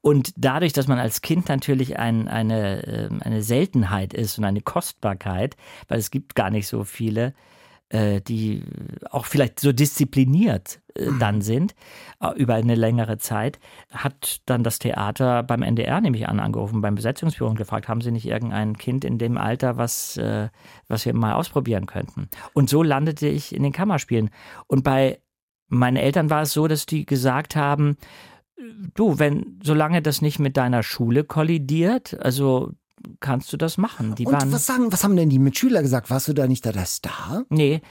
Und 0.00 0.32
dadurch, 0.36 0.72
dass 0.72 0.88
man 0.88 0.98
als 0.98 1.22
Kind 1.22 1.48
natürlich 1.48 1.98
ein, 1.98 2.28
eine, 2.28 2.81
ähm, 2.86 3.20
eine 3.22 3.42
Seltenheit 3.42 4.14
ist 4.14 4.38
und 4.38 4.44
eine 4.44 4.60
Kostbarkeit, 4.60 5.56
weil 5.88 5.98
es 5.98 6.10
gibt 6.10 6.34
gar 6.34 6.50
nicht 6.50 6.66
so 6.66 6.84
viele, 6.84 7.34
äh, 7.92 8.22
die 8.22 8.62
auch 9.10 9.26
vielleicht 9.26 9.60
so 9.60 9.70
diszipliniert 9.70 10.80
äh, 10.94 11.08
dann 11.18 11.40
sind, 11.42 11.74
äh, 12.20 12.30
über 12.36 12.54
eine 12.54 12.74
längere 12.74 13.18
Zeit, 13.18 13.60
hat 13.90 14.40
dann 14.46 14.64
das 14.64 14.78
Theater 14.78 15.42
beim 15.42 15.62
NDR 15.62 16.00
nämlich 16.00 16.26
an 16.26 16.40
angerufen, 16.40 16.80
beim 16.80 16.94
Besetzungsbüro 16.94 17.50
und 17.50 17.56
gefragt, 17.56 17.88
haben 17.88 18.00
Sie 18.00 18.10
nicht 18.10 18.26
irgendein 18.26 18.78
Kind 18.78 19.04
in 19.04 19.18
dem 19.18 19.36
Alter, 19.36 19.76
was, 19.76 20.18
was 20.88 21.04
wir 21.04 21.12
mal 21.12 21.34
ausprobieren 21.34 21.84
könnten? 21.84 22.28
Und 22.54 22.70
so 22.70 22.82
landete 22.82 23.28
ich 23.28 23.54
in 23.54 23.62
den 23.62 23.72
Kammerspielen. 23.72 24.30
Und 24.66 24.84
bei 24.84 25.20
meinen 25.68 25.96
Eltern 25.96 26.30
war 26.30 26.42
es 26.42 26.52
so, 26.52 26.68
dass 26.68 26.86
die 26.86 27.04
gesagt 27.04 27.56
haben, 27.56 27.96
du, 28.94 29.18
wenn, 29.18 29.60
solange 29.62 30.02
das 30.02 30.22
nicht 30.22 30.38
mit 30.38 30.56
deiner 30.56 30.82
Schule 30.82 31.24
kollidiert, 31.24 32.18
also 32.20 32.72
kannst 33.20 33.52
du 33.52 33.56
das 33.56 33.78
machen. 33.78 34.14
Die 34.14 34.26
Und 34.26 34.32
waren, 34.32 34.52
was 34.52 34.66
sagen, 34.66 34.92
was 34.92 35.04
haben 35.04 35.16
denn 35.16 35.30
die 35.30 35.38
Mitschüler 35.38 35.82
gesagt? 35.82 36.10
Warst 36.10 36.28
du 36.28 36.32
da 36.32 36.46
nicht 36.46 36.64
da 36.66 36.72
der 36.72 36.86
Star? 36.86 37.44
Nee. 37.48 37.80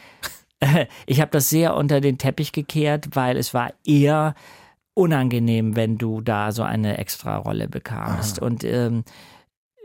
Ich 1.08 1.20
habe 1.20 1.32
das 1.32 1.50
sehr 1.50 1.76
unter 1.76 2.02
den 2.02 2.20
Teppich 2.20 2.52
gekehrt, 2.52 3.16
weil 3.16 3.36
es 3.36 3.52
war 3.56 3.74
eher 3.84 4.36
unangenehm, 4.94 5.76
wenn 5.76 5.98
du 5.98 6.22
da 6.22 6.52
so 6.52 6.62
eine 6.62 7.00
Extra-Rolle 7.00 7.68
bekamst. 7.68 8.38
Und 8.40 8.64
ähm, 8.64 9.04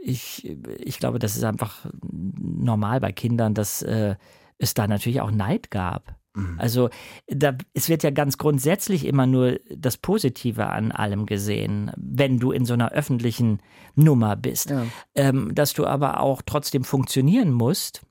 ich, 0.02 0.54
ich 0.78 0.98
glaube, 0.98 1.18
das 1.18 1.36
ist 1.36 1.44
einfach 1.44 1.86
normal 2.02 3.00
bei 3.00 3.12
Kindern, 3.12 3.54
dass 3.54 3.80
äh, 3.80 4.16
es 4.58 4.74
da 4.74 4.86
natürlich 4.86 5.20
auch 5.20 5.30
Neid 5.30 5.70
gab. 5.70 6.15
Also 6.58 6.90
da, 7.28 7.56
es 7.72 7.88
wird 7.88 8.02
ja 8.02 8.10
ganz 8.10 8.38
grundsätzlich 8.38 9.06
immer 9.06 9.26
nur 9.26 9.58
das 9.74 9.96
Positive 9.96 10.66
an 10.66 10.92
allem 10.92 11.26
gesehen, 11.26 11.90
wenn 11.96 12.38
du 12.38 12.52
in 12.52 12.64
so 12.64 12.74
einer 12.74 12.92
öffentlichen 12.92 13.60
Nummer 13.94 14.36
bist. 14.36 14.70
Ja. 14.70 14.84
Ähm, 15.14 15.54
dass 15.54 15.72
du 15.72 15.86
aber 15.86 16.20
auch 16.20 16.42
trotzdem 16.44 16.84
funktionieren 16.84 17.52
musst. 17.52 18.02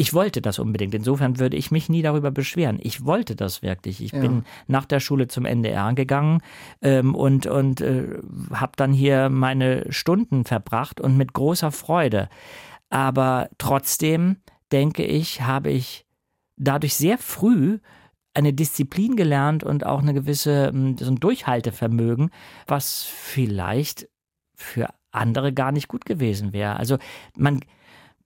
Ich 0.00 0.14
wollte 0.14 0.40
das 0.40 0.60
unbedingt. 0.60 0.94
Insofern 0.94 1.40
würde 1.40 1.56
ich 1.56 1.72
mich 1.72 1.88
nie 1.88 2.02
darüber 2.02 2.30
beschweren. 2.30 2.78
Ich 2.80 3.04
wollte 3.04 3.34
das 3.34 3.62
wirklich. 3.62 4.00
Ich 4.00 4.12
bin 4.12 4.44
nach 4.68 4.84
der 4.84 5.00
Schule 5.00 5.26
zum 5.26 5.44
NDR 5.44 5.92
gegangen 5.92 6.40
ähm, 6.82 7.16
und, 7.16 7.46
und 7.46 7.80
äh, 7.80 8.18
habe 8.52 8.72
dann 8.76 8.92
hier 8.92 9.28
meine 9.28 9.92
Stunden 9.92 10.44
verbracht 10.44 11.00
und 11.00 11.16
mit 11.16 11.32
großer 11.32 11.72
Freude. 11.72 12.28
Aber 12.90 13.48
trotzdem, 13.58 14.36
denke 14.70 15.04
ich, 15.04 15.42
habe 15.42 15.70
ich 15.70 16.06
dadurch 16.58 16.94
sehr 16.94 17.18
früh 17.18 17.78
eine 18.34 18.52
Disziplin 18.52 19.16
gelernt 19.16 19.64
und 19.64 19.84
auch 19.84 20.00
eine 20.00 20.14
gewisse 20.14 20.70
ähm, 20.72 20.96
so 20.98 21.10
ein 21.10 21.16
Durchhaltevermögen, 21.16 22.30
was 22.66 23.04
vielleicht 23.04 24.08
für 24.54 24.88
andere 25.10 25.52
gar 25.52 25.72
nicht 25.72 25.88
gut 25.88 26.04
gewesen 26.04 26.52
wäre. 26.52 26.76
Also 26.76 26.98
man 27.36 27.60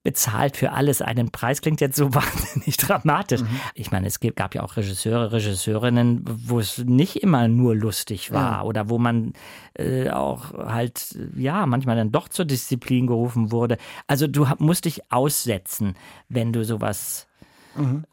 bezahlt 0.03 0.57
für 0.57 0.73
alles 0.73 1.01
einen 1.01 1.31
Preis, 1.31 1.61
klingt 1.61 1.79
jetzt 1.79 1.95
so 1.95 2.13
wahnsinnig 2.13 2.77
dramatisch. 2.77 3.41
Ich 3.73 3.91
meine, 3.91 4.07
es 4.07 4.19
gab 4.19 4.53
ja 4.53 4.63
auch 4.63 4.75
Regisseure, 4.75 5.31
Regisseurinnen, 5.31 6.23
wo 6.25 6.59
es 6.59 6.79
nicht 6.79 7.23
immer 7.23 7.47
nur 7.47 7.75
lustig 7.75 8.31
war 8.31 8.65
oder 8.65 8.89
wo 8.89 8.99
man 8.99 9.33
äh, 9.75 10.09
auch 10.09 10.53
halt, 10.53 11.17
ja, 11.35 11.65
manchmal 11.65 11.95
dann 11.95 12.11
doch 12.11 12.27
zur 12.27 12.45
Disziplin 12.45 13.07
gerufen 13.07 13.51
wurde. 13.51 13.77
Also 14.05 14.27
du 14.27 14.45
musst 14.59 14.85
dich 14.85 15.11
aussetzen, 15.11 15.95
wenn 16.27 16.51
du 16.51 16.65
sowas 16.65 17.27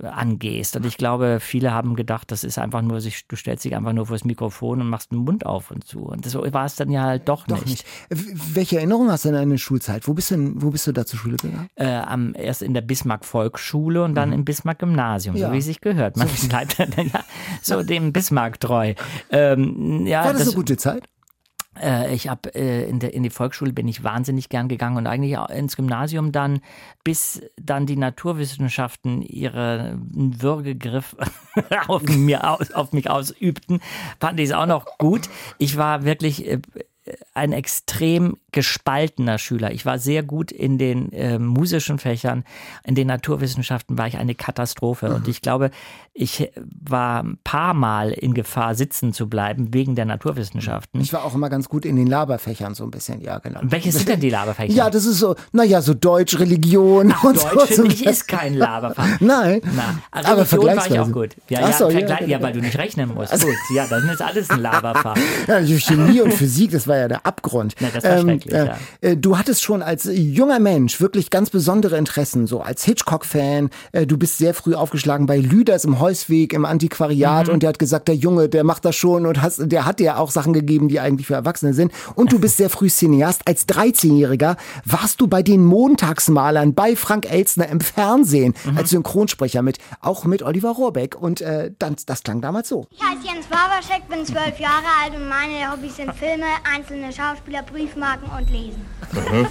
angehst. 0.02 0.76
Und 0.76 0.86
ich 0.86 0.96
glaube, 0.96 1.38
viele 1.40 1.72
haben 1.72 1.94
gedacht, 1.94 2.30
das 2.30 2.44
ist 2.44 2.58
einfach 2.58 2.82
nur, 2.82 3.00
sich, 3.00 3.26
du 3.28 3.36
stellst 3.36 3.64
dich 3.64 3.74
einfach 3.76 3.92
nur 3.92 4.06
vor 4.06 4.16
das 4.16 4.24
Mikrofon 4.24 4.80
und 4.80 4.88
machst 4.88 5.12
den 5.12 5.18
Mund 5.18 5.46
auf 5.46 5.70
und 5.70 5.84
zu. 5.86 6.00
Und 6.00 6.24
so 6.24 6.40
war 6.52 6.64
es 6.64 6.76
dann 6.76 6.90
ja 6.90 7.02
halt 7.04 7.28
doch, 7.28 7.46
Doch 7.46 7.64
nicht. 7.64 7.84
W- 8.08 8.34
Welche 8.54 8.76
Erinnerung 8.78 9.10
hast 9.10 9.24
du 9.24 9.28
an 9.30 9.34
deine 9.34 9.58
Schulzeit? 9.58 10.06
Wo 10.08 10.14
bist 10.14 10.30
du, 10.30 10.36
denn- 10.36 10.62
wo 10.62 10.70
bist 10.70 10.86
du 10.86 10.92
da 10.92 11.04
zur 11.06 11.18
Schule 11.18 11.36
gegangen? 11.36 11.68
Äh, 11.76 11.86
am, 11.86 12.34
erst 12.34 12.62
in 12.62 12.74
der 12.74 12.80
Bismarck 12.80 13.24
Volksschule 13.24 14.02
und 14.04 14.14
dann 14.14 14.32
im 14.32 14.44
Bismarck 14.44 14.78
Gymnasium, 14.78 15.34
Mhm. 15.34 15.40
Ja. 15.40 15.48
so 15.48 15.54
wie 15.54 15.58
es 15.58 15.64
sich 15.66 15.80
gehört. 15.80 16.16
Man 16.16 16.28
bleibt 16.48 16.78
dann 16.78 16.90
ja, 17.12 17.20
so 17.62 17.82
dem 17.82 18.12
Bismarck 18.12 18.60
treu. 18.60 18.94
Ähm, 19.30 20.06
ja, 20.06 20.24
War 20.24 20.32
das, 20.32 20.42
eine 20.42 20.52
gute 20.52 20.76
Zeit? 20.76 21.04
Äh, 21.80 22.14
ich 22.14 22.28
habe 22.28 22.54
äh, 22.54 22.88
in, 22.88 22.98
der, 22.98 23.14
in 23.14 23.22
die 23.22 23.30
Volksschule 23.30 23.72
bin 23.72 23.88
ich 23.88 24.04
wahnsinnig 24.04 24.48
gern 24.48 24.68
gegangen 24.68 24.96
und 24.96 25.06
eigentlich 25.06 25.36
ins 25.50 25.76
Gymnasium 25.76 26.32
dann, 26.32 26.60
bis 27.04 27.42
dann 27.56 27.86
die 27.86 27.96
Naturwissenschaften 27.96 29.22
ihren 29.22 30.42
Würgegriff 30.42 31.16
auf, 31.88 32.02
mir 32.02 32.48
aus, 32.48 32.70
auf 32.72 32.92
mich 32.92 33.08
ausübten, 33.08 33.80
fand 34.18 34.40
ich 34.40 34.46
es 34.46 34.52
auch 34.52 34.66
noch 34.66 34.98
gut. 34.98 35.28
Ich 35.58 35.76
war 35.76 36.04
wirklich 36.04 36.46
äh, 36.46 36.60
ein 37.34 37.52
extrem 37.52 38.36
gespaltener 38.52 39.38
Schüler. 39.38 39.72
Ich 39.72 39.86
war 39.86 39.98
sehr 39.98 40.22
gut 40.22 40.52
in 40.52 40.78
den 40.78 41.12
äh, 41.12 41.38
musischen 41.38 41.98
Fächern, 41.98 42.44
in 42.84 42.94
den 42.94 43.06
Naturwissenschaften 43.06 43.98
war 43.98 44.06
ich 44.06 44.16
eine 44.16 44.34
Katastrophe. 44.34 45.14
Und 45.14 45.28
ich 45.28 45.42
glaube, 45.42 45.70
ich 46.12 46.50
war 46.64 47.22
ein 47.22 47.38
paar 47.44 47.74
Mal 47.74 48.10
in 48.10 48.34
Gefahr, 48.34 48.74
sitzen 48.74 49.12
zu 49.12 49.28
bleiben 49.28 49.72
wegen 49.72 49.94
der 49.94 50.04
Naturwissenschaften. 50.04 51.00
Ich 51.00 51.12
war 51.12 51.24
auch 51.24 51.34
immer 51.34 51.48
ganz 51.48 51.68
gut 51.68 51.84
in 51.84 51.96
den 51.96 52.06
Laberfächern 52.06 52.74
so 52.74 52.84
ein 52.84 52.90
bisschen, 52.90 53.20
ja, 53.20 53.38
genau. 53.38 53.60
Welches 53.62 53.94
sind 53.96 54.08
denn 54.08 54.20
die 54.20 54.30
Laberfächer? 54.30 54.72
Ja, 54.72 54.90
das 54.90 55.04
ist 55.06 55.18
so, 55.18 55.36
naja, 55.52 55.80
so 55.82 55.94
Deutsch, 55.94 56.38
Religion 56.38 57.14
und 57.22 57.38
so. 57.38 57.48
Deutsch 57.48 57.72
so. 57.74 57.84
ich 57.84 58.04
ist 58.04 58.26
kein 58.28 58.54
Laberfach. 58.54 59.20
Nein, 59.20 59.60
Na, 59.74 60.00
aber 60.12 60.38
Religion 60.38 60.64
war 60.64 60.72
ich 60.74 60.78
auch 60.78 61.06
vergleichsweise. 61.06 61.12
gut. 61.12 61.36
Ja, 61.48 61.60
Ach 61.62 61.68
ja, 61.70 61.72
so, 61.76 61.90
ja, 61.90 62.00
genau. 62.00 62.30
ja, 62.30 62.42
weil 62.42 62.52
du 62.52 62.60
nicht 62.60 62.76
rechnen 62.78 63.14
musst. 63.14 63.32
Gut, 63.40 63.54
ja, 63.74 63.86
das 63.86 64.02
ist 64.04 64.22
alles 64.22 64.50
ein 64.50 64.60
Laberfach. 64.60 65.16
Ja, 65.46 65.60
Chemie 65.78 66.20
und 66.20 66.32
Physik, 66.34 66.70
das 66.72 66.86
war 66.86 66.96
ja 66.96 67.08
der 67.08 67.26
Abgrund. 67.26 67.74
Na, 67.80 67.88
das 67.92 68.04
war 68.04 68.18
schrecklich, 68.42 68.52
ja. 68.54 68.76
äh, 69.00 69.16
Du 69.16 69.38
hattest 69.38 69.62
schon 69.62 69.82
als 69.82 70.08
junger 70.12 70.58
Mensch 70.58 71.00
wirklich 71.00 71.30
ganz 71.30 71.50
besondere 71.50 71.96
Interessen, 71.98 72.46
so 72.46 72.60
als 72.60 72.84
Hitchcock-Fan. 72.84 73.70
Äh, 73.92 74.06
du 74.06 74.16
bist 74.16 74.38
sehr 74.38 74.54
früh 74.54 74.74
aufgeschlagen 74.74 75.26
bei 75.26 75.38
Lüders 75.38 75.84
im 75.84 76.00
Heusweg, 76.00 76.52
im 76.52 76.64
Antiquariat 76.64 77.46
Mhm. 77.48 77.52
und 77.54 77.62
der 77.62 77.68
hat 77.70 77.78
gesagt, 77.78 78.08
der 78.08 78.14
Junge, 78.16 78.48
der 78.48 78.64
macht 78.64 78.84
das 78.84 78.96
schon 78.96 79.26
und 79.26 79.42
hast, 79.42 79.60
der 79.64 79.84
hat 79.86 80.00
dir 80.00 80.18
auch 80.18 80.30
Sachen 80.30 80.52
gegeben, 80.52 80.88
die 80.88 81.00
eigentlich 81.00 81.26
für 81.26 81.34
Erwachsene 81.34 81.74
sind. 81.74 81.92
Und 82.14 82.32
du 82.32 82.38
bist 82.38 82.56
sehr 82.56 82.70
früh 82.70 82.88
Cineast. 82.88 83.42
Als 83.46 83.66
13-Jähriger 83.68 84.56
warst 84.84 85.20
du 85.20 85.26
bei 85.26 85.42
den 85.42 85.64
Montagsmalern 85.64 86.74
bei 86.74 86.96
Frank 86.96 87.30
Elstner 87.30 87.68
im 87.68 87.80
Fernsehen 87.80 88.54
Mhm. 88.64 88.78
als 88.78 88.90
Synchronsprecher 88.90 89.62
mit, 89.62 89.78
auch 90.00 90.24
mit 90.24 90.42
Oliver 90.42 90.70
Rohrbeck. 90.70 91.16
Und 91.20 91.40
äh, 91.40 91.70
dann, 91.78 91.96
das 92.06 92.22
klang 92.22 92.40
damals 92.40 92.68
so. 92.68 92.86
Ich 92.90 93.00
heiße 93.00 93.26
Jens 93.26 93.46
Waberscheck, 93.50 94.08
bin 94.08 94.24
zwölf 94.24 94.58
Jahre 94.58 94.84
alt 95.02 95.14
und 95.14 95.28
meine 95.28 95.70
Hobbys 95.72 95.96
sind 95.96 96.12
Filme, 96.14 96.44
einzelne 96.74 97.12
Schauspieler, 97.12 97.62
Briefmarken 97.62 98.29
und 98.38 98.50
lesen. 98.50 98.84
Mhm. 99.12 99.46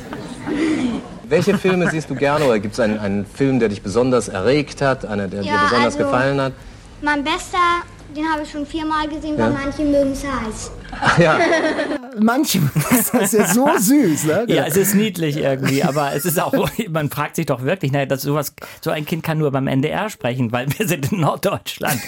Welche 1.27 1.57
Filme 1.57 1.89
siehst 1.91 2.09
du 2.09 2.15
gerne 2.15 2.45
oder 2.45 2.59
gibt 2.59 2.73
es 2.73 2.79
einen, 2.79 2.97
einen 2.99 3.25
Film, 3.25 3.59
der 3.59 3.69
dich 3.69 3.81
besonders 3.83 4.27
erregt 4.29 4.81
hat, 4.81 5.05
einer, 5.05 5.27
der 5.27 5.43
Ja, 5.43 5.53
dir 5.53 5.63
besonders 5.65 5.95
also- 5.95 5.97
gefallen 5.99 6.41
hat? 6.41 6.53
Mein 7.01 7.23
bester, 7.23 7.57
den 8.15 8.25
habe 8.29 8.43
ich 8.43 8.51
schon 8.51 8.65
viermal 8.65 9.07
gesehen, 9.07 9.37
Ja. 9.37 9.45
weil 9.45 9.51
manche 9.63 9.83
mögen 9.83 10.11
es 10.11 10.23
heiß. 10.23 10.71
Ja, 11.19 11.37
Manche, 12.19 12.59
das 12.89 13.09
ist 13.11 13.33
ja 13.33 13.45
so 13.47 13.69
süß, 13.77 14.23
ne? 14.25 14.45
Ja, 14.47 14.65
es 14.65 14.75
ist 14.75 14.95
niedlich 14.95 15.37
irgendwie, 15.37 15.83
aber 15.83 16.13
es 16.13 16.25
ist 16.25 16.39
auch, 16.41 16.53
man 16.89 17.09
fragt 17.11 17.35
sich 17.35 17.45
doch 17.45 17.61
wirklich, 17.63 17.91
naja, 17.91 18.07
dass 18.07 18.23
sowas, 18.23 18.53
so 18.81 18.89
ein 18.89 19.05
Kind 19.05 19.21
kann 19.23 19.37
nur 19.37 19.51
beim 19.51 19.67
NDR 19.67 20.09
sprechen, 20.09 20.51
weil 20.51 20.65
wir 20.77 20.87
sind 20.87 21.11
in 21.11 21.19
Norddeutschland. 21.21 22.01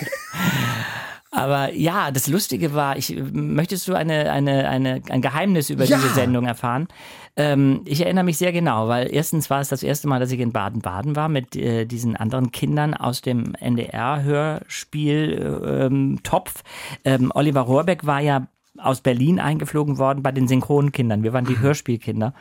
Aber 1.33 1.73
ja, 1.73 2.11
das 2.11 2.27
Lustige 2.27 2.73
war, 2.73 2.97
ich, 2.97 3.15
möchtest 3.31 3.87
du 3.87 3.93
eine, 3.93 4.29
eine, 4.31 4.67
eine, 4.67 5.01
ein 5.09 5.21
Geheimnis 5.21 5.69
über 5.69 5.85
Ja. 5.85 5.95
diese 5.97 6.13
Sendung 6.13 6.45
erfahren? 6.45 6.89
Ähm, 7.37 7.81
ich 7.85 8.01
erinnere 8.01 8.25
mich 8.25 8.37
sehr 8.37 8.51
genau, 8.51 8.89
weil 8.89 9.07
erstens 9.13 9.49
war 9.49 9.61
es 9.61 9.69
das 9.69 9.81
erste 9.81 10.09
Mal, 10.09 10.19
dass 10.19 10.31
ich 10.33 10.41
in 10.41 10.51
Baden-Baden 10.51 11.15
war 11.15 11.29
mit 11.29 11.55
äh, 11.55 11.85
diesen 11.85 12.17
anderen 12.17 12.51
Kindern 12.51 12.93
aus 12.93 13.21
dem 13.21 13.55
NDR-Hörspiel 13.55 15.61
ähm, 15.65 16.19
Topf. 16.23 16.63
Ähm, 17.05 17.31
Oliver 17.33 17.61
Rohrbeck 17.61 18.05
war 18.05 18.19
ja 18.19 18.47
aus 18.77 18.99
Berlin 19.01 19.39
eingeflogen 19.39 19.97
worden 19.97 20.23
bei 20.23 20.31
den 20.33 20.47
Synchronkindern. 20.49 21.23
Wir 21.23 21.31
waren 21.33 21.45
die 21.45 21.59
Hörspielkinder. 21.59 22.33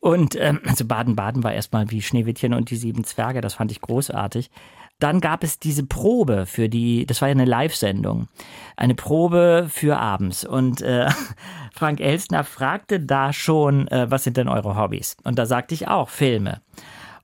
Und 0.00 0.36
ähm, 0.38 0.60
also 0.66 0.84
Baden-Baden 0.84 1.42
war 1.44 1.52
erstmal 1.52 1.90
wie 1.90 2.02
Schneewittchen 2.02 2.54
und 2.54 2.70
die 2.70 2.76
sieben 2.76 3.04
Zwerge, 3.04 3.40
das 3.40 3.54
fand 3.54 3.70
ich 3.72 3.80
großartig. 3.80 4.50
Dann 4.98 5.20
gab 5.20 5.44
es 5.44 5.58
diese 5.58 5.84
Probe 5.84 6.46
für 6.46 6.68
die, 6.68 7.04
das 7.04 7.20
war 7.20 7.28
ja 7.28 7.32
eine 7.32 7.44
Live-Sendung, 7.44 8.28
eine 8.76 8.94
Probe 8.94 9.66
für 9.70 9.98
abends. 9.98 10.44
Und 10.44 10.80
äh, 10.80 11.08
Frank 11.74 12.00
Elstner 12.00 12.44
fragte 12.44 13.00
da 13.00 13.32
schon, 13.32 13.88
äh, 13.88 14.10
was 14.10 14.24
sind 14.24 14.38
denn 14.38 14.48
eure 14.48 14.76
Hobbys? 14.76 15.16
Und 15.24 15.38
da 15.38 15.44
sagte 15.44 15.74
ich 15.74 15.88
auch, 15.88 16.08
Filme. 16.08 16.62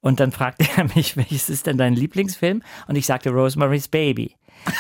Und 0.02 0.20
dann 0.20 0.32
fragte 0.32 0.66
er 0.76 0.84
mich, 0.94 1.16
welches 1.16 1.48
ist 1.48 1.66
denn 1.66 1.78
dein 1.78 1.94
Lieblingsfilm? 1.94 2.62
Und 2.88 2.96
ich 2.96 3.06
sagte 3.06 3.30
Rosemary's 3.30 3.88
Baby. 3.88 4.36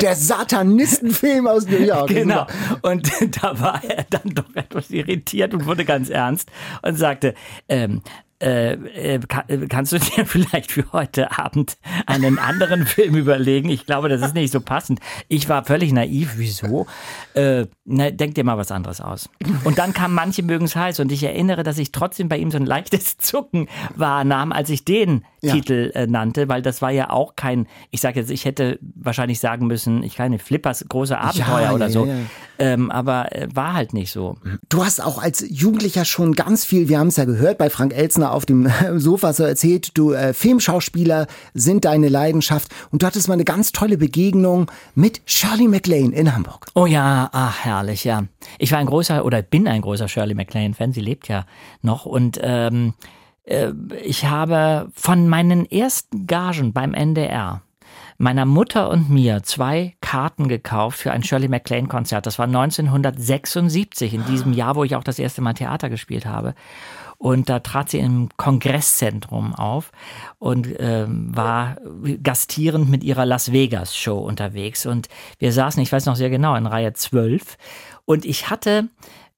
Der 0.00 0.16
Satanistenfilm 0.16 1.46
aus 1.46 1.66
New 1.66 1.78
York. 1.78 2.08
Genau. 2.08 2.46
Und 2.82 3.08
da 3.42 3.60
war 3.60 3.82
er 3.84 4.04
dann 4.10 4.34
doch 4.34 4.52
etwas 4.54 4.90
irritiert 4.90 5.54
und 5.54 5.66
wurde 5.66 5.84
ganz 5.84 6.10
ernst 6.10 6.50
und 6.82 6.96
sagte, 6.96 7.34
ähm, 7.68 8.02
äh, 8.44 8.74
äh, 9.14 9.18
kann, 9.20 9.44
äh, 9.48 9.66
kannst 9.68 9.92
du 9.92 9.98
dir 10.16 10.26
vielleicht 10.26 10.70
für 10.70 10.92
heute 10.92 11.38
Abend 11.38 11.78
einen 12.06 12.38
anderen 12.38 12.84
Film 12.86 13.16
überlegen? 13.16 13.70
Ich 13.70 13.86
glaube, 13.86 14.10
das 14.10 14.20
ist 14.20 14.34
nicht 14.34 14.52
so 14.52 14.60
passend. 14.60 15.00
Ich 15.28 15.48
war 15.48 15.64
völlig 15.64 15.92
naiv. 15.92 16.34
Wieso? 16.36 16.86
Äh, 17.32 17.66
na, 17.86 18.10
denk 18.10 18.34
dir 18.34 18.44
mal 18.44 18.58
was 18.58 18.70
anderes 18.70 19.00
aus. 19.00 19.30
Und 19.64 19.78
dann 19.78 19.94
kam 19.94 20.12
manche 20.12 20.42
mögen 20.42 20.66
es 20.66 20.76
heiß 20.76 21.00
und 21.00 21.10
ich 21.10 21.22
erinnere, 21.22 21.62
dass 21.62 21.78
ich 21.78 21.90
trotzdem 21.90 22.28
bei 22.28 22.36
ihm 22.36 22.50
so 22.50 22.58
ein 22.58 22.66
leichtes 22.66 23.16
Zucken 23.18 23.68
wahrnahm, 23.94 24.52
als 24.52 24.68
ich 24.68 24.84
den 24.84 25.24
Ja. 25.44 25.52
Titel 25.52 25.92
äh, 25.94 26.06
nannte, 26.06 26.48
weil 26.48 26.62
das 26.62 26.82
war 26.82 26.90
ja 26.90 27.10
auch 27.10 27.36
kein, 27.36 27.66
ich 27.90 28.00
sage 28.00 28.20
jetzt, 28.20 28.30
ich 28.30 28.44
hätte 28.44 28.78
wahrscheinlich 28.94 29.40
sagen 29.40 29.66
müssen, 29.66 30.02
ich 30.02 30.16
keine 30.16 30.38
Flippers 30.38 30.84
große 30.88 31.18
Abenteuer 31.18 31.60
Ja, 31.60 31.72
oder 31.72 31.86
ja, 31.86 31.92
so. 31.92 32.06
ja, 32.06 32.14
ja. 32.14 32.20
Ähm, 32.58 32.90
aber 32.90 33.32
äh, 33.32 33.48
war 33.52 33.74
halt 33.74 33.94
nicht 33.94 34.12
so. 34.12 34.36
Du 34.68 34.84
hast 34.84 35.02
auch 35.02 35.20
als 35.20 35.44
Jugendlicher 35.48 36.04
schon 36.04 36.34
ganz 36.34 36.64
viel, 36.64 36.88
wir 36.88 36.98
haben 36.98 37.08
es 37.08 37.16
ja 37.16 37.24
gehört, 37.24 37.58
bei 37.58 37.68
Frank 37.68 37.92
Elzner 37.92 38.32
auf 38.32 38.46
dem 38.46 38.70
Sofa 38.96 39.32
so 39.32 39.42
erzählt, 39.42 39.96
du 39.98 40.12
äh, 40.12 40.32
Filmschauspieler 40.32 41.26
sind 41.52 41.84
deine 41.84 42.08
Leidenschaft 42.08 42.72
und 42.90 43.02
du 43.02 43.06
hattest 43.06 43.28
mal 43.28 43.34
eine 43.34 43.44
ganz 43.44 43.72
tolle 43.72 43.98
Begegnung 43.98 44.70
mit 44.94 45.20
Shirley 45.26 45.68
MacLaine 45.68 46.14
in 46.14 46.34
Hamburg. 46.34 46.66
Oh 46.74 46.86
ja, 46.86 47.28
ach 47.32 47.64
herrlich, 47.64 48.04
ja. 48.04 48.24
Ich 48.58 48.72
war 48.72 48.78
ein 48.78 48.86
großer 48.86 49.24
oder 49.24 49.42
bin 49.42 49.66
ein 49.66 49.82
großer 49.82 50.08
Shirley 50.08 50.34
MacLaine-Fan, 50.34 50.92
sie 50.92 51.00
lebt 51.00 51.28
ja 51.28 51.46
noch 51.82 52.06
und 52.06 52.38
ähm, 52.42 52.74
äh, 52.74 52.92
ich 53.44 54.24
habe 54.24 54.90
von 54.94 55.28
meinen 55.28 55.70
ersten 55.70 56.26
Gagen 56.26 56.72
beim 56.72 56.94
NDR 56.94 57.62
meiner 58.18 58.44
Mutter 58.44 58.90
und 58.90 59.10
mir 59.10 59.42
zwei 59.42 59.96
Karten 60.00 60.48
gekauft 60.48 60.98
für 60.98 61.12
ein 61.12 61.22
Shirley 61.22 61.48
MacLaine-Konzert. 61.48 62.26
Das 62.26 62.38
war 62.38 62.46
1976, 62.46 64.14
in 64.14 64.24
diesem 64.26 64.52
Jahr, 64.52 64.76
wo 64.76 64.84
ich 64.84 64.94
auch 64.94 65.04
das 65.04 65.18
erste 65.18 65.42
Mal 65.42 65.54
Theater 65.54 65.90
gespielt 65.90 66.26
habe. 66.26 66.54
Und 67.18 67.48
da 67.48 67.60
trat 67.60 67.90
sie 67.90 67.98
im 67.98 68.28
Kongresszentrum 68.36 69.54
auf 69.54 69.92
und 70.38 70.68
ähm, 70.78 71.34
war 71.34 71.76
gastierend 72.22 72.90
mit 72.90 73.02
ihrer 73.02 73.24
Las 73.24 73.52
Vegas 73.52 73.96
Show 73.96 74.18
unterwegs. 74.18 74.84
Und 74.84 75.08
wir 75.38 75.52
saßen, 75.52 75.82
ich 75.82 75.90
weiß 75.90 76.06
noch 76.06 76.16
sehr 76.16 76.30
genau, 76.30 76.54
in 76.54 76.66
Reihe 76.66 76.92
12. 76.92 77.56
Und 78.04 78.24
ich 78.24 78.50
hatte 78.50 78.88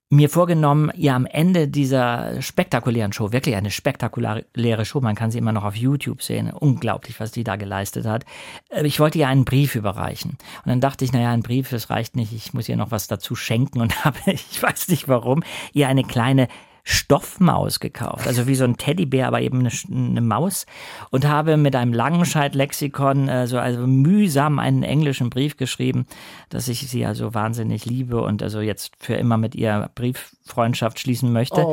mir 0.09 0.31
vorgenommen, 0.31 0.93
ihr 0.95 1.15
am 1.15 1.27
Ende 1.27 1.67
dieser 1.67 2.41
spektakulären 2.41 3.13
Show, 3.13 3.33
wirklich 3.33 3.57
eine 3.57 3.73
spektakuläre 3.73 4.85
Show, 4.85 5.01
man 5.01 5.17
kann 5.17 5.33
sie 5.33 5.39
immer 5.39 5.53
noch 5.53 5.65
auf 5.65 5.75
YouTube 5.75 6.23
sehen, 6.23 6.53
unglaublich, 6.53 7.19
was 7.19 7.33
die 7.33 7.43
da 7.43 7.57
geleistet 7.57 8.07
hat. 8.07 8.25
Äh, 8.69 8.87
Ich 8.87 9.01
wollte 9.01 9.19
ihr 9.19 9.29
einen 9.29 9.45
Brief 9.45 9.75
überreichen. 9.75 10.39
Und 10.65 10.71
dann 10.71 10.81
dachte 10.81 11.05
ich, 11.05 11.13
naja, 11.13 11.33
ein 11.33 11.43
Brief, 11.43 11.71
das 11.71 11.91
reicht 11.91 12.15
nicht, 12.15 12.33
ich 12.33 12.55
muss 12.55 12.69
ihr 12.69 12.77
noch 12.77 12.93
was 12.93 13.09
dazu 13.09 13.35
schenken 13.35 13.81
und 13.81 14.05
habe, 14.05 14.19
ich 14.27 14.63
weiß 14.63 14.89
nicht 14.89 15.09
warum, 15.09 15.43
ihr 15.73 15.89
eine 15.89 16.05
kleine 16.05 16.47
Stoffmaus 16.89 17.81
gekauft, 17.81 18.29
also 18.29 18.47
wie 18.47 18.55
so 18.55 18.63
ein 18.63 18.77
Teddybär, 18.77 19.27
aber 19.27 19.41
eben 19.41 19.59
eine, 19.59 19.71
eine 19.91 20.21
Maus. 20.21 20.67
Und 21.11 21.27
habe 21.27 21.57
mit 21.57 21.75
einem 21.75 21.93
Langenscheid-Lexikon 21.93 23.29
äh, 23.29 23.47
so 23.49 23.59
also 23.59 23.89
mühsam 23.89 24.61
einen 24.61 24.85
englischen 24.85 25.29
Brief 25.29 25.57
geschrieben, 25.57 26.07
dass 26.49 26.69
ich 26.69 26.89
sie 26.89 27.05
also 27.05 27.35
wahnsinnig 27.35 27.87
liebe 27.87 28.23
und 28.23 28.41
also 28.41 28.61
jetzt 28.61 28.93
für 29.01 29.15
immer 29.15 29.37
mit 29.37 29.57
ihr 29.57 29.91
Brieffreundschaft 29.97 31.01
schließen 31.01 31.33
möchte. 31.33 31.67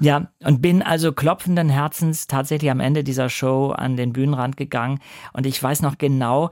Ja, 0.00 0.26
und 0.42 0.60
bin 0.60 0.82
also 0.82 1.12
klopfenden 1.12 1.68
Herzens 1.68 2.26
tatsächlich 2.26 2.72
am 2.72 2.80
Ende 2.80 3.04
dieser 3.04 3.28
Show 3.28 3.70
an 3.70 3.96
den 3.96 4.12
Bühnenrand 4.12 4.56
gegangen. 4.56 4.98
Und 5.32 5.46
ich 5.46 5.62
weiß 5.62 5.82
noch 5.82 5.98
genau, 5.98 6.50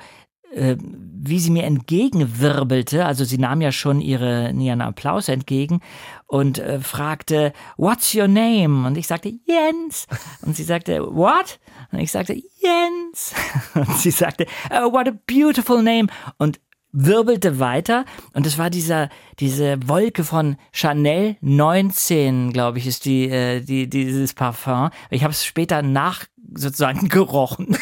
wie 0.52 1.38
sie 1.38 1.50
mir 1.50 1.64
entgegenwirbelte, 1.64 3.04
also 3.04 3.24
sie 3.24 3.38
nahm 3.38 3.60
ja 3.60 3.72
schon 3.72 4.00
ihre, 4.00 4.50
ihren 4.52 4.80
Applaus 4.80 5.28
entgegen 5.28 5.80
und 6.26 6.58
äh, 6.58 6.80
fragte, 6.80 7.52
What's 7.76 8.14
your 8.14 8.28
name? 8.28 8.86
Und 8.86 8.96
ich 8.96 9.06
sagte, 9.06 9.32
Jens. 9.44 10.06
Und 10.42 10.56
sie 10.56 10.64
sagte, 10.64 11.02
What? 11.14 11.60
Und 11.92 11.98
ich 11.98 12.10
sagte, 12.10 12.34
Jens. 12.34 13.34
Und 13.74 13.96
sie 13.98 14.10
sagte, 14.10 14.46
oh, 14.70 14.92
what 14.92 15.08
a 15.08 15.12
beautiful 15.26 15.82
name. 15.82 16.08
Und 16.38 16.60
wirbelte 16.92 17.58
weiter 17.58 18.04
und 18.32 18.46
es 18.46 18.58
war 18.58 18.70
dieser 18.70 19.08
diese 19.38 19.76
Wolke 19.88 20.24
von 20.24 20.56
Chanel 20.72 21.36
19, 21.40 22.52
glaube 22.52 22.78
ich, 22.78 22.86
ist 22.86 23.04
die, 23.04 23.28
äh, 23.28 23.60
die 23.60 23.88
dieses 23.88 24.34
Parfum. 24.34 24.90
Ich 25.10 25.22
habe 25.22 25.32
es 25.32 25.44
später 25.44 25.82
nach 25.82 26.24
sozusagen 26.54 27.08
gerochen, 27.08 27.76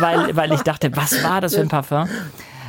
weil 0.00 0.36
weil 0.36 0.52
ich 0.52 0.62
dachte, 0.62 0.94
was 0.96 1.22
war 1.22 1.40
das 1.40 1.54
für 1.54 1.60
ein 1.60 1.68
Parfum? 1.68 2.08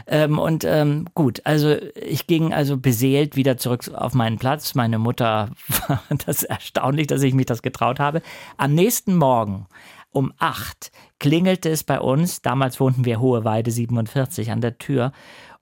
Ähm, 0.09 0.39
und 0.39 0.63
ähm, 0.63 1.05
gut, 1.13 1.41
also 1.43 1.75
ich 1.95 2.27
ging 2.27 2.53
also 2.53 2.77
beseelt 2.77 3.35
wieder 3.35 3.57
zurück 3.57 3.89
auf 3.93 4.13
meinen 4.13 4.37
Platz. 4.37 4.73
Meine 4.73 4.99
Mutter 4.99 5.49
war 5.87 6.01
das 6.25 6.43
erstaunlich, 6.43 7.07
dass 7.07 7.23
ich 7.23 7.33
mich 7.33 7.45
das 7.45 7.61
getraut 7.61 7.99
habe. 7.99 8.21
Am 8.55 8.73
nächsten 8.73 9.15
Morgen 9.15 9.67
um 10.11 10.33
acht 10.39 10.91
klingelte 11.19 11.69
es 11.69 11.83
bei 11.83 11.99
uns. 11.99 12.41
Damals 12.41 12.79
wohnten 12.79 13.05
wir 13.05 13.19
Hohe 13.19 13.43
Weide 13.43 13.69
47 13.69 14.51
an 14.51 14.61
der 14.61 14.77
Tür 14.77 15.11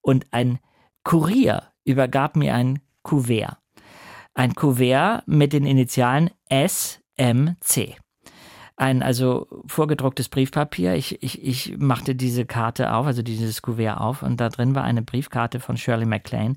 und 0.05 0.27
ein 0.31 0.59
Kurier 1.03 1.63
übergab 1.83 2.35
mir 2.35 2.53
ein 2.53 2.79
Kuvert. 3.01 3.57
Ein 4.35 4.53
Kuvert 4.53 5.27
mit 5.27 5.51
den 5.51 5.65
Initialen 5.65 6.29
SMC. 6.49 7.95
Ein 8.77 9.01
also 9.01 9.47
vorgedrucktes 9.65 10.29
Briefpapier. 10.29 10.93
Ich, 10.93 11.23
ich, 11.23 11.41
ich 11.41 11.77
machte 11.77 12.13
diese 12.13 12.45
Karte 12.45 12.93
auf, 12.93 13.07
also 13.07 13.23
dieses 13.23 13.63
Kuvert 13.63 13.99
auf, 13.99 14.21
und 14.21 14.39
da 14.39 14.49
drin 14.49 14.75
war 14.75 14.83
eine 14.83 15.01
Briefkarte 15.01 15.59
von 15.59 15.75
Shirley 15.75 16.05
MacLaine. 16.05 16.55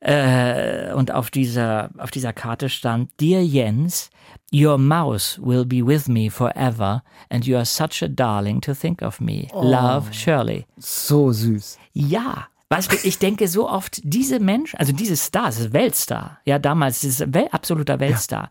Äh, 0.00 0.92
und 0.92 1.10
auf 1.10 1.30
dieser, 1.30 1.90
auf 1.98 2.12
dieser 2.12 2.32
Karte 2.32 2.68
stand, 2.68 3.10
Dear 3.20 3.40
Jens, 3.42 4.10
your 4.50 4.78
mouse 4.78 5.38
will 5.38 5.64
be 5.64 5.82
with 5.82 6.08
me 6.08 6.28
forever 6.28 7.02
and 7.30 7.46
you 7.46 7.56
are 7.56 7.64
such 7.64 8.02
a 8.02 8.08
darling 8.08 8.60
to 8.62 8.74
think 8.74 9.02
of 9.02 9.20
me. 9.20 9.48
Love, 9.54 10.12
Shirley. 10.12 10.66
So 10.78 11.32
süß. 11.32 11.78
Ja. 11.92 12.48
Weißt 12.70 12.92
du, 12.92 12.96
ich 13.02 13.18
denke 13.18 13.48
so 13.48 13.68
oft, 13.68 14.00
diese 14.04 14.40
Menschen, 14.40 14.78
also 14.78 14.92
diese 14.92 15.16
Star, 15.16 15.46
das 15.46 15.58
ist 15.58 15.72
Weltstar, 15.72 16.38
ja 16.44 16.58
damals, 16.58 17.02
Wel 17.32 17.48
absoluter 17.50 17.98
Weltstar, 17.98 18.50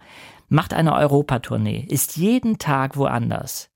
macht 0.50 0.74
eine 0.74 0.96
Europatournee, 0.96 1.86
ist 1.88 2.18
jeden 2.18 2.58
Tag 2.58 2.98
woanders, 2.98 3.70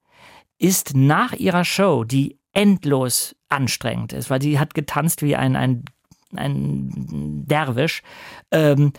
ist 0.58 0.96
nach 0.96 1.34
ihrer 1.34 1.64
Show, 1.64 2.06
die 2.06 2.40
endlos 2.54 3.36
anstrengend 3.50 4.14
ist, 4.14 4.32
weil 4.32 4.42
sie 4.42 4.58
hat 4.58 4.74
getanzt 4.74 5.22
wie 5.22 5.36
ein, 5.36 5.56
ein, 5.56 5.86
ein 6.36 7.46
Derwisch, 7.46 8.02
ähm, 8.52 8.94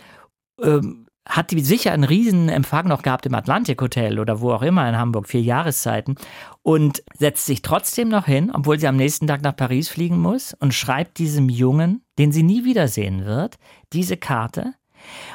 ähm, 0.61 1.07
hat 1.27 1.51
die 1.51 1.61
sicher 1.61 1.93
einen 1.93 2.03
riesen 2.03 2.49
Empfang 2.49 2.87
noch 2.87 3.01
gehabt 3.01 3.25
im 3.25 3.33
Atlantik 3.33 3.81
Hotel 3.81 4.19
oder 4.19 4.41
wo 4.41 4.51
auch 4.51 4.61
immer 4.61 4.87
in 4.89 4.97
Hamburg, 4.97 5.27
vier 5.27 5.41
Jahreszeiten 5.41 6.15
und 6.61 7.03
setzt 7.17 7.45
sich 7.45 7.61
trotzdem 7.61 8.09
noch 8.09 8.25
hin, 8.25 8.51
obwohl 8.53 8.79
sie 8.79 8.87
am 8.87 8.97
nächsten 8.97 9.27
Tag 9.27 9.41
nach 9.41 9.55
Paris 9.55 9.89
fliegen 9.89 10.19
muss 10.19 10.53
und 10.59 10.73
schreibt 10.73 11.17
diesem 11.19 11.49
Jungen, 11.49 12.03
den 12.17 12.31
sie 12.31 12.43
nie 12.43 12.65
wiedersehen 12.65 13.25
wird, 13.25 13.57
diese 13.93 14.17
Karte. 14.17 14.73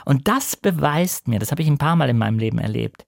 Und 0.05 0.29
das 0.29 0.57
beweist 0.57 1.29
mir, 1.29 1.38
das 1.38 1.51
habe 1.51 1.62
ich 1.62 1.68
ein 1.68 1.79
paar 1.79 1.96
Mal 1.96 2.11
in 2.11 2.18
meinem 2.18 2.38
Leben 2.38 2.59
erlebt, 2.59 3.07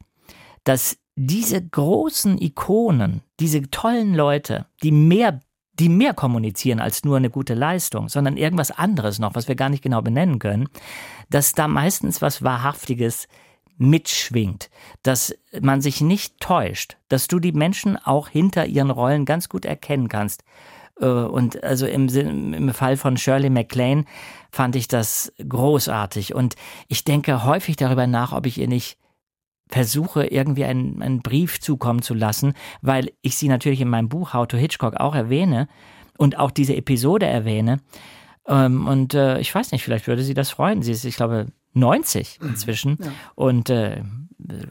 dass 0.65 0.97
diese 1.17 1.63
großen 1.63 2.41
Ikonen, 2.41 3.23
diese 3.41 3.71
tollen 3.71 4.15
Leute, 4.15 4.67
die 4.83 4.93
mehr 4.93 5.41
die 5.81 5.89
mehr 5.89 6.15
kommunizieren 6.15 6.79
als 6.79 7.05
nur 7.05 7.17
eine 7.17 7.31
gute 7.31 7.55
Leistung, 7.55 8.09
sondern 8.09 8.37
irgendwas 8.37 8.71
anderes 8.71 9.19
noch, 9.19 9.35
was 9.35 9.49
wir 9.49 9.55
gar 9.55 9.71
nicht 9.71 9.83
genau 9.83 10.03
benennen 10.03 10.39
können, 10.39 10.69
dass 11.31 11.55
da 11.55 11.67
meistens 11.69 12.21
was 12.23 12.43
Wahrhaftiges 12.43 13.27
mitschwingt, 13.79 14.69
dass 15.03 15.35
man 15.59 15.81
sich 15.81 16.03
nicht 16.03 16.39
täuscht, 16.39 16.99
dass 17.09 17.29
du 17.29 17.41
die 17.41 17.53
Menschen 17.53 17.97
auch 17.97 18.29
hinter 18.29 18.67
ihren 18.67 18.91
Rollen 18.91 19.25
ganz 19.25 19.49
gut 19.49 19.65
erkennen 19.65 20.09
kannst. 20.09 20.45
Äh, 21.01 21.07
und 21.07 21.65
also 21.65 21.87
im, 21.87 22.09
im 22.09 22.75
Fall 22.75 22.99
von 22.99 23.17
Shirley 23.17 23.49
MacLaine 23.49 24.05
fand 24.53 24.77
ich 24.77 24.87
das 24.87 25.33
großartig. 25.49 26.35
Und 26.35 26.57
ich 26.89 27.05
denke 27.05 27.45
häufig 27.45 27.77
darüber 27.77 28.07
nach, 28.07 28.33
ob 28.33 28.45
ich 28.45 28.59
ihr 28.59 28.69
nicht 28.69 29.00
versuche, 29.71 30.27
irgendwie 30.27 30.65
einen, 30.65 31.03
einen 31.03 31.23
Brief 31.23 31.61
zukommen 31.61 32.03
zu 32.03 32.15
lassen, 32.15 32.55
weil 32.83 33.13
ich 33.23 33.37
sie 33.37 33.49
natürlich 33.49 33.81
in 33.81 33.89
meinem 33.89 34.09
Buch 34.09 34.35
How 34.35 34.47
to 34.47 34.57
Hitchcock 34.57 34.97
auch 34.97 35.15
erwähne 35.15 35.69
und 36.19 36.39
auch 36.39 36.51
diese 36.51 36.77
Episode 36.77 37.27
erwähne. 37.27 37.81
Ähm, 38.47 38.87
und 38.87 39.15
äh, 39.15 39.39
ich 39.39 39.55
weiß 39.55 39.73
nicht, 39.73 39.85
vielleicht 39.85 40.07
würde 40.07 40.23
sie 40.23 40.35
das 40.35 40.51
freuen. 40.51 40.83
Sie 40.83 40.93
ist, 40.93 41.05
ich 41.05 41.17
glaube, 41.17 41.47
90 41.75 42.41
inzwischen. 42.43 42.99
Ja. 43.01 43.13
Und 43.35 43.71
äh, 43.71 44.03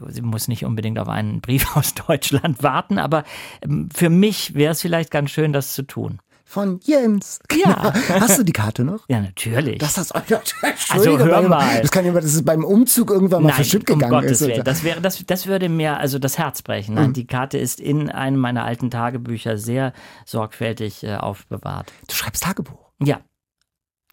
sie 0.08 0.22
muss 0.22 0.48
nicht 0.48 0.64
unbedingt 0.64 0.98
auf 0.98 1.08
einen 1.08 1.40
Brief 1.40 1.76
aus 1.76 1.94
Deutschland 1.94 2.62
warten, 2.62 2.98
aber 2.98 3.24
ähm, 3.62 3.88
für 3.94 4.10
mich 4.10 4.54
wäre 4.54 4.72
es 4.72 4.82
vielleicht 4.82 5.10
ganz 5.10 5.30
schön, 5.30 5.52
das 5.52 5.74
zu 5.74 5.82
tun 5.82 6.20
von 6.50 6.80
Jens. 6.82 7.38
Ja. 7.52 7.92
Hast 8.08 8.40
du 8.40 8.42
die 8.42 8.52
Karte 8.52 8.82
noch? 8.82 9.08
Ja, 9.08 9.20
natürlich. 9.20 9.78
Das 9.78 9.96
hast 9.96 10.12
Also 10.90 11.16
hör 11.16 11.42
mal. 11.42 11.80
Das 11.80 11.92
kann 11.92 12.04
ja, 12.04 12.12
dass 12.12 12.24
es 12.24 12.44
beim 12.44 12.64
Umzug 12.64 13.10
irgendwann 13.10 13.44
mal 13.44 13.50
Nein, 13.50 13.56
verschütt 13.56 13.88
um 13.88 14.00
gegangen 14.00 14.20
Gottes 14.20 14.40
ist. 14.40 14.48
Willen. 14.48 14.64
Das 14.64 14.82
wäre, 14.82 15.00
das, 15.00 15.24
das 15.24 15.46
würde 15.46 15.68
mir 15.68 15.98
also 15.98 16.18
das 16.18 16.38
Herz 16.38 16.62
brechen. 16.62 16.96
Nein, 16.96 17.10
mhm. 17.10 17.12
die 17.12 17.26
Karte 17.26 17.56
ist 17.56 17.78
in 17.78 18.10
einem 18.10 18.38
meiner 18.38 18.64
alten 18.64 18.90
Tagebücher 18.90 19.58
sehr 19.58 19.92
sorgfältig 20.26 21.04
äh, 21.04 21.14
aufbewahrt. 21.14 21.92
Du 22.08 22.14
schreibst 22.14 22.42
Tagebuch? 22.42 22.90
Ja. 23.00 23.20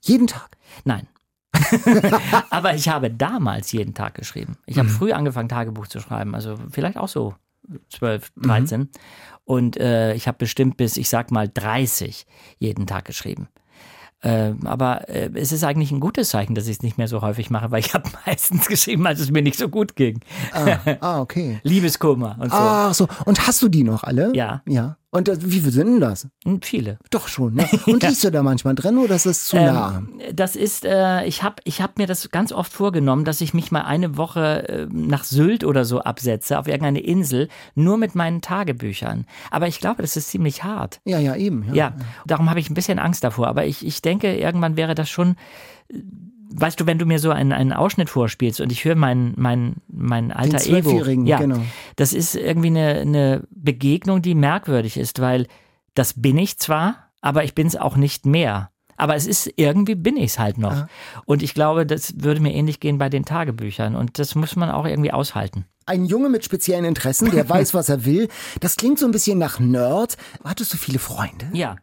Jeden 0.04 0.28
Tag? 0.28 0.52
Nein. 0.84 1.08
Aber 2.52 2.76
ich 2.76 2.88
habe 2.88 3.10
damals 3.10 3.71
jeden 3.71 3.95
Tag 3.95 4.13
geschrieben. 4.13 4.58
Ich 4.67 4.78
habe 4.78 4.89
mhm. 4.89 4.93
früh 4.93 5.12
angefangen, 5.12 5.50
Tagebuch 5.50 5.88
zu 5.88 6.00
schreiben. 6.00 6.36
Also 6.36 6.56
vielleicht 6.69 6.97
auch 6.97 7.08
so 7.08 7.34
12, 7.89 8.32
13. 8.38 8.80
Mhm. 8.80 8.89
Und 9.45 9.77
äh, 9.77 10.13
ich 10.13 10.27
habe 10.27 10.38
bestimmt 10.38 10.77
bis, 10.77 10.97
ich 10.97 11.10
sag 11.10 11.32
mal, 11.32 11.47
30 11.47 12.25
jeden 12.60 12.86
Tag 12.86 13.06
geschrieben. 13.06 13.47
Äh, 14.21 14.53
aber 14.65 15.08
äh, 15.10 15.30
es 15.36 15.51
ist 15.51 15.63
eigentlich 15.63 15.91
ein 15.91 15.99
gutes 15.99 16.30
Zeichen, 16.30 16.56
dass 16.56 16.65
ich 16.65 16.77
es 16.77 16.82
nicht 16.82 16.97
mehr 16.97 17.08
so 17.08 17.21
häufig 17.21 17.49
mache, 17.49 17.69
weil 17.71 17.80
ich 17.80 17.93
habe 17.93 18.10
meistens 18.25 18.67
geschrieben, 18.67 19.06
als 19.06 19.19
es 19.19 19.32
mir 19.32 19.43
nicht 19.43 19.58
so 19.58 19.69
gut 19.69 19.95
ging. 19.95 20.21
Ah, 20.51 20.77
ah 21.01 21.21
okay. 21.21 21.60
Liebeskummer 21.63 22.38
und 22.39 22.49
so. 22.49 22.58
Ach 22.58 22.93
so. 22.93 23.08
Und 23.25 23.45
hast 23.45 23.62
du 23.62 23.69
die 23.69 23.84
noch 23.84 24.03
alle? 24.03 24.32
Ja. 24.36 24.63
Ja. 24.67 24.97
Und 25.10 25.30
das, 25.30 25.39
wie 25.41 25.60
viele 25.60 25.72
sind 25.72 25.88
denn 25.88 26.00
das? 26.02 26.28
Hm, 26.43 26.62
viele. 26.62 27.00
Doch 27.12 27.30
schon. 27.30 27.56
Ne? 27.56 27.67
Und 27.86 28.04
ja. 28.04 28.10
liest 28.10 28.26
du 28.26 28.30
da 28.30 28.43
manchmal 28.43 28.76
drin 28.76 28.98
oder 28.98 29.15
ist 29.15 29.26
das 29.26 29.46
zu 29.46 29.56
ähm, 29.56 29.65
nah? 29.65 30.04
Das 30.34 30.58
ist, 30.58 30.84
äh, 30.84 31.24
ich 31.26 31.43
habe 31.43 31.56
ich 31.63 31.82
hab 31.82 31.98
mir 31.98 32.08
das 32.08 32.30
ganz 32.30 32.52
oft 32.52 32.74
vorgenommen, 32.74 33.24
dass 33.24 33.39
ich 33.39 33.54
mich 33.54 33.72
mal 33.72 33.84
eine 33.84 34.17
Woche 34.17 34.67
äh, 34.67 34.88
nach 34.91 35.24
Sylt 35.24 35.63
oder 35.63 35.86
so 35.86 36.02
absetze, 36.02 36.60
auf 36.60 36.67
irgendeine 36.67 37.00
Insel, 37.00 37.48
nur 37.74 37.98
mit 37.98 38.15
meinen 38.15 38.41
Tagebüchern. 38.41 39.26
Aber 39.50 39.67
ich 39.67 39.80
glaube, 39.80 40.02
das 40.02 40.17
ist 40.17 40.30
ziemlich 40.30 40.63
hart. 40.63 41.00
Ja, 41.06 41.20
ja, 41.20 41.36
eben. 41.36 41.63
Ja, 41.70 41.74
ja. 41.74 41.96
darum 42.26 42.50
habe 42.50 42.60
ich 42.60 42.70
ein 42.70 42.74
bisschen 42.74 43.00
Angst 43.00 43.24
davor. 43.24 43.48
Aber 43.48 43.65
ich, 43.65 43.86
ich 43.86 44.02
denke, 44.02 44.36
irgendwann 44.36 44.76
wäre 44.76 44.93
das 44.93 45.10
schon 45.10 45.38
weißt 46.53 46.79
du, 46.79 46.86
wenn 46.86 46.97
du 46.97 47.05
mir 47.05 47.19
so 47.19 47.31
einen, 47.31 47.51
einen 47.51 47.73
Ausschnitt 47.73 48.10
vorspielst 48.10 48.62
und 48.62 48.71
ich 48.71 48.86
höre 48.86 48.95
mein, 48.95 49.33
mein, 49.38 49.75
mein 49.88 50.31
alter 50.31 50.57
Den 50.57 50.75
Ego, 50.75 51.03
ja, 51.25 51.39
genau. 51.39 51.60
das 51.95 52.13
ist 52.13 52.36
irgendwie 52.36 52.67
eine, 52.67 52.99
eine 52.99 53.43
Begegnung, 53.51 54.21
die 54.21 54.36
merkwürdig 54.36 54.97
ist, 54.97 55.19
weil 55.19 55.47
das 55.93 56.13
bin 56.21 56.38
ich 56.38 56.57
zwar, 56.57 57.10
aber 57.21 57.43
ich 57.43 57.55
bin 57.55 57.67
es 57.67 57.75
auch 57.75 57.97
nicht 57.97 58.25
mehr. 58.25 58.71
Aber 58.97 59.15
es 59.15 59.27
ist 59.27 59.51
irgendwie 59.57 59.95
bin 59.95 60.17
ich 60.17 60.31
es 60.31 60.39
halt 60.39 60.57
noch. 60.57 60.73
Ja. 60.73 60.88
Und 61.25 61.43
ich 61.43 61.53
glaube, 61.53 61.86
das 61.86 62.15
würde 62.17 62.41
mir 62.41 62.53
ähnlich 62.53 62.79
gehen 62.79 62.97
bei 62.97 63.10
den 63.10 63.25
Tagebüchern. 63.25 63.95
Und 63.95 64.17
das 64.17 64.33
muss 64.33 64.55
man 64.55 64.71
auch 64.71 64.86
irgendwie 64.86 65.12
aushalten. 65.12 65.65
Ein 65.86 66.05
Junge 66.05 66.29
mit 66.29 66.43
speziellen 66.43 66.83
Interessen, 66.83 67.29
der 67.29 67.47
weiß, 67.49 67.75
was 67.75 67.89
er 67.89 68.05
will. 68.05 68.27
Das 68.60 68.75
klingt 68.75 68.97
so 68.97 69.05
ein 69.05 69.12
bisschen 69.12 69.38
nach 69.38 69.60
Nerd. 69.60 70.17
Hattest 70.43 70.73
du 70.73 70.77
viele 70.77 70.99
Freunde? 70.99 71.47
Ja. 71.53 71.75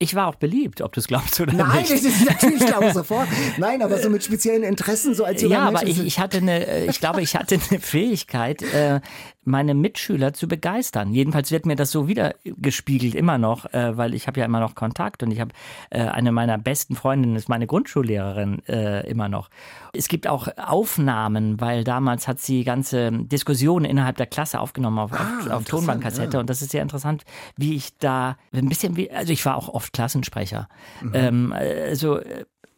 Ich 0.00 0.14
war 0.14 0.26
auch 0.26 0.34
beliebt, 0.34 0.82
ob 0.82 0.92
du 0.92 1.00
es 1.00 1.06
glaubst 1.06 1.40
oder 1.40 1.52
Nein, 1.52 1.78
nicht. 1.78 1.90
Nein, 1.90 2.02
das 2.02 2.04
ist 2.04 2.24
natürlich 2.24 2.66
glaube 2.66 2.90
sofort. 2.94 3.28
Nein, 3.58 3.80
aber 3.80 3.98
so 3.98 4.10
mit 4.10 4.24
speziellen 4.24 4.64
Interessen, 4.64 5.14
so 5.14 5.24
als 5.24 5.40
junger 5.40 5.54
Ja, 5.54 5.64
Mensch, 5.66 5.80
aber 5.82 5.88
ich, 5.88 6.00
ich 6.04 6.18
hatte 6.18 6.38
eine, 6.38 6.66
äh, 6.66 6.90
ich 6.90 6.98
glaube, 6.98 7.22
ich 7.22 7.36
hatte 7.36 7.58
eine 7.70 7.80
Fähigkeit, 7.80 8.60
äh, 8.62 9.00
meine 9.46 9.74
Mitschüler 9.74 10.32
zu 10.32 10.48
begeistern. 10.48 11.12
Jedenfalls 11.12 11.50
wird 11.50 11.66
mir 11.66 11.76
das 11.76 11.90
so 11.90 12.08
wieder 12.08 12.34
gespiegelt 12.44 13.14
immer 13.14 13.38
noch, 13.38 13.72
äh, 13.72 13.96
weil 13.96 14.14
ich 14.14 14.26
habe 14.26 14.40
ja 14.40 14.46
immer 14.46 14.60
noch 14.60 14.74
Kontakt 14.74 15.22
und 15.22 15.30
ich 15.30 15.40
habe 15.40 15.52
eine 15.90 16.32
meiner 16.32 16.58
besten 16.58 16.96
Freundinnen 16.96 17.36
ist 17.36 17.48
meine 17.48 17.66
Grundschullehrerin 17.66 18.58
immer 18.60 19.28
noch. 19.28 19.50
Es 19.92 20.08
gibt 20.08 20.26
auch 20.26 20.48
Aufnahmen, 20.56 21.60
weil 21.60 21.84
damals 21.84 22.26
hat 22.26 22.40
sie 22.40 22.64
ganze 22.64 23.10
Diskussionen 23.12 23.84
innerhalb 23.84 24.16
der 24.16 24.26
Klasse 24.26 24.60
aufgenommen 24.60 24.98
auf, 24.98 25.12
ah, 25.12 25.38
auf, 25.40 25.50
auf 25.50 25.64
Tonbandkassette 25.64 26.36
ja. 26.36 26.40
und 26.40 26.50
das 26.50 26.62
ist 26.62 26.70
sehr 26.70 26.82
interessant, 26.82 27.24
wie 27.56 27.74
ich 27.74 27.96
da 27.98 28.36
ein 28.52 28.68
bisschen 28.68 28.96
wie, 28.96 29.10
also 29.10 29.32
ich 29.32 29.44
war 29.46 29.56
auch 29.56 29.68
oft 29.68 29.92
Klassensprecher. 29.92 30.68
Mhm. 31.02 31.12
Ähm, 31.14 31.52
also 31.52 32.20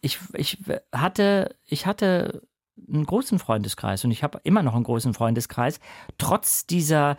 ich, 0.01 0.19
ich 0.35 0.59
hatte, 0.93 1.55
ich 1.67 1.87
hatte 1.87 2.43
einen 2.93 3.07
großen 3.07 3.39
Freundeskreis 3.39 4.05
und 4.05 4.11
ich 4.11 4.23
habe 4.23 4.41
immer 4.45 4.63
noch 4.63 4.75
einen 4.75 4.85
großen 4.85 5.15
Freundeskreis, 5.15 5.81
trotz 6.19 6.67
dieser 6.67 7.17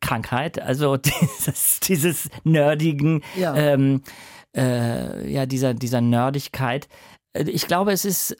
Krankheit, 0.00 0.60
also 0.60 0.96
dieses, 0.96 1.80
dieses 1.80 2.28
nerdigen, 2.44 3.22
ja, 3.36 3.54
ähm, 3.54 4.02
äh, 4.56 5.30
ja 5.30 5.46
dieser, 5.46 5.74
dieser 5.74 6.00
Nerdigkeit. 6.00 6.88
Ich 7.34 7.66
glaube, 7.66 7.92
es 7.92 8.04
ist 8.04 8.36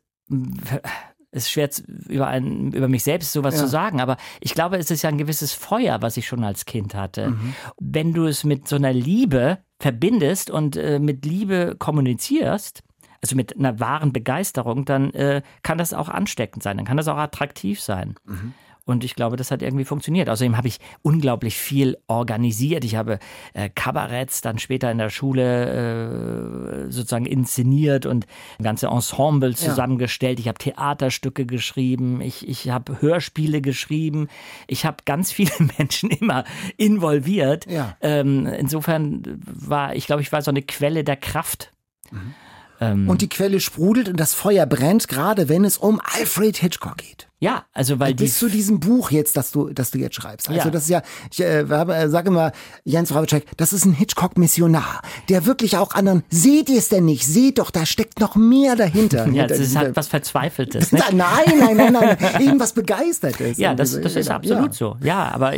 es 1.36 1.44
ist 1.44 1.50
schwer 1.50 1.68
über, 2.08 2.26
einen, 2.28 2.72
über 2.72 2.88
mich 2.88 3.04
selbst 3.04 3.32
sowas 3.32 3.54
ja. 3.54 3.60
zu 3.60 3.68
sagen, 3.68 4.00
aber 4.00 4.16
ich 4.40 4.54
glaube, 4.54 4.78
es 4.78 4.90
ist 4.90 5.02
ja 5.02 5.10
ein 5.10 5.18
gewisses 5.18 5.52
Feuer, 5.52 6.00
was 6.00 6.16
ich 6.16 6.26
schon 6.26 6.42
als 6.44 6.64
Kind 6.64 6.94
hatte. 6.94 7.30
Mhm. 7.30 7.54
Wenn 7.78 8.12
du 8.14 8.26
es 8.26 8.42
mit 8.42 8.66
so 8.66 8.76
einer 8.76 8.92
Liebe 8.92 9.58
verbindest 9.78 10.50
und 10.50 10.76
äh, 10.76 10.98
mit 10.98 11.26
Liebe 11.26 11.76
kommunizierst, 11.78 12.82
also 13.22 13.36
mit 13.36 13.56
einer 13.56 13.80
wahren 13.80 14.12
Begeisterung, 14.12 14.84
dann 14.84 15.12
äh, 15.12 15.42
kann 15.62 15.78
das 15.78 15.92
auch 15.92 16.08
ansteckend 16.08 16.62
sein, 16.62 16.76
dann 16.76 16.86
kann 16.86 16.96
das 16.96 17.08
auch 17.08 17.16
attraktiv 17.16 17.80
sein. 17.80 18.14
Mhm. 18.24 18.54
Und 18.86 19.02
ich 19.02 19.16
glaube, 19.16 19.36
das 19.36 19.50
hat 19.50 19.62
irgendwie 19.62 19.84
funktioniert. 19.84 20.30
Außerdem 20.30 20.56
habe 20.56 20.68
ich 20.68 20.78
unglaublich 21.02 21.56
viel 21.56 21.98
organisiert. 22.06 22.84
Ich 22.84 22.94
habe 22.94 23.18
äh, 23.52 23.68
Kabaretts 23.68 24.42
dann 24.42 24.60
später 24.60 24.92
in 24.92 24.98
der 24.98 25.10
Schule 25.10 26.86
äh, 26.86 26.90
sozusagen 26.92 27.26
inszeniert 27.26 28.06
und 28.06 28.26
ganze 28.62 28.86
Ensemble 28.86 29.56
zusammengestellt. 29.56 30.38
Ja. 30.38 30.42
Ich 30.42 30.48
habe 30.48 30.58
Theaterstücke 30.58 31.46
geschrieben. 31.46 32.20
Ich, 32.20 32.48
ich 32.48 32.70
habe 32.70 33.02
Hörspiele 33.02 33.60
geschrieben. 33.60 34.28
Ich 34.68 34.86
habe 34.86 34.98
ganz 35.04 35.32
viele 35.32 35.50
Menschen 35.78 36.10
immer 36.10 36.44
involviert. 36.76 37.66
Ja. 37.68 37.96
Ähm, 38.00 38.46
insofern 38.46 39.40
war, 39.44 39.96
ich 39.96 40.06
glaube, 40.06 40.22
ich 40.22 40.30
war 40.30 40.42
so 40.42 40.52
eine 40.52 40.62
Quelle 40.62 41.02
der 41.02 41.16
Kraft. 41.16 41.72
Mhm. 42.12 42.34
Ähm, 42.80 43.08
und 43.08 43.22
die 43.22 43.28
Quelle 43.28 43.60
sprudelt 43.60 44.08
und 44.08 44.18
das 44.18 44.34
Feuer 44.34 44.66
brennt, 44.66 45.08
gerade 45.08 45.48
wenn 45.48 45.64
es 45.64 45.78
um 45.78 46.00
Alfred 46.02 46.56
Hitchcock 46.56 46.98
geht. 46.98 47.25
Ja, 47.38 47.66
also 47.74 48.00
weil 48.00 48.14
bis 48.14 48.38
zu 48.38 48.48
diesem 48.48 48.80
Buch 48.80 49.10
jetzt, 49.10 49.36
das 49.36 49.50
du, 49.50 49.68
das 49.68 49.90
du 49.90 49.98
jetzt 49.98 50.14
schreibst. 50.14 50.48
Also 50.48 50.58
ja. 50.58 50.70
das 50.70 50.84
ist 50.84 50.88
ja, 50.88 51.02
ich 51.30 51.40
äh, 51.40 51.60
äh, 51.60 52.08
sage 52.08 52.28
immer, 52.28 52.52
Jens 52.84 53.14
Rawitschek, 53.14 53.44
das 53.58 53.74
ist 53.74 53.84
ein 53.84 53.92
Hitchcock-Missionar, 53.92 55.02
der 55.28 55.44
wirklich 55.44 55.76
auch 55.76 55.92
anderen. 55.92 56.22
Seht 56.30 56.70
ihr 56.70 56.78
es 56.78 56.88
denn 56.88 57.04
nicht? 57.04 57.26
Seht 57.26 57.58
doch, 57.58 57.70
da 57.70 57.84
steckt 57.84 58.20
noch 58.20 58.36
mehr 58.36 58.74
dahinter. 58.74 59.28
ja, 59.32 59.46
das 59.46 59.58
ist 59.58 59.76
halt 59.76 59.96
was 59.96 60.08
Verzweifeltes. 60.08 60.92
Nicht? 60.96 61.12
nein, 61.12 61.58
nein, 61.58 61.76
nein, 61.76 61.92
nein, 61.92 62.40
eben 62.40 62.58
was 62.58 62.72
Begeistertes. 62.72 63.58
Ja, 63.58 63.74
das, 63.74 64.00
das 64.00 64.16
ist 64.16 64.30
absolut 64.30 64.68
ja. 64.68 64.72
so. 64.72 64.96
Ja, 65.02 65.30
aber 65.30 65.52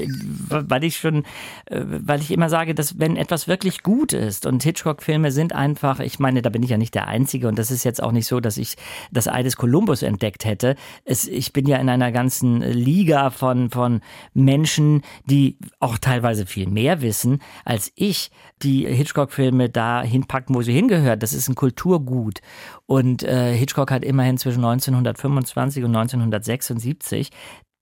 weil 0.49 0.83
ich 0.83 0.97
schon, 0.97 1.23
äh, 1.67 1.83
weil 1.85 2.21
ich 2.21 2.33
immer 2.33 2.51
sage, 2.51 2.75
dass 2.75 2.99
wenn 2.99 3.17
etwas 3.17 3.47
wirklich 3.47 3.85
gut 3.85 4.13
ist 4.13 4.47
und 4.47 4.65
Hitchcock-Filme 4.65 5.31
sind 5.31 5.55
einfach, 5.55 6.01
ich 6.01 6.19
meine, 6.19 6.43
da 6.43 6.51
bin 6.51 6.65
ich 6.65 6.71
ja 6.71 6.77
nicht 6.77 6.97
der 6.97 7.07
Einzige 7.07 7.47
und 7.47 7.57
das 7.57 7.71
ist 7.71 7.85
jetzt 7.85 8.03
auch 8.03 8.11
nicht 8.11 8.27
so, 8.27 8.41
dass 8.41 8.57
ich 8.57 8.75
das 9.13 9.29
Ei 9.29 9.45
des 9.45 9.57
Kolumbus 9.57 10.03
entdeckt 10.03 10.45
hätte. 10.45 10.75
Es, 11.05 11.29
ich 11.29 11.53
bin 11.53 11.68
ja 11.69 11.77
in 11.79 11.89
einer 11.89 12.13
ganzen 12.13 12.61
Liga 12.61 13.31
von, 13.31 13.71
von 13.71 14.01
Menschen, 14.35 15.03
die 15.27 15.59
auch 15.81 15.99
teilweise 15.99 16.47
viel 16.47 16.69
mehr 16.69 17.03
wissen 17.03 17.41
als 17.65 17.93
ich, 17.95 18.31
die 18.63 18.87
Hitchcock-Filme 18.87 19.69
da 19.69 20.03
hinpacken, 20.03 20.55
wo 20.55 20.63
sie 20.63 20.73
hingehört. 20.73 21.23
Das 21.23 21.33
ist 21.33 21.49
ein 21.49 21.55
Kulturgut. 21.55 22.41
Und 22.87 23.23
äh, 23.23 23.55
Hitchcock 23.55 23.91
hat 23.91 24.05
immerhin 24.05 24.39
zwischen 24.39 24.65
1925 24.65 25.85
und 25.85 25.95
1976 25.95 27.31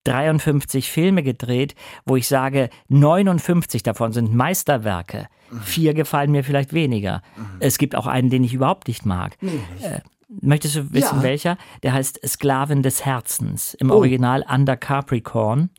53 0.07 0.91
Filme 0.91 1.23
gedreht, 1.23 1.75
wo 2.05 2.17
ich 2.17 2.29
sage, 2.29 2.71
59 2.89 3.83
davon 3.83 4.13
sind 4.13 4.35
Meisterwerke. 4.35 5.27
Vier 5.63 5.95
gefallen 5.95 6.31
mir 6.31 6.45
vielleicht 6.45 6.73
weniger. 6.73 7.23
Mhm. 7.37 7.57
Es 7.61 7.79
gibt 7.79 7.95
auch 7.97 8.07
einen, 8.07 8.31
den 8.31 8.45
ich 8.45 8.55
überhaupt 8.55 8.89
nicht 8.89 9.05
mag. 9.05 9.37
Nee, 9.41 9.61
äh, 9.83 10.01
Möchtest 10.29 10.75
du 10.77 10.93
wissen, 10.93 11.19
Ja. 11.19 11.23
welcher? 11.23 11.57
Der 11.83 11.93
heißt 11.93 12.21
Sklaven 12.27 12.83
des 12.83 13.05
Herzens. 13.05 13.75
Im 13.75 13.91
Oh. 13.91 13.95
Original 13.95 14.45
Under 14.53 14.77
Capricorn. 14.77 15.71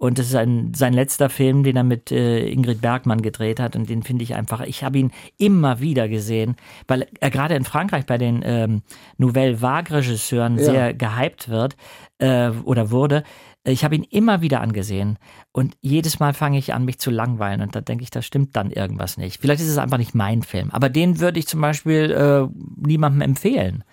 Und 0.00 0.20
das 0.20 0.26
ist 0.28 0.36
ein, 0.36 0.72
sein 0.74 0.92
letzter 0.92 1.28
Film, 1.28 1.64
den 1.64 1.74
er 1.76 1.82
mit 1.82 2.12
äh, 2.12 2.46
Ingrid 2.48 2.80
Bergmann 2.80 3.20
gedreht 3.20 3.58
hat. 3.58 3.74
Und 3.74 3.90
den 3.90 4.04
finde 4.04 4.22
ich 4.22 4.36
einfach, 4.36 4.60
ich 4.60 4.84
habe 4.84 4.98
ihn 4.98 5.10
immer 5.38 5.80
wieder 5.80 6.08
gesehen, 6.08 6.54
weil 6.86 7.08
er 7.18 7.30
gerade 7.30 7.56
in 7.56 7.64
Frankreich 7.64 8.06
bei 8.06 8.16
den 8.16 8.42
ähm, 8.44 8.82
Nouvelle 9.16 9.60
Vague-Regisseuren 9.60 10.56
Ja. 10.58 10.64
sehr 10.64 10.94
gehypt 10.94 11.48
wird 11.48 11.76
äh, 12.18 12.50
oder 12.64 12.92
wurde. 12.92 13.24
Ich 13.64 13.84
habe 13.84 13.96
ihn 13.96 14.04
immer 14.04 14.40
wieder 14.40 14.60
angesehen 14.60 15.18
und 15.52 15.76
jedes 15.80 16.20
Mal 16.20 16.32
fange 16.32 16.58
ich 16.58 16.72
an, 16.72 16.84
mich 16.84 16.98
zu 16.98 17.10
langweilen 17.10 17.60
und 17.60 17.74
da 17.74 17.80
denke 17.80 18.02
ich, 18.02 18.10
da 18.10 18.22
stimmt 18.22 18.56
dann 18.56 18.70
irgendwas 18.70 19.18
nicht. 19.18 19.40
Vielleicht 19.40 19.60
ist 19.60 19.68
es 19.68 19.78
einfach 19.78 19.98
nicht 19.98 20.14
mein 20.14 20.42
Film, 20.42 20.70
aber 20.70 20.88
den 20.88 21.20
würde 21.20 21.38
ich 21.38 21.46
zum 21.46 21.60
Beispiel 21.60 22.10
äh, 22.10 22.48
niemandem 22.76 23.20
empfehlen. 23.20 23.84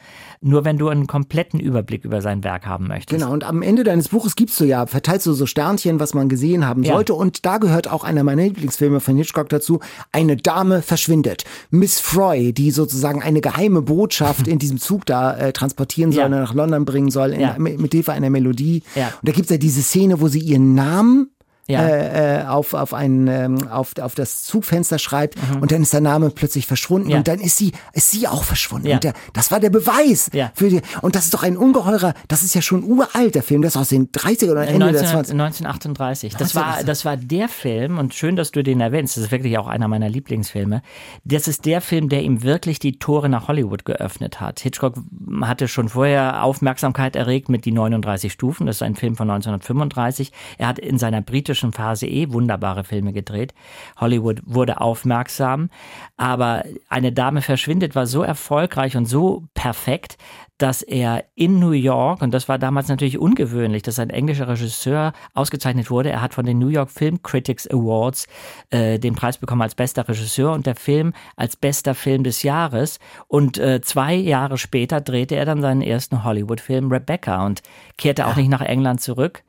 Nur 0.48 0.64
wenn 0.64 0.78
du 0.78 0.90
einen 0.90 1.08
kompletten 1.08 1.60
Überblick 1.60 2.06
über 2.06 2.22
sein 2.22 2.44
Werk 2.44 2.68
haben 2.68 2.88
möchtest. 2.88 3.20
Genau, 3.20 3.34
und 3.34 3.44
am 3.44 3.64
Ende 3.64 3.84
deines 3.84 4.10
Buches 4.10 4.36
gibst 4.36 4.60
du 4.60 4.66
ja, 4.66 4.86
verteilst 4.86 5.26
du 5.26 5.34
so 5.34 5.48
Sternchen, 5.48 6.00
was 6.00 6.14
man 6.14 6.30
gesehen 6.30 6.68
haben 6.68 6.84
Ja. 6.84 6.94
sollte. 6.94 7.16
Und 7.16 7.46
da 7.48 7.58
gehört 7.58 7.92
auch 7.92 8.04
einer 8.04 8.24
meiner 8.24 8.44
Lieblingsfilme 8.44 9.00
von 9.00 9.18
Hitchcock 9.18 9.50
dazu. 9.50 9.80
Eine 10.12 10.38
Dame 10.38 10.84
verschwindet. 10.84 11.46
Miss 11.72 12.00
Froy, 12.00 12.54
die 12.54 12.70
sozusagen 12.70 13.24
eine 13.24 13.42
geheime 13.42 13.82
Botschaft 13.82 14.48
in 14.48 14.60
diesem 14.60 14.80
Zug 14.80 15.06
da 15.08 15.36
äh, 15.36 15.52
transportieren 15.52 16.12
soll 16.12 16.20
Ja. 16.22 16.26
und 16.28 16.32
nach 16.34 16.54
London 16.54 16.86
bringen 16.86 17.10
soll, 17.10 17.32
in, 17.34 17.42
Ja. 17.42 17.56
mit, 17.58 17.92
Hilfe 17.94 18.12
einer 18.14 18.30
Melodie. 18.30 18.84
Ja. 18.94 19.08
Und 19.08 19.28
da 19.28 19.32
gibt's 19.32 19.50
ja 19.50 19.58
diese 19.58 19.82
Szene, 19.82 20.22
wo 20.22 20.28
sie 20.28 20.40
ihren 20.42 20.76
Namen 20.76 21.32
Ja. 21.68 21.82
äh, 21.88 22.42
äh, 22.42 22.46
auf, 22.46 22.74
auf, 22.76 22.94
ein, 22.94 23.28
ähm, 23.28 23.68
auf, 23.70 23.94
auf 24.00 24.14
das 24.14 24.44
Zugfenster 24.44 25.00
schreibt 25.00 25.36
und 25.62 25.72
dann 25.72 25.82
ist 25.82 25.94
der 25.94 26.02
Name 26.02 26.30
plötzlich 26.30 26.68
verschwunden 26.68 27.08
Mhm. 27.08 27.12
Ja. 27.12 27.18
und 27.18 27.28
dann 27.28 27.40
ist 27.40 27.58
sie, 27.58 27.72
ist 27.94 28.12
sie 28.12 28.28
auch 28.28 28.44
verschwunden. 28.44 28.88
Ja. 28.88 28.96
Und 28.96 29.04
der, 29.04 29.14
das 29.34 29.50
war 29.52 29.60
der 29.60 29.70
Beweis 29.72 30.30
Ja. 30.34 30.52
für 30.54 30.70
die, 30.70 30.82
und 31.02 31.16
das 31.16 31.26
ist 31.26 31.34
doch 31.34 31.42
ein 31.44 31.58
ungeheurer, 31.58 32.14
das 32.28 32.44
ist 32.44 32.54
ja 32.54 32.62
schon 32.62 32.84
uralt, 32.84 33.34
der 33.36 33.42
Film, 33.44 33.62
das 33.64 33.74
ist 33.76 33.82
aus 33.82 33.90
den 33.90 34.12
30er 34.12 34.52
oder 34.52 34.68
Ende 34.68 34.92
der 34.92 35.02
19, 35.02 35.40
20er. 35.40 35.44
1938. 35.44 36.36
Das 36.36 36.54
war, 36.56 36.84
das 36.84 37.04
war 37.06 37.18
der 37.18 37.50
Film, 37.50 37.98
und 37.98 38.14
schön, 38.14 38.36
dass 38.36 38.52
du 38.52 38.64
den 38.64 38.80
erwähnst, 38.80 39.18
das 39.18 39.24
ist 39.26 39.32
wirklich 39.32 39.58
auch 39.58 39.68
einer 39.68 39.88
meiner 39.88 40.08
Lieblingsfilme. 40.10 40.82
Das 41.24 41.48
ist 41.48 41.66
der 41.66 41.82
Film, 41.82 42.10
der 42.10 42.22
ihm 42.24 42.44
wirklich 42.44 42.78
die 42.80 43.00
Tore 43.00 43.28
nach 43.30 43.48
Hollywood 43.48 43.86
geöffnet 43.86 44.40
hat. 44.40 44.60
Hitchcock 44.60 44.96
hatte 45.42 45.68
schon 45.68 45.90
vorher 45.90 46.44
Aufmerksamkeit 46.44 47.16
erregt 47.16 47.50
mit 47.50 47.66
Die 47.66 47.72
39 47.72 48.32
Stufen. 48.32 48.68
Das 48.68 48.78
ist 48.78 48.82
ein 48.84 48.96
Film 48.96 49.16
von 49.16 49.30
1935. 49.30 50.32
Er 50.58 50.68
hat 50.68 50.78
in 50.80 50.98
seiner 51.00 51.22
britischen 51.22 51.55
Phase 51.74 52.08
eh 52.08 52.32
wunderbare 52.32 52.84
Filme 52.84 53.14
gedreht. 53.14 53.54
Hollywood 53.98 54.42
wurde 54.46 54.82
aufmerksam. 54.82 55.70
Aber 56.18 56.64
Eine 56.90 57.12
Dame 57.12 57.42
verschwindet 57.42 57.96
war 57.96 58.08
so 58.08 58.22
erfolgreich 58.22 58.96
und 58.96 59.06
so 59.06 59.44
perfekt, 59.54 60.18
dass 60.58 60.82
er 60.82 61.26
in 61.36 61.60
New 61.60 61.72
York, 61.72 62.22
und 62.22 62.34
das 62.34 62.48
war 62.48 62.58
damals 62.58 62.88
natürlich 62.88 63.20
ungewöhnlich, 63.20 63.84
dass 63.84 64.00
ein 64.00 64.10
englischer 64.10 64.48
Regisseur 64.48 65.12
ausgezeichnet 65.34 65.90
wurde. 65.92 66.12
Er 66.12 66.22
hat 66.22 66.34
von 66.34 66.46
den 66.46 66.60
New 66.60 66.70
York 66.70 66.90
Film 66.90 67.22
Critics 67.24 67.68
Awards 67.68 68.28
äh, 68.70 68.98
den 68.98 69.16
Preis 69.16 69.38
bekommen 69.38 69.62
als 69.62 69.76
bester 69.76 70.08
Regisseur 70.08 70.54
und 70.54 70.66
der 70.66 70.76
Film 70.76 71.14
als 71.36 71.58
bester 71.58 71.94
Film 71.94 72.24
des 72.24 72.44
Jahres. 72.44 73.00
Und 73.28 73.58
äh, 73.58 73.82
zwei 73.82 74.16
Jahre 74.16 74.58
später 74.58 75.02
drehte 75.02 75.36
er 75.36 75.46
dann 75.46 75.62
seinen 75.62 75.82
ersten 75.82 76.24
Hollywood-Film 76.24 76.90
Rebecca 76.90 77.46
und 77.46 77.62
kehrte 77.98 78.26
auch 78.26 78.38
nicht 78.38 78.50
nach 78.50 78.62
England 78.62 79.02
zurück. 79.02 79.44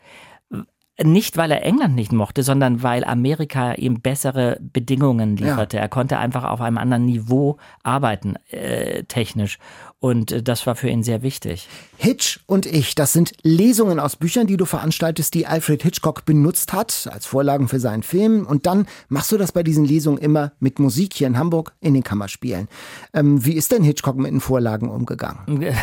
Nicht, 1.03 1.37
weil 1.37 1.51
er 1.51 1.63
England 1.63 1.95
nicht 1.95 2.13
mochte, 2.13 2.43
sondern 2.43 2.83
weil 2.83 3.05
Amerika 3.05 3.75
ihm 3.75 4.01
bessere 4.01 4.59
Bedingungen 4.61 5.37
lieferte. 5.37 5.77
Er 5.77 5.91
konnte 5.91 6.17
einfach 6.17 6.45
auf 6.45 6.63
einem 6.63 6.79
anderen 6.79 7.05
Niveau 7.05 7.59
arbeiten, 7.83 8.37
äh, 8.51 9.05
technisch. 9.05 9.59
Und 9.99 10.33
äh, 10.33 10.43
das 10.43 10.67
war 10.67 10.75
für 10.75 10.89
ihn 10.89 11.03
sehr 11.03 11.21
wichtig. 11.21 11.69
Hitch 11.99 12.41
und 12.47 12.65
ich, 12.65 12.95
das 12.95 13.13
sind 13.13 13.33
Lesungen 13.43 14.01
aus 14.01 14.17
Büchern, 14.17 14.47
die 14.47 14.57
du 14.57 14.65
veranstaltest, 14.65 15.35
die 15.35 15.47
Alfred 15.47 15.83
Hitchcock 15.83 16.25
benutzt 16.25 16.73
hat 16.73 17.09
als 17.13 17.27
Vorlagen 17.27 17.69
für 17.69 17.81
seinen 17.81 18.03
Film. 18.03 18.47
Und 18.47 18.65
dann 18.65 18.87
machst 19.09 19.33
du 19.33 19.37
das 19.37 19.53
bei 19.53 19.63
diesen 19.63 19.85
Lesungen 19.85 20.19
immer 20.19 20.53
mit 20.61 20.79
Musik 20.79 21.13
hier 21.13 21.27
in 21.27 21.39
Hamburg 21.39 21.75
in 21.81 21.93
den 21.93 22.05
Kammerspielen. 22.05 22.69
Ähm, 23.13 23.45
wie 23.45 23.53
ist 23.53 23.71
denn 23.71 23.83
Hitchcock 23.83 24.17
mit 24.17 24.33
den 24.33 24.41
Vorlagen 24.41 24.89
umgegangen? 24.89 25.41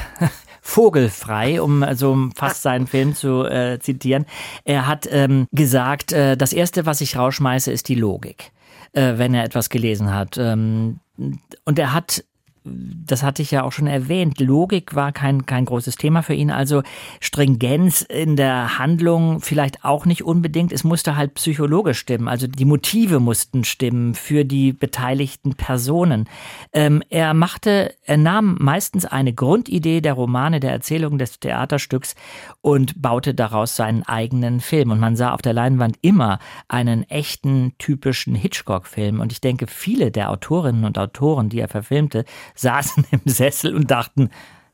vogelfrei, 0.63 1.61
um 1.61 1.85
so 1.93 2.29
fast 2.35 2.61
seinen 2.61 2.87
Film 2.87 3.13
zu 3.13 3.43
äh, 3.43 3.79
zitieren. 3.79 4.25
Er 4.63 4.87
hat 4.87 5.07
ähm, 5.11 5.45
gesagt, 5.51 6.13
äh, 6.13 6.37
das 6.37 6.53
Erste, 6.53 6.85
was 6.85 7.01
ich 7.01 7.17
rausschmeiße, 7.17 7.71
ist 7.71 7.89
die 7.89 7.95
Logik, 7.95 8.51
äh, 8.93 9.17
wenn 9.17 9.33
er 9.33 9.43
etwas 9.43 9.69
gelesen 9.69 10.13
hat. 10.13 10.37
Ähm, 10.37 10.99
und 11.65 11.77
er 11.77 11.93
hat 11.93 12.23
das 12.65 13.23
hatte 13.23 13.41
ich 13.41 13.51
ja 13.51 13.63
auch 13.63 13.71
schon 13.71 13.87
erwähnt, 13.87 14.39
Logik 14.39 14.95
war 14.95 15.11
kein, 15.11 15.45
kein 15.45 15.65
großes 15.65 15.95
Thema 15.95 16.23
für 16.23 16.33
ihn, 16.33 16.49
also 16.49 16.81
Stringenz 17.19 18.01
in 18.01 18.35
der 18.35 18.77
Handlung 18.79 19.41
vielleicht 19.41 19.83
auch 19.83 20.05
nicht 20.05 20.23
unbedingt. 20.23 20.71
Es 20.71 20.83
musste 20.83 21.15
halt 21.17 21.33
psychologisch 21.33 21.99
stimmen, 21.99 22.27
also 22.27 22.47
die 22.47 22.65
Motive 22.65 23.19
mussten 23.19 23.63
stimmen 23.63 24.13
für 24.13 24.45
die 24.45 24.71
beteiligten 24.71 25.55
Personen. 25.55 26.29
Ähm, 26.71 27.03
er 27.09 27.33
machte, 27.33 27.95
er 28.05 28.17
nahm 28.17 28.57
meistens 28.59 29.05
eine 29.05 29.33
Grundidee 29.33 30.01
der 30.01 30.13
Romane, 30.13 30.59
der 30.59 30.71
Erzählung 30.71 31.17
des 31.17 31.39
Theaterstücks 31.39 32.15
und 32.61 33.01
baute 33.01 33.33
daraus 33.33 33.75
seinen 33.75 34.03
eigenen 34.03 34.61
Film. 34.61 34.91
Und 34.91 34.99
man 34.99 35.15
sah 35.15 35.33
auf 35.33 35.41
der 35.41 35.53
Leinwand 35.53 35.97
immer 36.01 36.39
einen 36.67 37.03
echten, 37.09 37.73
typischen 37.77 38.35
Hitchcock-Film. 38.35 39.19
Und 39.19 39.31
ich 39.31 39.41
denke, 39.41 39.67
viele 39.67 40.11
der 40.11 40.31
Autorinnen 40.31 40.85
und 40.85 40.97
Autoren, 40.97 41.49
die 41.49 41.59
er 41.59 41.67
verfilmte, 41.67 42.23
saßen 42.55 43.05
im 43.11 43.21
Sessel 43.25 43.75
und 43.75 43.91
dachten, 43.91 44.29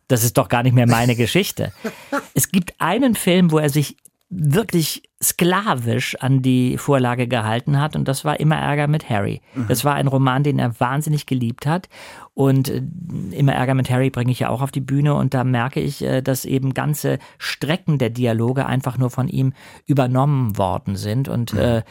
das 0.07 0.23
ist 0.23 0.37
doch 0.37 0.49
gar 0.49 0.63
nicht 0.63 0.73
mehr 0.73 0.87
meine 0.87 1.15
Geschichte. 1.15 1.71
Es 2.33 2.49
gibt 2.51 2.73
einen 2.79 3.13
Film, 3.15 3.51
wo 3.51 3.59
er 3.59 3.69
sich 3.69 3.95
wirklich 4.31 5.03
sklavisch 5.23 6.15
an 6.19 6.43
die 6.43 6.77
Vorlage 6.77 7.27
gehalten 7.27 7.79
hat 7.81 7.95
und 7.95 8.07
das 8.07 8.23
war 8.25 8.39
Immer 8.39 8.57
Ärger 8.57 8.87
mit 8.87 9.09
Harry. 9.09 9.41
Das 9.67 9.83
war 9.83 9.95
ein 9.95 10.05
Roman, 10.07 10.43
den 10.43 10.59
er 10.59 10.79
wahnsinnig 10.79 11.25
geliebt 11.25 11.65
hat 11.65 11.89
und 12.35 12.69
äh, 12.69 12.83
Immer 13.31 13.53
Ärger 13.53 13.73
mit 13.73 13.89
Harry 13.89 14.11
bringe 14.11 14.31
ich 14.31 14.39
ja 14.39 14.49
auch 14.49 14.61
auf 14.61 14.69
die 14.71 14.81
Bühne 14.81 15.15
und 15.15 15.33
da 15.33 15.43
merke 15.43 15.79
ich, 15.79 16.03
äh, 16.03 16.21
dass 16.21 16.45
eben 16.45 16.75
ganze 16.75 17.17
Strecken 17.39 17.97
der 17.97 18.11
Dialoge 18.11 18.67
einfach 18.67 18.99
nur 18.99 19.09
von 19.09 19.27
ihm 19.29 19.53
übernommen 19.87 20.57
worden 20.59 20.95
sind 20.95 21.27
und 21.27 21.53
äh, 21.53 21.81
d- 21.81 21.83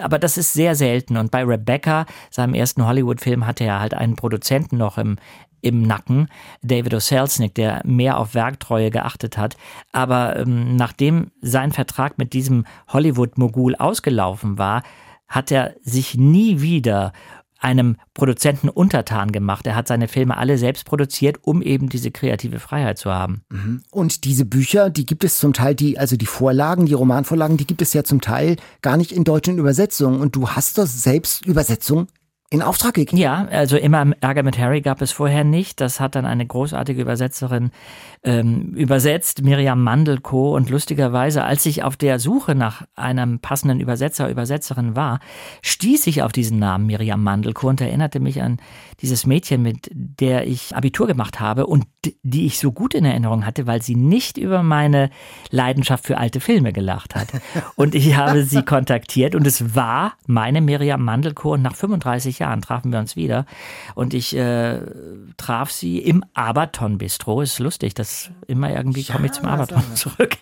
aber 0.00 0.18
das 0.18 0.36
ist 0.36 0.52
sehr 0.52 0.74
selten. 0.74 1.16
Und 1.16 1.30
bei 1.30 1.44
Rebecca, 1.44 2.06
seinem 2.30 2.54
ersten 2.54 2.86
Hollywood-Film, 2.86 3.46
hatte 3.46 3.64
er 3.64 3.80
halt 3.80 3.94
einen 3.94 4.16
Produzenten 4.16 4.76
noch 4.76 4.98
im, 4.98 5.16
im 5.60 5.82
Nacken, 5.82 6.28
David 6.62 6.94
O. 6.94 7.00
Selznick, 7.00 7.54
der 7.54 7.82
mehr 7.84 8.18
auf 8.18 8.34
Werktreue 8.34 8.90
geachtet 8.90 9.38
hat. 9.38 9.56
Aber 9.92 10.36
ähm, 10.36 10.76
nachdem 10.76 11.30
sein 11.40 11.72
Vertrag 11.72 12.18
mit 12.18 12.32
diesem 12.32 12.64
Hollywood-Mogul 12.88 13.74
ausgelaufen 13.76 14.58
war, 14.58 14.82
hat 15.28 15.50
er 15.50 15.74
sich 15.82 16.16
nie 16.16 16.60
wieder 16.60 17.12
einem 17.58 17.96
Produzenten 18.14 18.68
untertan 18.68 19.32
gemacht. 19.32 19.66
Er 19.66 19.74
hat 19.74 19.88
seine 19.88 20.08
Filme 20.08 20.36
alle 20.36 20.58
selbst 20.58 20.84
produziert, 20.84 21.38
um 21.42 21.60
eben 21.62 21.88
diese 21.88 22.10
kreative 22.10 22.60
Freiheit 22.60 22.98
zu 22.98 23.12
haben. 23.12 23.42
Und 23.90 24.24
diese 24.24 24.44
Bücher, 24.44 24.90
die 24.90 25.06
gibt 25.06 25.24
es 25.24 25.38
zum 25.38 25.52
Teil, 25.52 25.74
die, 25.74 25.98
also 25.98 26.16
die 26.16 26.26
Vorlagen, 26.26 26.86
die 26.86 26.94
Romanvorlagen, 26.94 27.56
die 27.56 27.66
gibt 27.66 27.82
es 27.82 27.92
ja 27.92 28.04
zum 28.04 28.20
Teil 28.20 28.56
gar 28.82 28.96
nicht 28.96 29.12
in 29.12 29.24
deutschen 29.24 29.58
Übersetzungen. 29.58 30.20
Und 30.20 30.36
du 30.36 30.50
hast 30.50 30.78
doch 30.78 30.86
selbst 30.86 31.46
Übersetzungen 31.46 32.06
in 32.50 32.62
Auftrag 32.62 32.94
gegeben. 32.94 33.18
Ja, 33.18 33.46
also 33.50 33.76
immer 33.76 34.06
Ärger 34.20 34.42
mit 34.42 34.58
Harry 34.58 34.80
gab 34.80 35.02
es 35.02 35.12
vorher 35.12 35.44
nicht. 35.44 35.82
Das 35.82 36.00
hat 36.00 36.14
dann 36.14 36.24
eine 36.24 36.46
großartige 36.46 37.02
Übersetzerin 37.02 37.70
ähm, 38.24 38.72
übersetzt, 38.74 39.42
Miriam 39.42 39.82
Mandelko. 39.84 40.56
Und 40.56 40.70
lustigerweise, 40.70 41.44
als 41.44 41.66
ich 41.66 41.82
auf 41.82 41.98
der 41.98 42.18
Suche 42.18 42.54
nach 42.54 42.86
einem 42.94 43.40
passenden 43.40 43.80
Übersetzer, 43.80 44.30
Übersetzerin 44.30 44.96
war, 44.96 45.20
stieß 45.60 46.06
ich 46.06 46.22
auf 46.22 46.32
diesen 46.32 46.58
Namen 46.58 46.86
Miriam 46.86 47.22
Mandelko 47.22 47.68
und 47.68 47.82
erinnerte 47.82 48.18
mich 48.18 48.40
an 48.40 48.56
dieses 49.02 49.26
Mädchen, 49.26 49.60
mit 49.62 49.90
der 49.92 50.46
ich 50.46 50.74
Abitur 50.74 51.06
gemacht 51.06 51.40
habe 51.40 51.66
und 51.66 51.84
die 52.22 52.46
ich 52.46 52.58
so 52.58 52.72
gut 52.72 52.94
in 52.94 53.04
Erinnerung 53.04 53.44
hatte, 53.44 53.66
weil 53.66 53.82
sie 53.82 53.94
nicht 53.94 54.38
über 54.38 54.62
meine 54.62 55.10
Leidenschaft 55.50 56.06
für 56.06 56.16
alte 56.16 56.40
Filme 56.40 56.72
gelacht 56.72 57.14
hat. 57.14 57.28
Und 57.76 57.94
ich 57.94 58.16
habe 58.16 58.44
sie 58.44 58.62
kontaktiert 58.62 59.34
und 59.34 59.46
es 59.46 59.74
war 59.74 60.14
meine 60.26 60.60
Miriam 60.60 61.04
Mandelko 61.04 61.52
und 61.54 61.62
nach 61.62 61.74
35 61.74 62.37
Jahren 62.38 62.62
trafen 62.62 62.92
wir 62.92 62.98
uns 62.98 63.16
wieder 63.16 63.46
und 63.94 64.14
ich 64.14 64.34
äh, 64.36 64.80
traf 65.36 65.70
sie 65.70 65.98
im 65.98 66.24
Aberton 66.34 66.98
Bistro. 66.98 67.42
Ist 67.42 67.58
lustig, 67.58 67.94
dass 67.94 68.30
immer 68.46 68.74
irgendwie 68.74 69.04
komme 69.04 69.26
ich 69.26 69.32
zum 69.32 69.46
Aberton 69.46 69.82
zurück 69.94 70.36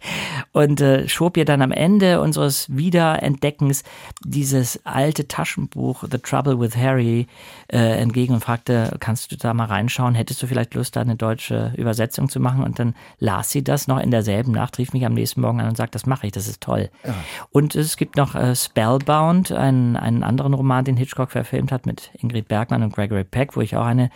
und 0.53 0.81
äh, 0.81 1.09
schob 1.09 1.37
ihr 1.37 1.45
dann 1.45 1.63
am 1.63 1.73
Ende 1.73 2.21
unseres 2.21 2.75
Wiederentdeckens 2.75 3.83
dieses 4.25 4.85
alte 4.85 5.29
Taschenbuch 5.29 6.05
The 6.11 6.19
Trouble 6.19 6.61
with 6.61 6.77
Harry 6.77 7.27
äh, 7.69 8.01
entgegen 8.01 8.35
und 8.35 8.45
fragte, 8.45 8.97
kannst 9.01 9.33
du 9.33 9.37
da 9.37 9.55
mal 9.55 9.67
reinschauen? 9.67 10.15
Hättest 10.15 10.43
du 10.43 10.47
vielleicht 10.47 10.75
Lust, 10.75 10.97
da 10.97 11.01
eine 11.01 11.17
deutsche 11.17 11.73
Übersetzung 11.77 12.29
zu 12.29 12.41
machen. 12.41 12.63
Und 12.63 12.79
dann 12.79 12.95
las 13.19 13.51
sie 13.51 13.65
das 13.65 13.89
noch 13.89 13.99
in 13.99 14.11
derselben 14.11 14.53
Nacht, 14.53 14.79
rief 14.79 14.93
mich 14.93 15.05
am 15.05 15.15
nächsten 15.15 15.41
Morgen 15.41 15.61
an 15.61 15.69
und 15.69 15.77
sagt, 15.77 15.95
das 15.95 16.07
mache 16.07 16.27
ich, 16.27 16.33
das 16.33 16.47
ist 16.47 16.61
toll. 16.61 16.91
Ja. 17.05 17.15
Und 17.51 17.75
es 17.75 17.97
gibt 17.97 18.17
noch 18.17 18.35
äh, 18.35 18.55
Spellbound, 18.55 19.53
einen, 19.53 19.97
einen 19.97 20.23
anderen 20.23 20.55
Roman, 20.55 20.85
den 20.85 20.97
Hitchcock 20.97 21.31
verfilmt 21.31 21.73
hat 21.73 21.86
mit 21.87 22.11
Ingrid 22.21 22.49
Bergmann 22.49 22.83
und 22.83 22.95
Gregory 22.95 23.25
Peck, 23.25 23.57
wo 23.57 23.61
ich 23.61 23.77
auch 23.77 23.87
eine 23.87 24.11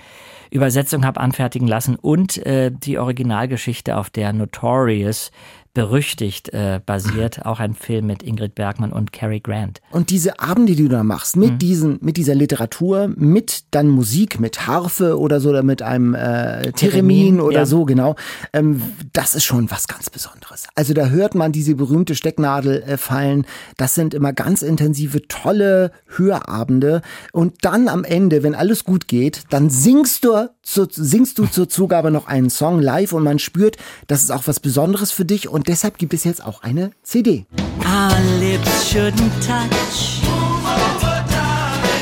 Übersetzung 0.51 1.07
habe 1.07 1.21
anfertigen 1.21 1.69
lassen 1.69 1.97
und 1.97 2.45
äh, 2.45 2.71
die 2.73 2.99
Originalgeschichte, 2.99 3.97
auf 3.97 4.11
der 4.11 4.33
Notorious 4.33 5.31
berüchtigt 5.75 6.53
äh, 6.55 6.81
basiert. 6.85 7.45
Auch 7.45 7.61
ein 7.61 7.75
Film 7.75 8.07
mit 8.07 8.23
Ingrid 8.23 8.55
Bergmann 8.55 8.93
und 8.93 9.13
Cary 9.13 9.41
Grant. 9.41 9.81
Und 9.91 10.11
diese 10.11 10.41
Abende, 10.41 10.75
die 10.75 10.85
du 10.85 10.89
da 10.89 11.05
machst, 11.05 11.37
mit, 11.37 11.53
mhm. 11.53 11.59
diesen, 11.59 11.99
mit 12.01 12.17
dieser 12.17 12.35
Literatur, 12.35 13.11
mit 13.15 13.65
dann 13.73 13.89
Musik, 13.89 14.41
mit 14.41 14.67
Harfe 14.67 15.19
oder 15.19 15.41
so, 15.41 15.51
oder 15.51 15.63
mit 15.63 15.83
einem 15.83 16.15
äh, 16.15 16.73
Theremin 16.73 17.41
oder 17.41 17.61
ja. 17.61 17.67
so, 17.67 17.85
genau, 17.85 18.15
ähm, 18.53 18.83
das 19.13 19.35
ist 19.35 19.45
schon 19.45 19.71
was 19.71 19.89
ganz 19.89 20.09
Besonderes. 20.09 20.67
Also 20.75 20.95
da 20.95 21.09
hört 21.09 21.35
man 21.35 21.53
diese 21.53 21.75
berühmte 21.75 22.15
Stecknadel 22.15 22.83
äh, 22.83 22.97
fallen. 22.97 23.45
Das 23.77 23.95
sind 23.95 24.15
immer 24.15 24.33
ganz 24.33 24.63
intensive, 24.63 25.27
tolle 25.29 25.93
Hörabende. 26.07 27.03
Und 27.33 27.65
dann 27.65 27.89
am 27.89 28.05
Ende, 28.05 28.43
wenn 28.43 28.55
alles 28.55 28.85
gut 28.85 29.09
geht, 29.09 29.45
dann 29.51 29.69
singst 29.71 30.25
du, 30.25 30.49
zu, 30.63 30.87
singst 30.89 31.39
du 31.39 31.47
zur 31.47 31.69
Zugabe 31.69 32.11
noch 32.11 32.27
einen 32.27 32.49
Song 32.51 32.81
live 32.81 33.13
und 33.13 33.25
man 33.25 33.39
spürt, 33.39 33.77
das 34.07 34.23
ist 34.23 34.31
auch 34.31 34.47
was 34.47 34.61
Besonderes 34.61 35.11
für 35.11 35.25
dich. 35.25 35.49
Und 35.49 35.60
und 35.61 35.69
deshalb 35.69 35.99
gibt 35.99 36.15
es 36.15 36.25
jetzt 36.25 36.43
auch 36.43 36.63
eine 36.63 36.93
CD. 37.03 37.45
Our 37.85 38.19
lips 38.39 38.91
shouldn't 38.91 39.31
touch. 39.47 40.23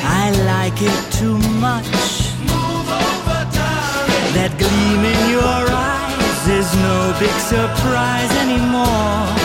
I 0.05 0.31
like 0.47 0.81
it 0.81 1.19
too 1.19 1.37
much. 1.59 1.83
That 4.35 4.57
gleam 4.59 5.05
in 5.05 5.35
your 5.35 5.67
eyes 5.73 6.47
is 6.47 6.73
no 6.77 7.13
big 7.19 7.35
surprise 7.41 8.31
anymore. 8.43 9.38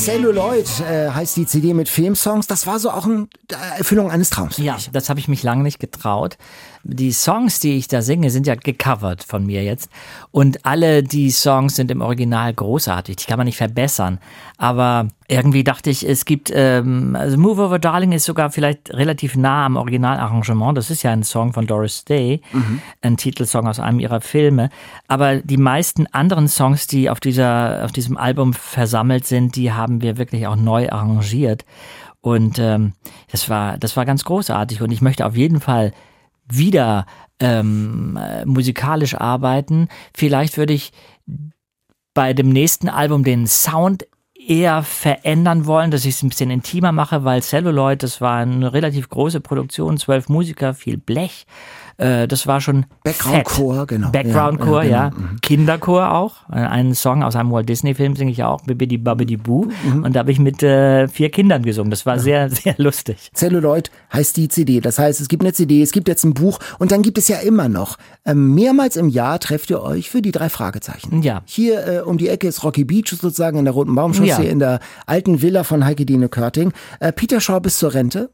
Celluloid 0.00 0.80
äh, 0.80 1.10
heißt 1.10 1.36
die 1.36 1.44
CD 1.44 1.74
mit 1.74 1.86
Filmsongs. 1.86 2.46
Das 2.46 2.66
war 2.66 2.78
so 2.78 2.90
auch 2.90 3.04
eine 3.04 3.28
Erfüllung 3.76 4.10
eines 4.10 4.30
Traums. 4.30 4.56
Ja, 4.56 4.78
das 4.92 5.10
habe 5.10 5.20
ich 5.20 5.28
mich 5.28 5.42
lange 5.42 5.62
nicht 5.62 5.78
getraut 5.78 6.38
die 6.82 7.12
Songs, 7.12 7.60
die 7.60 7.76
ich 7.76 7.88
da 7.88 8.02
singe, 8.02 8.30
sind 8.30 8.46
ja 8.46 8.54
gecovert 8.54 9.22
von 9.22 9.44
mir 9.44 9.62
jetzt. 9.62 9.90
Und 10.30 10.64
alle 10.64 11.02
die 11.02 11.30
Songs 11.30 11.76
sind 11.76 11.90
im 11.90 12.00
Original 12.00 12.52
großartig. 12.54 13.16
Die 13.16 13.24
kann 13.26 13.38
man 13.38 13.46
nicht 13.46 13.58
verbessern. 13.58 14.18
Aber 14.56 15.08
irgendwie 15.30 15.62
dachte 15.62 15.90
ich, 15.90 16.06
es 16.06 16.24
gibt, 16.24 16.50
ähm, 16.52 17.14
also 17.14 17.38
Move 17.38 17.62
Over 17.62 17.78
Darling 17.78 18.10
ist 18.10 18.24
sogar 18.24 18.50
vielleicht 18.50 18.92
relativ 18.92 19.36
nah 19.36 19.64
am 19.64 19.76
Originalarrangement. 19.76 20.76
Das 20.76 20.90
ist 20.90 21.04
ja 21.04 21.12
ein 21.12 21.22
Song 21.22 21.52
von 21.52 21.66
Doris 21.66 22.04
Day, 22.04 22.40
mhm. 22.52 22.82
ein 23.00 23.16
Titelsong 23.16 23.68
aus 23.68 23.78
einem 23.78 24.00
ihrer 24.00 24.20
Filme. 24.20 24.70
Aber 25.06 25.36
die 25.36 25.56
meisten 25.56 26.08
anderen 26.08 26.48
Songs, 26.48 26.88
die 26.88 27.08
auf 27.08 27.20
dieser, 27.20 27.84
auf 27.84 27.92
diesem 27.92 28.16
Album 28.16 28.54
versammelt 28.54 29.24
sind, 29.24 29.54
die 29.54 29.72
haben 29.72 30.02
wir 30.02 30.18
wirklich 30.18 30.48
auch 30.48 30.56
neu 30.56 30.90
arrangiert. 30.90 31.64
Und 32.20 32.58
ähm, 32.58 32.94
das 33.30 33.48
war, 33.48 33.78
das 33.78 33.96
war 33.96 34.04
ganz 34.04 34.24
großartig. 34.24 34.82
Und 34.82 34.90
ich 34.90 35.00
möchte 35.00 35.24
auf 35.24 35.36
jeden 35.36 35.60
Fall 35.60 35.92
wieder 36.48 37.06
ähm, 37.38 38.18
äh, 38.20 38.44
musikalisch 38.44 39.14
arbeiten. 39.14 39.88
Vielleicht 40.12 40.58
würde 40.58 40.72
ich 40.72 40.92
bei 42.14 42.32
dem 42.32 42.48
nächsten 42.48 42.88
Album 42.88 43.22
den 43.22 43.46
Sound 43.46 44.06
eher 44.48 44.82
verändern 44.82 45.66
wollen, 45.66 45.90
dass 45.90 46.04
ich 46.04 46.14
es 46.14 46.22
ein 46.22 46.28
bisschen 46.28 46.50
intimer 46.50 46.92
mache, 46.92 47.24
weil 47.24 47.42
Celluloid, 47.42 48.02
das 48.02 48.20
war 48.20 48.38
eine 48.38 48.72
relativ 48.72 49.08
große 49.08 49.40
Produktion, 49.40 49.98
zwölf 49.98 50.28
Musiker, 50.28 50.74
viel 50.74 50.96
Blech 50.96 51.46
äh, 52.00 52.26
das 52.26 52.46
war 52.46 52.60
schon 52.60 52.86
Background-Chor, 53.04 53.86
genau. 53.86 54.10
Background-Chor, 54.10 54.82
ja. 54.84 54.90
ja. 54.90 55.08
Genau. 55.10 55.20
Mhm. 55.20 55.40
Kinderchor 55.42 56.12
auch. 56.12 56.48
Äh, 56.50 56.56
einen 56.56 56.94
Song 56.94 57.22
aus 57.22 57.36
einem 57.36 57.50
Walt 57.50 57.68
Disney-Film 57.68 58.16
singe 58.16 58.30
ich 58.30 58.42
auch, 58.42 58.62
Bibidi 58.62 58.96
Babidi 58.96 59.36
Boo. 59.36 59.68
Mhm. 59.84 60.04
Und 60.04 60.16
da 60.16 60.20
habe 60.20 60.32
ich 60.32 60.38
mit 60.38 60.62
äh, 60.62 61.08
vier 61.08 61.30
Kindern 61.30 61.62
gesungen. 61.62 61.90
Das 61.90 62.06
war 62.06 62.16
ja. 62.16 62.20
sehr, 62.22 62.50
sehr 62.50 62.74
lustig. 62.78 63.30
Celluloid 63.34 63.90
heißt 64.12 64.36
die 64.36 64.48
CD. 64.48 64.80
Das 64.80 64.98
heißt, 64.98 65.20
es 65.20 65.28
gibt 65.28 65.42
eine 65.42 65.52
CD, 65.52 65.82
es 65.82 65.92
gibt 65.92 66.08
jetzt 66.08 66.24
ein 66.24 66.34
Buch 66.34 66.58
und 66.78 66.90
dann 66.90 67.02
gibt 67.02 67.18
es 67.18 67.28
ja 67.28 67.38
immer 67.38 67.68
noch. 67.68 67.98
Ähm, 68.24 68.54
mehrmals 68.54 68.96
im 68.96 69.08
Jahr 69.08 69.38
trefft 69.38 69.70
ihr 69.70 69.82
euch 69.82 70.10
für 70.10 70.22
die 70.22 70.32
drei 70.32 70.48
Fragezeichen. 70.48 71.22
Ja. 71.22 71.42
Hier 71.44 71.86
äh, 71.86 72.00
um 72.00 72.18
die 72.18 72.28
Ecke 72.28 72.48
ist 72.48 72.64
Rocky 72.64 72.84
Beach 72.84 73.08
sozusagen 73.10 73.58
in 73.58 73.64
der 73.64 73.74
Roten 73.74 73.94
Baumchaussee 73.94 74.44
ja. 74.44 74.50
in 74.50 74.58
der 74.58 74.80
alten 75.06 75.42
Villa 75.42 75.64
von 75.64 75.84
Heike 75.84 76.06
Dine 76.06 76.28
Körting. 76.28 76.72
Äh, 77.00 77.12
Peter 77.12 77.40
Shaw 77.40 77.60
bis 77.60 77.78
zur 77.78 77.92
Rente. 77.92 78.30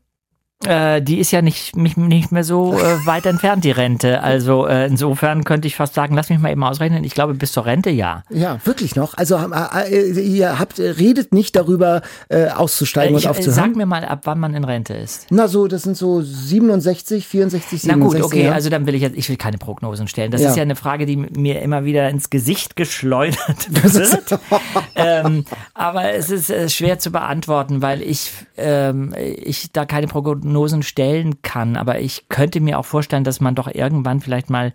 Äh, 0.64 1.02
die 1.02 1.18
ist 1.18 1.32
ja 1.32 1.42
nicht, 1.42 1.76
nicht, 1.76 1.98
nicht 1.98 2.32
mehr 2.32 2.42
so 2.42 2.72
äh, 2.72 2.78
weit 3.06 3.26
entfernt, 3.26 3.62
die 3.62 3.70
Rente. 3.72 4.22
Also 4.22 4.66
äh, 4.66 4.86
insofern 4.86 5.44
könnte 5.44 5.68
ich 5.68 5.76
fast 5.76 5.92
sagen, 5.92 6.14
lass 6.14 6.30
mich 6.30 6.38
mal 6.38 6.50
eben 6.50 6.64
ausrechnen. 6.64 7.04
Ich 7.04 7.12
glaube, 7.12 7.34
bis 7.34 7.52
zur 7.52 7.66
Rente 7.66 7.90
ja. 7.90 8.22
Ja, 8.30 8.58
wirklich 8.64 8.96
noch. 8.96 9.14
Also 9.18 9.36
äh, 9.36 9.90
äh, 9.90 10.20
ihr 10.20 10.58
habt, 10.58 10.78
redet 10.78 11.34
nicht 11.34 11.56
darüber, 11.56 12.00
äh, 12.30 12.48
auszusteigen 12.48 13.16
ich, 13.18 13.24
und 13.24 13.30
aufzuhören. 13.30 13.54
Sag 13.54 13.76
mir 13.76 13.84
mal, 13.84 14.06
ab 14.06 14.20
wann 14.24 14.40
man 14.40 14.54
in 14.54 14.64
Rente 14.64 14.94
ist. 14.94 15.26
Na 15.28 15.46
so, 15.46 15.68
das 15.68 15.82
sind 15.82 15.96
so 15.96 16.22
67, 16.22 17.26
64, 17.26 17.82
67. 17.82 17.90
Na 17.90 18.02
gut, 18.02 18.24
okay, 18.24 18.46
ja. 18.46 18.52
also 18.52 18.70
dann 18.70 18.86
will 18.86 18.94
ich 18.94 19.02
jetzt, 19.02 19.16
ich 19.16 19.28
will 19.28 19.36
keine 19.36 19.58
Prognosen 19.58 20.08
stellen. 20.08 20.30
Das 20.30 20.40
ja. 20.40 20.48
ist 20.48 20.56
ja 20.56 20.62
eine 20.62 20.76
Frage, 20.76 21.04
die 21.04 21.16
mir 21.16 21.60
immer 21.60 21.84
wieder 21.84 22.08
ins 22.08 22.30
Gesicht 22.30 22.76
geschleudert 22.76 23.68
wird. 23.68 24.40
ähm, 24.94 25.44
aber 25.74 26.14
es 26.14 26.30
ist 26.30 26.74
schwer 26.74 26.98
zu 26.98 27.10
beantworten, 27.10 27.82
weil 27.82 28.00
ich, 28.00 28.32
ähm, 28.56 29.14
ich 29.16 29.70
da 29.70 29.84
keine 29.84 30.06
Prognosen 30.06 30.45
Prognosen 30.46 30.84
stellen 30.84 31.42
kann, 31.42 31.76
aber 31.76 31.98
ich 31.98 32.28
könnte 32.28 32.60
mir 32.60 32.78
auch 32.78 32.84
vorstellen, 32.84 33.24
dass 33.24 33.40
man 33.40 33.56
doch 33.56 33.66
irgendwann 33.66 34.20
vielleicht 34.20 34.48
mal 34.48 34.72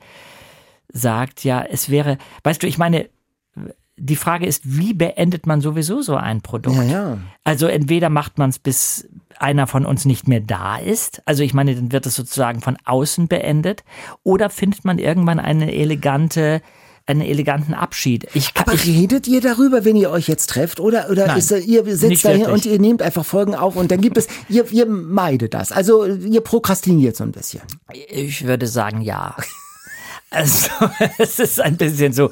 sagt, 0.92 1.46
ja, 1.46 1.62
es 1.64 1.90
wäre, 1.90 2.18
weißt 2.44 2.62
du, 2.62 2.68
ich 2.68 2.78
meine, 2.78 3.10
die 3.96 4.18
Frage 4.18 4.46
ist, 4.46 4.64
wie 4.66 4.94
beendet 4.94 5.48
man 5.48 5.62
sowieso 5.62 6.02
so 6.02 6.18
ein 6.18 6.42
Produkt? 6.42 6.76
Ja, 6.76 6.84
ja. 6.84 7.18
Also 7.46 7.68
entweder 7.68 8.10
macht 8.10 8.38
man 8.38 8.50
es, 8.50 8.60
bis 8.60 9.08
einer 9.38 9.66
von 9.66 9.86
uns 9.86 10.04
nicht 10.04 10.28
mehr 10.28 10.42
da 10.42 10.76
ist, 10.76 11.22
also 11.26 11.42
ich 11.42 11.54
meine, 11.54 11.74
dann 11.74 11.94
wird 11.94 12.06
es 12.06 12.16
sozusagen 12.16 12.60
von 12.60 12.78
außen 12.84 13.30
beendet, 13.30 13.86
oder 14.24 14.50
findet 14.50 14.84
man 14.84 15.00
irgendwann 15.00 15.40
eine 15.40 15.74
elegante 15.74 16.62
einen 17.06 17.22
eleganten 17.22 17.74
Abschied. 17.74 18.28
Ich, 18.34 18.52
Aber 18.56 18.74
ich, 18.74 18.86
redet 18.86 19.28
ihr 19.28 19.42
darüber, 19.42 19.86
wenn 19.86 19.96
ihr 19.96 20.12
euch 20.12 20.28
jetzt 20.28 20.50
trefft? 20.50 20.80
Oder, 20.80 21.10
oder 21.10 21.28
Nein, 21.28 21.38
ist, 21.38 21.52
ihr 21.52 21.84
sitzt 21.96 22.26
dahin 22.26 22.46
und 22.46 22.66
ihr 22.66 22.80
nehmt 22.80 23.02
einfach 23.02 23.26
Folgen 23.26 23.56
auf 23.56 23.76
und 23.76 23.92
dann 23.92 24.02
gibt 24.02 24.18
es, 24.18 24.28
ihr, 24.50 24.70
ihr 24.72 24.86
meidet 24.86 25.54
das. 25.54 25.72
Also 25.72 26.06
ihr 26.06 26.42
prokrastiniert 26.42 27.16
so 27.16 27.24
ein 27.24 27.32
bisschen. 27.32 27.62
Ich 28.10 28.46
würde 28.46 28.68
sagen, 28.68 29.02
ja. 29.02 29.36
Also 30.30 30.70
es 31.18 31.40
ist 31.40 31.60
ein 31.60 31.78
bisschen 31.78 32.14
so 32.14 32.30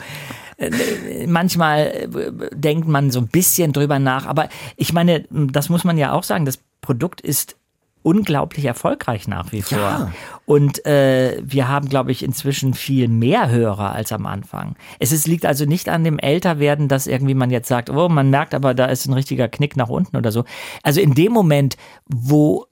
äh, 0.57 1.27
manchmal 1.27 1.79
äh, 1.87 2.31
denkt 2.55 2.87
man 2.87 3.11
so 3.11 3.19
ein 3.19 3.27
bisschen 3.27 3.73
drüber 3.73 3.99
nach, 3.99 4.25
aber 4.25 4.49
ich 4.77 4.93
meine, 4.93 5.25
das 5.29 5.69
muss 5.69 5.83
man 5.83 5.97
ja 5.97 6.13
auch 6.13 6.23
sagen, 6.23 6.45
das 6.45 6.59
Produkt 6.81 7.21
ist 7.21 7.55
unglaublich 8.01 8.65
erfolgreich 8.65 9.27
nach 9.27 9.51
wie 9.51 9.61
vor. 9.61 9.77
Ja. 9.77 10.11
Und 10.45 10.85
äh, 10.85 11.41
wir 11.43 11.67
haben, 11.67 11.89
glaube 11.89 12.11
ich, 12.11 12.23
inzwischen 12.23 12.73
viel 12.73 13.07
mehr 13.07 13.49
Hörer 13.49 13.93
als 13.93 14.11
am 14.11 14.25
Anfang. 14.25 14.75
Es 14.99 15.11
ist, 15.11 15.27
liegt 15.27 15.45
also 15.45 15.65
nicht 15.65 15.89
an 15.89 16.03
dem 16.03 16.17
Älterwerden, 16.17 16.87
dass 16.87 17.07
irgendwie 17.07 17.33
man 17.33 17.51
jetzt 17.51 17.67
sagt, 17.67 17.89
oh, 17.89 18.09
man 18.09 18.29
merkt 18.29 18.55
aber, 18.55 18.73
da 18.73 18.85
ist 18.85 19.05
ein 19.05 19.13
richtiger 19.13 19.47
Knick 19.47 19.75
nach 19.75 19.89
unten 19.89 20.17
oder 20.17 20.31
so. 20.31 20.45
Also 20.81 21.01
in 21.01 21.13
dem 21.13 21.33
Moment, 21.33 21.75
wo 22.05 22.65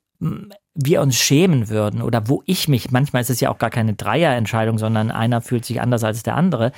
wir 0.73 1.01
uns 1.01 1.15
schämen 1.15 1.69
würden 1.69 2.01
oder 2.01 2.27
wo 2.27 2.43
ich 2.45 2.67
mich, 2.67 2.91
manchmal 2.91 3.21
ist 3.21 3.29
es 3.29 3.39
ja 3.39 3.49
auch 3.49 3.57
gar 3.57 3.69
keine 3.69 3.93
Dreierentscheidung, 3.93 4.77
sondern 4.77 5.11
einer 5.11 5.41
fühlt 5.41 5.65
sich 5.65 5.81
anders 5.81 6.03
als 6.03 6.23
der 6.23 6.35
andere. 6.35 6.71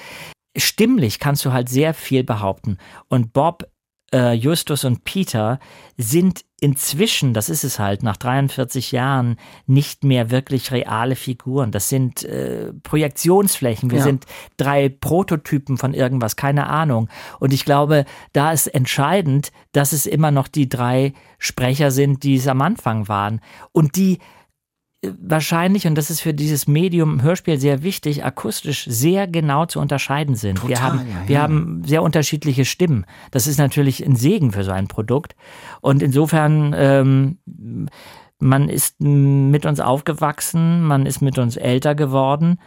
Stimmlich 0.58 1.20
kannst 1.20 1.45
du 1.45 1.54
halt 1.54 1.70
sehr 1.70 1.93
viel 1.93 2.24
behaupten. 2.24 2.78
Und 3.08 3.34
Bob 3.34 3.68
äh, 4.14 4.34
Justus 4.34 4.84
und 4.84 5.03
Peter 5.03 5.60
sind 5.97 6.43
inzwischen, 6.62 7.34
das 7.34 7.49
ist 7.49 7.64
es 7.64 7.80
halt, 7.80 8.03
nach 8.03 8.18
43 8.18 8.91
Jahren 8.91 9.38
nicht 9.66 10.03
mehr 10.03 10.30
wirklich 10.30 10.72
reale 10.72 11.16
Figuren. 11.16 11.72
Das 11.72 11.89
sind 11.89 12.24
äh, 12.24 12.74
Projektionsflächen. 12.84 13.91
Wir 13.91 13.99
ja. 13.99 14.03
sind 14.03 14.26
drei 14.57 14.89
Prototypen 14.89 15.78
von 15.78 15.93
irgendwas, 15.93 16.36
keine 16.36 16.68
Ahnung. 16.68 17.10
Und 17.39 17.53
ich 17.53 17.66
glaube, 17.66 18.05
da 18.34 18.51
ist 18.51 18.68
entscheidend, 18.68 19.51
dass 19.72 19.93
es 19.93 20.05
immer 20.05 20.32
noch 20.32 20.47
die 20.47 20.68
drei 20.68 21.14
Sprecher 21.38 21.91
sind, 21.91 22.24
die 22.24 22.36
es 22.36 22.47
am 22.47 22.62
Anfang 22.62 23.07
waren. 23.07 23.41
Und 23.72 23.95
die 23.95 24.20
wahrscheinlich, 25.02 25.88
und 25.88 25.95
das 25.95 26.10
ist 26.10 26.20
für 26.22 26.34
dieses 26.34 26.68
Medium 26.68 27.22
Hörspiel 27.22 27.60
sehr 27.60 27.84
wichtig, 27.84 28.26
akustisch 28.26 28.86
sehr 28.86 29.28
genau 29.28 29.66
zu 29.66 29.80
unterscheiden 29.80 30.36
sind. 30.36 30.60
Total, 30.60 30.70
wir 30.70 30.82
haben, 30.82 30.97
ja, 31.00 31.28
wir 31.28 31.41
haben 31.41 31.84
sehr 31.86 32.04
unterschiedliche 32.04 32.66
Stimmen. 32.66 33.06
Das 33.32 33.47
ist 33.47 33.58
natürlich 33.58 34.06
ein 34.06 34.16
Segen 34.16 34.52
für 34.52 34.64
so 34.64 34.72
ein 34.72 34.88
Produkt. 34.88 35.36
Und 35.82 36.02
insofern, 36.02 36.76
ähm, 36.78 37.38
man 38.39 38.70
ist 38.70 39.00
mit 39.02 39.66
uns 39.66 39.80
aufgewachsen, 39.80 40.84
man 40.84 41.06
ist 41.06 41.22
mit 41.22 41.38
uns 41.38 41.58
älter 41.58 41.95
geworden. 41.95 42.60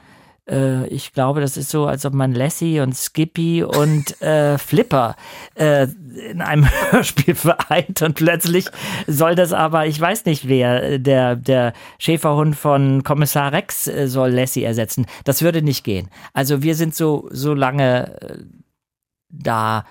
Äh, 0.48 0.86
ich 0.88 1.12
glaube, 1.12 1.40
das 1.40 1.56
ist 1.56 1.70
so, 1.70 1.86
als 1.86 2.04
ob 2.04 2.14
man 2.14 2.32
Lassie 2.32 2.80
und 2.80 2.96
Skippy 2.96 3.62
und 3.62 4.20
äh, 4.22 4.58
Flipper 4.58 5.16
äh, 5.54 5.86
in 6.30 6.40
einem 6.40 6.68
Hörspiel 6.90 7.34
vereint 7.34 8.02
und 8.02 8.14
plötzlich 8.14 8.66
soll 9.06 9.34
das 9.34 9.52
aber, 9.52 9.86
ich 9.86 10.00
weiß 10.00 10.24
nicht 10.24 10.48
wer, 10.48 10.98
der, 10.98 11.36
der 11.36 11.72
Schäferhund 11.98 12.56
von 12.56 13.02
Kommissar 13.02 13.52
Rex 13.52 13.86
äh, 13.86 14.08
soll 14.08 14.30
Lassie 14.30 14.64
ersetzen. 14.64 15.06
Das 15.24 15.42
würde 15.42 15.62
nicht 15.62 15.84
gehen. 15.84 16.08
Also 16.32 16.62
wir 16.62 16.74
sind 16.74 16.94
so, 16.94 17.28
so 17.30 17.54
lange 17.54 18.20
äh, 18.20 18.38
da, 19.28 19.84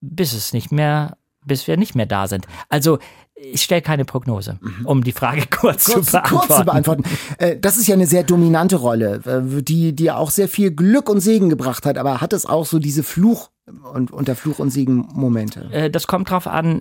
bis 0.00 0.32
es 0.32 0.52
nicht 0.52 0.72
mehr, 0.72 1.16
bis 1.44 1.66
wir 1.66 1.76
nicht 1.76 1.94
mehr 1.94 2.06
da 2.06 2.28
sind. 2.28 2.46
Also 2.68 2.98
ich 3.40 3.62
stelle 3.62 3.82
keine 3.82 4.04
Prognose, 4.04 4.58
Mhm. 4.60 4.86
um 4.86 5.04
die 5.04 5.12
Frage 5.12 5.42
kurz, 5.50 5.86
kurz, 5.86 6.06
zu 6.06 6.12
beantworten. 6.12 6.46
kurz 6.48 6.58
zu 6.58 6.64
beantworten. 6.64 7.02
Äh, 7.38 7.56
Das 7.58 7.76
ist 7.76 7.86
ja 7.86 7.94
eine 7.94 8.06
sehr 8.06 8.22
dominante 8.24 8.76
Rolle, 8.76 9.20
äh, 9.26 9.62
die 9.62 9.94
die 9.94 10.10
auch 10.10 10.30
sehr 10.30 10.48
viel 10.48 10.70
Glück 10.70 11.08
und 11.08 11.20
Segen 11.20 11.48
gebracht 11.48 11.86
hat, 11.86 11.98
aber 11.98 12.20
hat 12.20 12.32
es 12.32 12.46
auch 12.46 12.66
so 12.66 12.78
diese 12.78 13.02
Fluch 13.02 13.50
und 13.92 14.10
unter 14.10 14.34
Fluch 14.34 14.58
und 14.58 14.70
Segen 14.70 15.06
Momente. 15.12 15.68
Äh, 15.72 15.90
Das 15.90 16.06
kommt 16.06 16.30
drauf 16.30 16.46
an, 16.46 16.78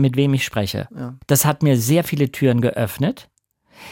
mit 0.00 0.16
wem 0.16 0.34
ich 0.34 0.44
spreche. 0.44 0.88
Das 1.26 1.44
hat 1.44 1.62
mir 1.62 1.76
sehr 1.76 2.04
viele 2.04 2.30
Türen 2.30 2.60
geöffnet. 2.60 3.28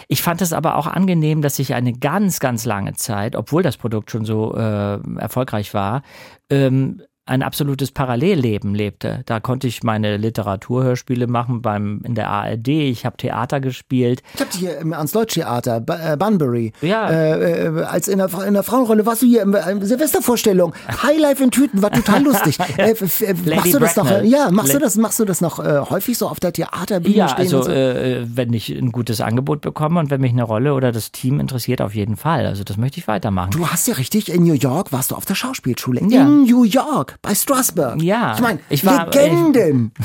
Ich 0.07 0.23
fand 0.23 0.41
es 0.41 0.53
aber 0.53 0.77
auch 0.77 0.87
angenehm, 0.87 1.43
dass 1.43 1.59
ich 1.59 1.75
eine 1.75 1.93
ganz, 1.93 2.39
ganz 2.39 2.65
lange 2.65 2.93
Zeit, 2.95 3.35
obwohl 3.35 3.65
das 3.65 3.77
Produkt 3.77 4.13
schon 4.13 4.25
so 4.25 4.55
äh, 4.55 4.99
erfolgreich 5.19 5.75
war, 5.75 6.03
ähm, 6.49 7.03
ein 7.31 7.43
absolutes 7.43 7.93
Parallelleben 7.93 8.75
lebte. 8.75 9.23
Da 9.27 9.41
konnte 9.41 9.67
ich 9.69 9.83
meine 9.83 10.17
Literaturhörspiele 10.17 11.27
machen 11.27 11.63
beim 11.63 12.01
in 12.05 12.15
der 12.15 12.29
ARD. 12.29 12.69
Ich 12.69 13.07
habe 13.07 13.17
Theater 13.17 13.61
gespielt. 13.61 14.23
Ich 14.35 14.41
hab 14.41 14.51
dich 14.51 14.61
hier 14.61 14.79
im 14.79 14.93
Ernst-Lloyd-Theater, 14.93 15.81
Ba- 15.81 16.13
äh, 16.13 16.17
Bunbury. 16.17 16.73
Ja. 16.83 17.09
Äh, 17.09 17.67
äh, 17.67 17.83
als 17.85 18.09
in 18.09 18.19
der, 18.19 18.29
in 18.47 18.55
der 18.55 18.63
Frauenrolle 18.63 19.07
warst 19.07 19.23
du 19.23 19.27
hier 19.27 19.43
in 19.43 19.53
der 19.53 19.65
Silvestervorstellung. 19.87 20.75
Highlife 21.03 21.43
in 21.43 21.51
Tüten, 21.51 21.83
war 21.83 21.91
total 21.93 22.23
lustig. 22.23 22.59
äh, 22.77 22.91
äh, 22.91 23.35
machst 23.57 23.75
du 23.75 23.79
das 23.79 23.97
noch? 23.97 24.05
Bracknell. 24.07 24.25
äh, 24.25 24.29
Ja, 24.29 24.51
machst 24.51 24.75
du 24.75 24.79
das, 24.79 24.97
machst 24.97 25.19
du 25.21 25.25
das 25.25 25.41
noch 25.41 25.59
äh, 25.59 25.81
häufig 25.89 26.19
so 26.19 26.29
auf 26.29 26.41
der 26.41 26.53
Theaterbühne 26.53 27.15
Ja, 27.15 27.29
stehen? 27.29 27.41
also 27.43 27.63
so? 27.63 27.71
äh, 27.71 28.25
wenn 28.27 28.53
ich 28.53 28.71
ein 28.71 28.93
gutes 28.93 29.21
Angebot 29.21 29.61
bekomme 29.61 30.01
und 30.01 30.11
wenn 30.11 30.21
mich 30.21 30.33
eine 30.33 30.43
Rolle 30.43 30.75
oder 30.75 30.93
das 30.93 31.13
Team 31.13 31.39
interessiert, 31.41 31.81
auf 31.81 31.95
jeden 31.95 32.17
Fall. 32.17 32.47
Also 32.47 32.65
das 32.65 32.77
möchte 32.77 32.99
ich 32.99 33.09
weitermachen. 33.09 33.51
Du 33.53 33.67
hast 33.69 33.87
ja 33.89 33.95
richtig 33.95 34.33
in 34.33 34.43
New 34.43 34.55
York, 34.55 34.93
warst 34.93 35.11
du 35.11 35.15
auf 35.15 35.25
der 35.27 35.35
Schauspielschule. 35.35 36.01
Ja. 36.09 36.23
In 36.23 36.45
New 36.45 36.65
York, 36.65 37.17
bei 37.23 37.35
Strasberg. 37.35 38.03
Ja. 38.03 38.35
Ich 38.35 38.41
meine, 38.41 38.61
Ich 38.69 38.85
war- 38.85 39.07
Legenden. 39.07 39.93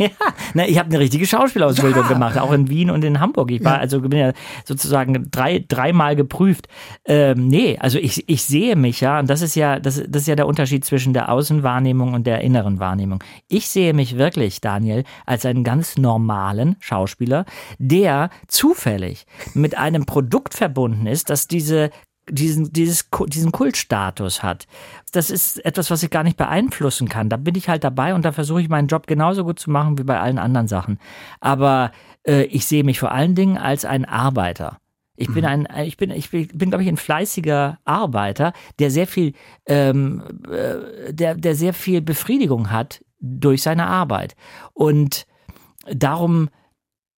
Ja, 0.00 0.10
na, 0.54 0.64
ich 0.68 0.78
habe 0.78 0.90
eine 0.90 1.00
richtige 1.00 1.26
Schauspielausbildung 1.26 2.02
Ja. 2.04 2.08
gemacht, 2.08 2.38
auch 2.38 2.52
in 2.52 2.68
Wien 2.70 2.88
und 2.88 3.04
in 3.04 3.18
Hamburg. 3.18 3.50
Ich 3.50 3.64
war 3.64 3.80
also 3.80 4.00
bin 4.00 4.16
ja 4.16 4.32
sozusagen 4.64 5.28
drei 5.32 5.64
dreimal 5.66 6.14
geprüft. 6.14 6.68
Ähm, 7.04 7.48
nee, 7.48 7.76
also 7.80 7.98
ich, 7.98 8.28
ich 8.28 8.44
sehe 8.44 8.76
mich 8.76 9.00
ja, 9.00 9.18
und 9.18 9.28
das 9.28 9.42
ist 9.42 9.56
ja 9.56 9.80
das, 9.80 10.00
das 10.08 10.22
ist 10.22 10.28
ja 10.28 10.36
der 10.36 10.46
Unterschied 10.46 10.84
zwischen 10.84 11.14
der 11.14 11.32
Außenwahrnehmung 11.32 12.14
und 12.14 12.28
der 12.28 12.42
inneren 12.42 12.78
Wahrnehmung. 12.78 13.24
Ich 13.48 13.68
sehe 13.70 13.92
mich 13.92 14.16
wirklich, 14.16 14.60
Daniel, 14.60 15.02
als 15.26 15.44
einen 15.44 15.64
ganz 15.64 15.96
normalen 15.98 16.76
Schauspieler, 16.78 17.44
der 17.80 18.30
zufällig 18.46 19.26
mit 19.54 19.76
einem 19.76 20.06
Produkt 20.06 20.54
verbunden 20.54 21.08
ist, 21.08 21.28
das 21.28 21.48
diese 21.48 21.90
diesen, 22.30 22.72
dieses, 22.72 23.08
diesen 23.28 23.52
Kultstatus 23.52 24.42
hat. 24.42 24.66
Das 25.12 25.30
ist 25.30 25.64
etwas, 25.64 25.90
was 25.90 26.02
ich 26.02 26.10
gar 26.10 26.24
nicht 26.24 26.36
beeinflussen 26.36 27.08
kann. 27.08 27.28
Da 27.28 27.36
bin 27.36 27.54
ich 27.54 27.68
halt 27.68 27.84
dabei 27.84 28.14
und 28.14 28.24
da 28.24 28.32
versuche 28.32 28.60
ich 28.60 28.68
meinen 28.68 28.88
Job 28.88 29.06
genauso 29.06 29.44
gut 29.44 29.58
zu 29.58 29.70
machen 29.70 29.98
wie 29.98 30.04
bei 30.04 30.20
allen 30.20 30.38
anderen 30.38 30.68
Sachen. 30.68 30.98
Aber 31.40 31.92
äh, 32.26 32.42
ich 32.44 32.66
sehe 32.66 32.84
mich 32.84 32.98
vor 32.98 33.12
allen 33.12 33.34
Dingen 33.34 33.58
als 33.58 33.84
ein 33.84 34.04
Arbeiter. 34.04 34.78
Ich 35.20 35.34
bin 35.34 35.44
ein, 35.44 35.66
ich 35.84 35.96
bin, 35.96 36.10
ich 36.10 36.30
bin, 36.30 36.46
bin 36.46 36.70
glaube 36.70 36.84
ich, 36.84 36.88
ein 36.88 36.96
fleißiger 36.96 37.78
Arbeiter, 37.84 38.52
der 38.78 38.92
sehr 38.92 39.08
viel, 39.08 39.32
ähm, 39.66 40.22
äh, 40.48 41.12
der, 41.12 41.34
der 41.34 41.56
sehr 41.56 41.74
viel 41.74 42.00
Befriedigung 42.00 42.70
hat 42.70 43.04
durch 43.20 43.62
seine 43.62 43.88
Arbeit. 43.88 44.36
Und 44.74 45.26
darum 45.92 46.50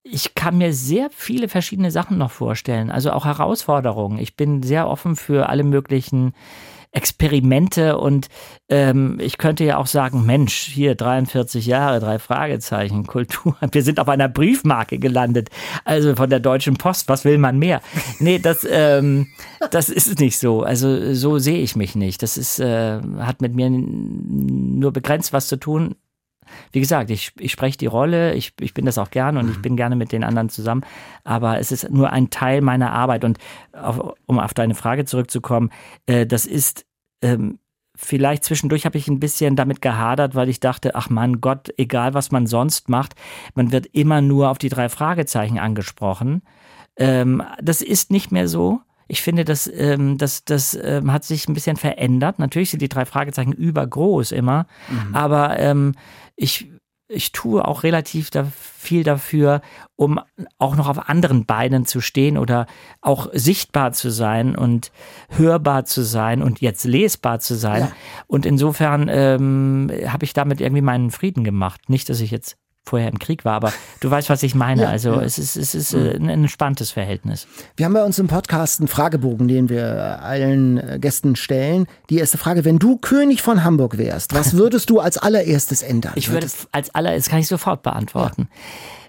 ich 0.03 0.35
kann 0.35 0.59
mir 0.59 0.73
sehr 0.73 1.11
viele 1.11 1.49
verschiedene 1.49 1.91
Sachen 1.91 2.19
noch 2.19 2.31
vorstellen, 2.31 2.91
also 2.91 3.13
auch 3.13 3.27
Herausforderungen. 3.27 4.19
Ich 4.19 4.37
bin 4.37 4.63
sehr 4.63 4.89
offen 4.89 5.15
für 5.17 5.49
alle 5.49 5.63
möglichen 5.63 6.33
Experimente 6.93 7.99
und 7.99 8.29
ähm, 8.69 9.19
ich 9.21 9.39
könnte 9.39 9.65
ja 9.65 9.77
auch 9.77 9.87
sagen, 9.87 10.27
Mensch, 10.27 10.55
hier 10.55 10.97
43 10.97 11.65
Jahre, 11.67 12.01
drei 12.01 12.19
Fragezeichen, 12.19 13.07
Kultur. 13.07 13.57
Wir 13.73 13.85
sind 13.85 14.01
auf 14.01 14.09
einer 14.09 14.29
Briefmarke 14.29 14.99
gelandet, 14.99 15.51
also 15.85 16.17
von 16.17 16.29
der 16.29 16.41
Deutschen 16.41 16.75
Post. 16.75 17.09
Was 17.09 17.25
will 17.25 17.39
man 17.39 17.61
mehr? 17.61 17.81
Nee, 18.19 18.41
das, 18.41 18.67
ähm, 18.69 19.29
das 19.71 19.89
ist 19.89 20.19
nicht 20.19 20.39
so. 20.39 20.63
Also 20.63 21.15
so 21.15 21.39
sehe 21.39 21.61
ich 21.61 21.77
mich 21.77 21.95
nicht. 21.95 22.25
Das 22.25 22.37
ist, 22.37 22.59
äh, 22.59 23.01
hat 23.21 23.41
mit 23.41 23.55
mir 23.55 23.71
nur 23.71 24.93
begrenzt 24.93 25.33
was 25.33 25.47
zu 25.47 25.59
tun 25.59 25.95
wie 26.73 26.81
gesagt, 26.81 27.11
ich, 27.11 27.33
ich 27.39 27.53
spreche 27.53 27.79
die 27.79 27.87
Rolle, 27.87 28.35
ich, 28.35 28.53
ich 28.61 28.75
bin 28.75 28.87
das 28.87 28.99
auch 28.99 29.11
gerne 29.11 29.39
und 29.41 29.51
ich 29.51 29.61
bin 29.63 29.77
gerne 29.77 29.97
mit 29.97 30.13
den 30.13 30.25
anderen 30.25 30.49
zusammen, 30.49 30.85
aber 31.25 31.59
es 31.59 31.73
ist 31.73 31.91
nur 31.91 32.11
ein 32.11 32.31
Teil 32.31 32.61
meiner 32.61 32.93
Arbeit. 32.93 33.25
Und 33.25 33.39
auf, 33.73 34.15
um 34.27 34.39
auf 34.39 34.55
deine 34.55 34.75
Frage 34.75 35.05
zurückzukommen, 35.05 35.71
äh, 36.07 36.27
das 36.27 36.47
ist 36.47 36.87
ähm, 37.23 37.59
vielleicht 38.01 38.45
zwischendurch 38.45 38.87
habe 38.87 38.99
ich 38.99 39.09
ein 39.09 39.21
bisschen 39.21 39.57
damit 39.57 39.83
gehadert, 39.83 40.35
weil 40.35 40.49
ich 40.49 40.61
dachte, 40.61 40.95
ach 40.95 41.11
mein 41.11 41.41
Gott, 41.41 41.69
egal 41.77 42.15
was 42.15 42.31
man 42.31 42.47
sonst 42.47 42.89
macht, 42.89 43.15
man 43.55 43.73
wird 43.73 43.87
immer 43.87 44.21
nur 44.21 44.51
auf 44.51 44.59
die 44.59 44.69
drei 44.69 44.89
Fragezeichen 44.89 45.59
angesprochen. 45.59 46.43
Ähm, 46.97 47.43
das 47.63 47.83
ist 47.83 48.11
nicht 48.11 48.33
mehr 48.33 48.49
so. 48.49 48.81
Ich 49.11 49.23
finde, 49.23 49.45
das, 49.45 49.69
ähm, 49.73 50.19
das, 50.19 50.45
das 50.45 50.79
ähm, 50.81 51.13
hat 51.13 51.25
sich 51.25 51.49
ein 51.49 51.55
bisschen 51.55 51.77
verändert. 51.77 52.39
Natürlich 52.39 52.71
sind 52.71 52.81
die 52.81 52.89
drei 52.89 53.05
Fragezeichen 53.05 53.53
übergroß 53.53 54.31
immer, 54.31 54.67
aber 55.13 55.59
ähm, 55.59 55.97
ich, 56.37 56.71
ich 57.09 57.33
tue 57.33 57.67
auch 57.67 57.83
relativ 57.83 58.31
da 58.31 58.47
viel 58.55 59.03
dafür, 59.03 59.63
um 59.97 60.21
auch 60.59 60.77
noch 60.77 60.89
auf 60.89 61.09
anderen 61.09 61.45
Beinen 61.45 61.87
zu 61.87 62.01
stehen 62.01 62.39
oder 62.39 62.67
auch 63.01 63.29
sichtbar 63.33 63.91
zu 63.93 64.11
sein 64.11 64.55
und 64.55 64.93
hörbar 65.31 65.87
zu 65.87 66.03
sein 66.03 66.41
und 66.41 66.61
jetzt 66.61 66.85
lesbar 66.85 67.41
zu 67.41 67.57
sein. 67.57 67.81
Ja. 67.81 67.93
Und 68.29 68.47
insofern 68.47 69.09
ähm, 69.11 69.91
habe 70.07 70.25
ich 70.25 70.35
damit 70.35 70.61
irgendwie 70.61 70.83
meinen 70.83 71.11
Frieden 71.11 71.43
gemacht. 71.43 71.89
Nicht, 71.89 72.09
dass 72.11 72.21
ich 72.21 72.31
jetzt 72.31 72.59
vorher 72.85 73.09
im 73.09 73.19
Krieg 73.19 73.45
war, 73.45 73.55
aber 73.55 73.73
du 74.01 74.11
weißt, 74.11 74.31
was 74.31 74.43
ich 74.43 74.55
meine. 74.55 74.83
Ja, 74.83 74.89
also 74.89 75.13
ja. 75.13 75.17
Mhm. 75.19 75.23
es 75.23 75.39
ist, 75.39 75.57
es 75.57 75.75
ist 75.75 75.95
äh, 75.95 76.17
ein 76.17 76.29
entspanntes 76.29 76.91
Verhältnis. 76.91 77.47
Wir 77.77 77.87
haben 77.87 77.93
bei 77.93 78.05
uns 78.05 78.19
im 78.19 78.27
Podcast 78.27 78.81
einen 78.81 78.89
Fragebogen, 78.89 79.49
den 79.49 79.69
wir 79.69 80.23
allen 80.23 80.79
äh, 80.79 80.99
Gästen 81.01 81.37
stellen. 81.37 81.87
Die 82.09 82.19
erste 82.19 82.39
Frage, 82.39 82.65
wenn 82.65 82.79
du 82.79 82.97
König 82.97 83.43
von 83.43 83.65
Hamburg 83.65 83.99
wärst, 83.99 84.35
was 84.35 84.55
würdest 84.57 84.91
du 84.91 85.01
als 85.01 85.19
allererstes 85.19 85.83
ändern? 85.83 86.13
Ich 86.17 86.31
würde 86.31 86.49
als 86.73 86.95
aller, 86.95 87.15
das 87.15 87.29
kann 87.29 87.39
ich 87.39 87.49
sofort 87.49 87.83
beantworten. 87.83 88.49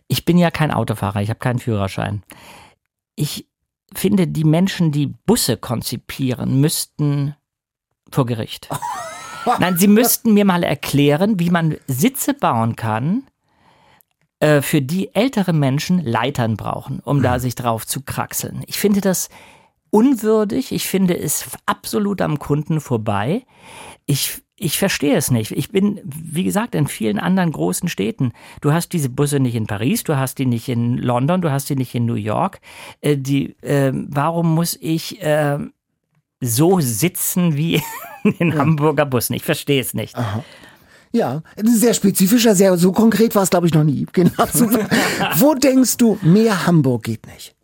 Ich 0.08 0.26
bin 0.26 0.38
ja 0.38 0.52
kein 0.52 0.72
Autofahrer, 0.72 1.22
ich 1.22 1.30
habe 1.30 1.40
keinen 1.40 1.60
Führerschein. 1.60 2.24
Ich 3.16 3.48
finde, 3.94 4.28
die 4.28 4.44
Menschen, 4.44 4.92
die 4.92 5.08
Busse 5.08 5.58
konzipieren, 5.58 6.60
müssten 6.60 7.36
vor 8.12 8.26
Gericht. 8.26 8.70
Nein, 9.60 9.78
sie 9.78 9.88
müssten 9.88 10.34
mir 10.34 10.46
mal 10.46 10.64
erklären, 10.64 11.40
wie 11.40 11.50
man 11.50 11.78
Sitze 11.88 12.34
bauen 12.34 12.76
kann, 12.76 13.24
äh, 14.42 14.64
für 14.64 14.82
die 14.82 15.14
ältere 15.14 15.54
Menschen 15.54 16.04
Leitern 16.04 16.58
brauchen, 16.58 17.00
um 17.04 17.22
da 17.22 17.38
sich 17.38 17.54
drauf 17.54 17.86
zu 17.86 18.02
kraxeln. 18.02 18.64
Ich 18.66 18.80
finde 18.80 19.00
das 19.00 19.30
unwürdig. 19.92 20.72
Ich 20.72 20.88
finde 20.88 21.16
es 21.16 21.46
absolut 21.68 22.24
am 22.24 22.40
Kunden 22.40 22.82
vorbei. 22.82 23.46
Ich, 24.08 24.42
ich 24.56 24.80
verstehe 24.80 25.16
es 25.16 25.30
nicht. 25.30 25.52
Ich 25.52 25.70
bin, 25.70 26.02
wie 26.04 26.44
gesagt, 26.44 26.74
in 26.74 26.88
vielen 26.88 27.20
anderen 27.20 27.52
großen 27.52 27.88
Städten. 27.88 28.34
Du 28.62 28.74
hast 28.74 28.94
diese 28.94 29.10
Busse 29.10 29.40
nicht 29.40 29.54
in 29.54 29.68
Paris, 29.68 30.04
du 30.04 30.18
hast 30.18 30.40
die 30.40 30.48
nicht 30.48 30.68
in 30.70 30.98
London, 30.98 31.42
du 31.42 31.52
hast 31.52 31.70
die 31.70 31.76
nicht 31.76 31.94
in 31.94 32.08
New 32.08 32.16
York. 32.16 32.62
Äh, 33.02 33.18
die, 33.18 33.56
äh, 33.62 33.92
warum 33.94 34.56
muss 34.56 34.76
ich 34.82 35.22
äh, 35.22 35.60
so 36.40 36.80
sitzen 36.80 37.56
wie 37.58 37.84
in 38.24 38.38
den 38.40 38.58
Hamburger 38.58 39.06
Bussen? 39.06 39.36
Ich 39.36 39.44
verstehe 39.44 39.82
es 39.82 39.94
nicht. 39.94 40.18
Ja, 41.14 41.42
sehr 41.62 41.94
spezifischer, 41.94 42.56
sehr 42.56 42.78
so 42.78 42.92
konkret 42.92 43.36
war 43.36 43.44
es, 43.44 43.50
glaube 43.50 43.68
ich, 43.68 43.74
noch 43.74 43.84
nie. 43.84 44.06
Genau. 44.14 44.32
Wo 45.36 45.54
denkst 45.56 45.98
du, 45.98 46.18
mehr 46.22 46.66
Hamburg 46.66 47.04
geht 47.04 47.28
nicht? 47.28 47.56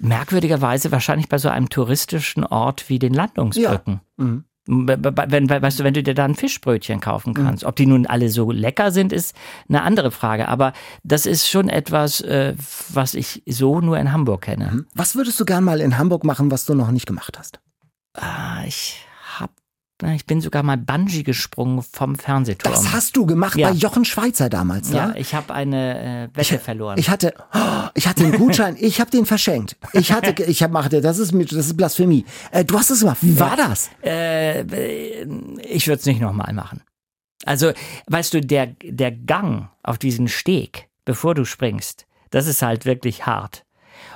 merkwürdigerweise 0.00 0.90
wahrscheinlich 0.90 1.28
bei 1.28 1.38
so 1.38 1.48
einem 1.48 1.68
touristischen 1.68 2.44
Ort 2.44 2.88
wie 2.88 2.98
den 2.98 3.14
Landungsbrücken. 3.14 4.00
Mhm. 4.16 4.44
Wenn, 4.66 5.48
weißt 5.50 5.80
du, 5.80 5.84
wenn 5.84 5.94
du 5.94 6.02
dir 6.02 6.14
da 6.14 6.24
ein 6.24 6.34
Fischbrötchen 6.34 7.00
kaufen 7.00 7.34
kannst. 7.34 7.64
Ob 7.64 7.76
die 7.76 7.86
nun 7.86 8.06
alle 8.06 8.28
so 8.28 8.52
lecker 8.52 8.90
sind, 8.92 9.12
ist 9.12 9.34
eine 9.68 9.82
andere 9.82 10.10
Frage. 10.10 10.48
Aber 10.48 10.72
das 11.02 11.26
ist 11.26 11.48
schon 11.48 11.68
etwas, 11.68 12.20
äh, 12.20 12.54
was 12.88 13.14
ich 13.14 13.42
so 13.46 13.80
nur 13.80 13.98
in 13.98 14.12
Hamburg 14.12 14.42
kenne. 14.42 14.84
Was 14.94 15.16
würdest 15.16 15.40
du 15.40 15.44
gern 15.44 15.64
mal 15.64 15.80
in 15.80 15.98
Hamburg 15.98 16.24
machen, 16.24 16.50
was 16.50 16.66
du 16.66 16.74
noch 16.74 16.90
nicht 16.90 17.06
gemacht 17.06 17.38
hast? 17.38 17.58
Ah, 18.14 18.62
Ich 18.66 19.04
Ich 20.14 20.26
bin 20.26 20.40
sogar 20.40 20.62
mal 20.62 20.76
Bungee 20.76 21.22
gesprungen 21.22 21.82
vom 21.82 22.16
Fernsehturm. 22.16 22.72
Das 22.72 22.92
hast 22.92 23.16
du 23.16 23.26
gemacht 23.26 23.56
Ja. 23.56 23.70
bei 23.70 23.74
Jochen 23.74 24.04
Schweizer 24.04 24.48
damals, 24.48 24.90
ja, 24.90 25.08
ne? 25.08 25.18
ich 25.18 25.34
habe 25.34 25.52
eine 25.52 26.28
äh, 26.32 26.36
Wette 26.36 26.58
verloren. 26.58 26.98
Ich 26.98 27.10
hatte, 27.10 27.34
oh, 27.52 27.88
ich 27.94 28.06
hatte 28.08 28.24
einen 28.24 28.32
Gutschein, 28.32 28.76
ich 28.78 29.00
habe 29.00 29.10
den 29.10 29.26
verschenkt. 29.26 29.76
Ich 29.92 30.12
hatte, 30.12 30.42
ich 30.44 30.62
hab, 30.62 30.70
machte, 30.70 31.00
das 31.00 31.18
ist 31.18 31.34
das 31.34 31.66
ist 31.66 31.76
Blasphemie. 31.76 32.24
Äh, 32.50 32.64
du 32.64 32.78
hast 32.78 32.90
es 32.90 33.00
gemacht. 33.00 33.18
Wie 33.20 33.38
war 33.38 33.56
das? 33.56 33.90
äh, 34.02 34.62
ich 35.62 35.86
würde 35.86 36.00
es 36.00 36.06
nicht 36.06 36.20
nochmal 36.20 36.52
machen. 36.52 36.82
Also, 37.44 37.72
weißt 38.08 38.34
du, 38.34 38.40
der, 38.40 38.68
der 38.82 39.12
Gang 39.12 39.68
auf 39.82 39.98
diesen 39.98 40.28
Steg, 40.28 40.88
bevor 41.04 41.34
du 41.34 41.44
springst, 41.44 42.06
das 42.30 42.46
ist 42.46 42.62
halt 42.62 42.84
wirklich 42.84 43.26
hart. 43.26 43.64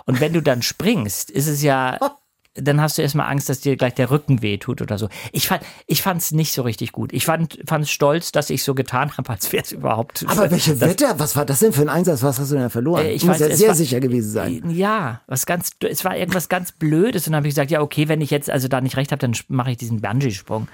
Und 0.07 0.21
wenn 0.21 0.33
du 0.33 0.43
dann 0.43 0.63
springst, 0.63 1.31
ist 1.31 1.47
es 1.47 1.63
ja, 1.63 1.99
dann 2.55 2.81
hast 2.81 2.99
du 2.99 3.03
erstmal 3.03 3.29
Angst, 3.31 3.49
dass 3.49 3.61
dir 3.61 3.77
gleich 3.77 3.95
der 3.95 4.11
Rücken 4.11 4.41
wehtut 4.41 4.81
oder 4.81 4.97
so. 4.97 5.09
Ich 5.33 5.49
fand, 5.49 5.63
ich 5.87 6.03
fand's 6.03 6.31
nicht 6.33 6.53
so 6.53 6.63
richtig 6.63 6.93
gut. 6.93 7.13
Ich 7.13 7.25
fand, 7.25 7.59
fand's 7.67 7.91
stolz, 7.91 8.31
dass 8.33 8.49
ich 8.51 8.63
so 8.63 8.75
getan 8.75 9.17
habe, 9.17 9.29
als 9.31 9.53
wäre 9.53 9.65
es 9.65 9.73
überhaupt. 9.73 10.25
Aber 10.29 10.51
welche 10.51 10.77
das, 10.77 10.81
Wette? 10.89 11.07
Was 11.19 11.35
war 11.37 11.45
das 11.45 11.59
denn 11.59 11.73
für 11.73 11.83
ein 11.83 11.89
Einsatz? 11.89 12.23
Was 12.23 12.39
hast 12.39 12.53
du 12.53 12.57
denn 12.57 12.71
verloren? 12.71 13.07
Äh, 13.07 13.13
ich 13.13 13.27
weiß, 13.27 13.41
ja 13.41 13.55
sehr 13.57 13.69
war- 13.69 13.75
sicher 13.75 13.99
gewesen 14.01 14.31
sein. 14.31 14.71
Ja, 14.71 15.21
was 15.27 15.47
ganz, 15.47 15.73
es 15.81 16.05
war 16.05 16.17
irgendwas 16.17 16.49
ganz 16.49 16.73
Blödes 16.73 17.27
und 17.27 17.33
dann 17.33 17.39
habe 17.39 17.49
ich 17.49 17.55
gesagt, 17.55 17.71
ja 17.73 17.81
okay, 17.81 18.09
wenn 18.09 18.21
ich 18.21 18.31
jetzt 18.31 18.49
also 18.51 18.69
da 18.69 18.81
nicht 18.81 18.97
recht 18.97 19.11
habe, 19.11 19.21
dann 19.21 19.35
mache 19.49 19.73
ich 19.73 19.77
diesen 19.77 20.01
Bungee-Sprung 20.01 20.69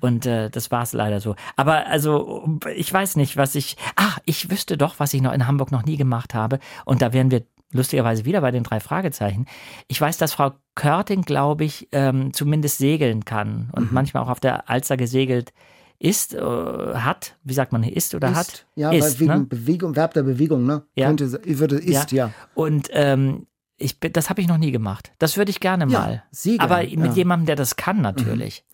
und 0.00 0.26
äh, 0.26 0.50
das 0.50 0.70
war 0.70 0.82
es 0.82 0.92
leider 0.92 1.20
so. 1.20 1.34
Aber 1.56 1.86
also 1.86 2.58
ich 2.76 2.92
weiß 2.92 3.16
nicht, 3.16 3.36
was 3.36 3.54
ich, 3.56 3.76
ah, 3.96 4.12
ich 4.24 4.50
wüsste 4.50 4.76
doch, 4.76 4.94
was 4.98 5.12
ich 5.14 5.22
noch 5.22 5.32
in 5.32 5.46
Hamburg 5.46 5.72
noch 5.72 5.84
nie 5.84 5.96
gemacht 5.96 6.34
habe 6.34 6.60
und 6.84 7.02
da 7.02 7.12
wären 7.12 7.30
wir 7.30 7.42
lustigerweise 7.74 8.24
wieder 8.24 8.40
bei 8.40 8.50
den 8.50 8.62
drei 8.62 8.80
Fragezeichen. 8.80 9.46
Ich 9.88 10.00
weiß, 10.00 10.16
dass 10.16 10.32
Frau 10.32 10.52
Körting, 10.74 11.22
glaube 11.22 11.64
ich, 11.64 11.88
ähm, 11.92 12.32
zumindest 12.32 12.78
segeln 12.78 13.24
kann 13.26 13.68
und 13.72 13.88
Mhm. 13.90 13.94
manchmal 13.94 14.22
auch 14.22 14.28
auf 14.30 14.40
der 14.40 14.70
Alster 14.70 14.96
gesegelt 14.96 15.52
ist, 15.98 16.34
äh, 16.34 16.40
hat, 16.40 17.36
wie 17.44 17.54
sagt 17.54 17.72
man, 17.72 17.82
ist 17.84 18.14
oder 18.14 18.34
hat? 18.34 18.46
Ist, 18.48 18.66
ja, 18.74 18.90
ist, 18.90 19.02
weil 19.04 19.20
wegen 19.20 19.40
ne? 19.40 19.46
Bewegung, 19.46 19.94
Verb 19.96 20.14
der 20.14 20.22
Bewegung, 20.22 20.64
ne? 20.66 20.82
Ja. 20.96 21.06
Könnte, 21.06 21.30
würde, 21.44 21.76
ist, 21.76 22.10
ja. 22.12 22.30
Und 22.54 22.88
ähm, 22.92 23.46
ich, 23.76 23.98
das 23.98 24.30
habe 24.30 24.40
ich 24.40 24.46
noch 24.48 24.58
nie 24.58 24.70
gemacht. 24.70 25.12
Das 25.18 25.36
würde 25.36 25.50
ich 25.50 25.58
gerne 25.60 25.86
Ja, 25.90 25.98
mal. 26.00 26.22
Segeln, 26.30 26.60
Aber 26.60 26.78
mit 26.82 26.92
ja. 26.92 27.06
Mhm. 27.06 27.12
jemandem, 27.12 27.46
der 27.46 27.56
das 27.56 27.76
kann, 27.76 28.00
natürlich. 28.02 28.64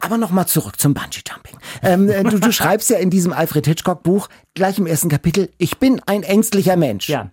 Aber 0.00 0.18
nochmal 0.18 0.46
zurück 0.46 0.80
zum 0.80 0.94
Bungee-Jumping. 0.94 1.58
Ähm, 1.82 2.08
äh, 2.10 2.24
du, 2.24 2.38
du 2.40 2.52
schreibst 2.52 2.90
ja 2.90 2.98
in 2.98 3.10
diesem 3.10 3.32
Alfred 3.32 3.66
Hitchcock-Buch 3.66 4.28
gleich 4.54 4.78
im 4.78 4.86
ersten 4.86 5.08
Kapitel, 5.08 5.50
ich 5.58 5.78
bin 5.78 6.00
ein 6.06 6.22
ängstlicher 6.24 6.76
Mensch. 6.76 7.08
Ja. 7.08 7.30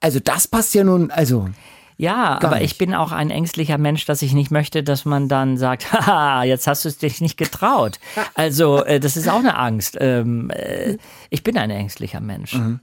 Also 0.00 0.18
das 0.20 0.48
passt 0.48 0.74
ja 0.74 0.82
nun, 0.84 1.10
also 1.10 1.48
Ja, 1.96 2.38
Gar 2.38 2.44
aber 2.52 2.60
nicht. 2.60 2.72
ich 2.72 2.78
bin 2.78 2.94
auch 2.94 3.12
ein 3.12 3.30
ängstlicher 3.30 3.76
Mensch, 3.78 4.06
dass 4.06 4.22
ich 4.22 4.32
nicht 4.32 4.50
möchte, 4.50 4.82
dass 4.82 5.04
man 5.04 5.28
dann 5.28 5.58
sagt, 5.58 5.92
haha, 5.92 6.44
jetzt 6.44 6.66
hast 6.66 6.84
du 6.84 6.88
es 6.88 6.98
dich 6.98 7.20
nicht 7.20 7.36
getraut. 7.36 7.98
Also, 8.34 8.82
äh, 8.84 9.00
das 9.00 9.16
ist 9.18 9.28
auch 9.28 9.38
eine 9.40 9.56
Angst. 9.58 9.96
Ähm, 10.00 10.50
äh, 10.50 10.96
ich 11.28 11.42
bin 11.42 11.58
ein 11.58 11.70
ängstlicher 11.70 12.20
Mensch. 12.20 12.54
Mhm. 12.54 12.80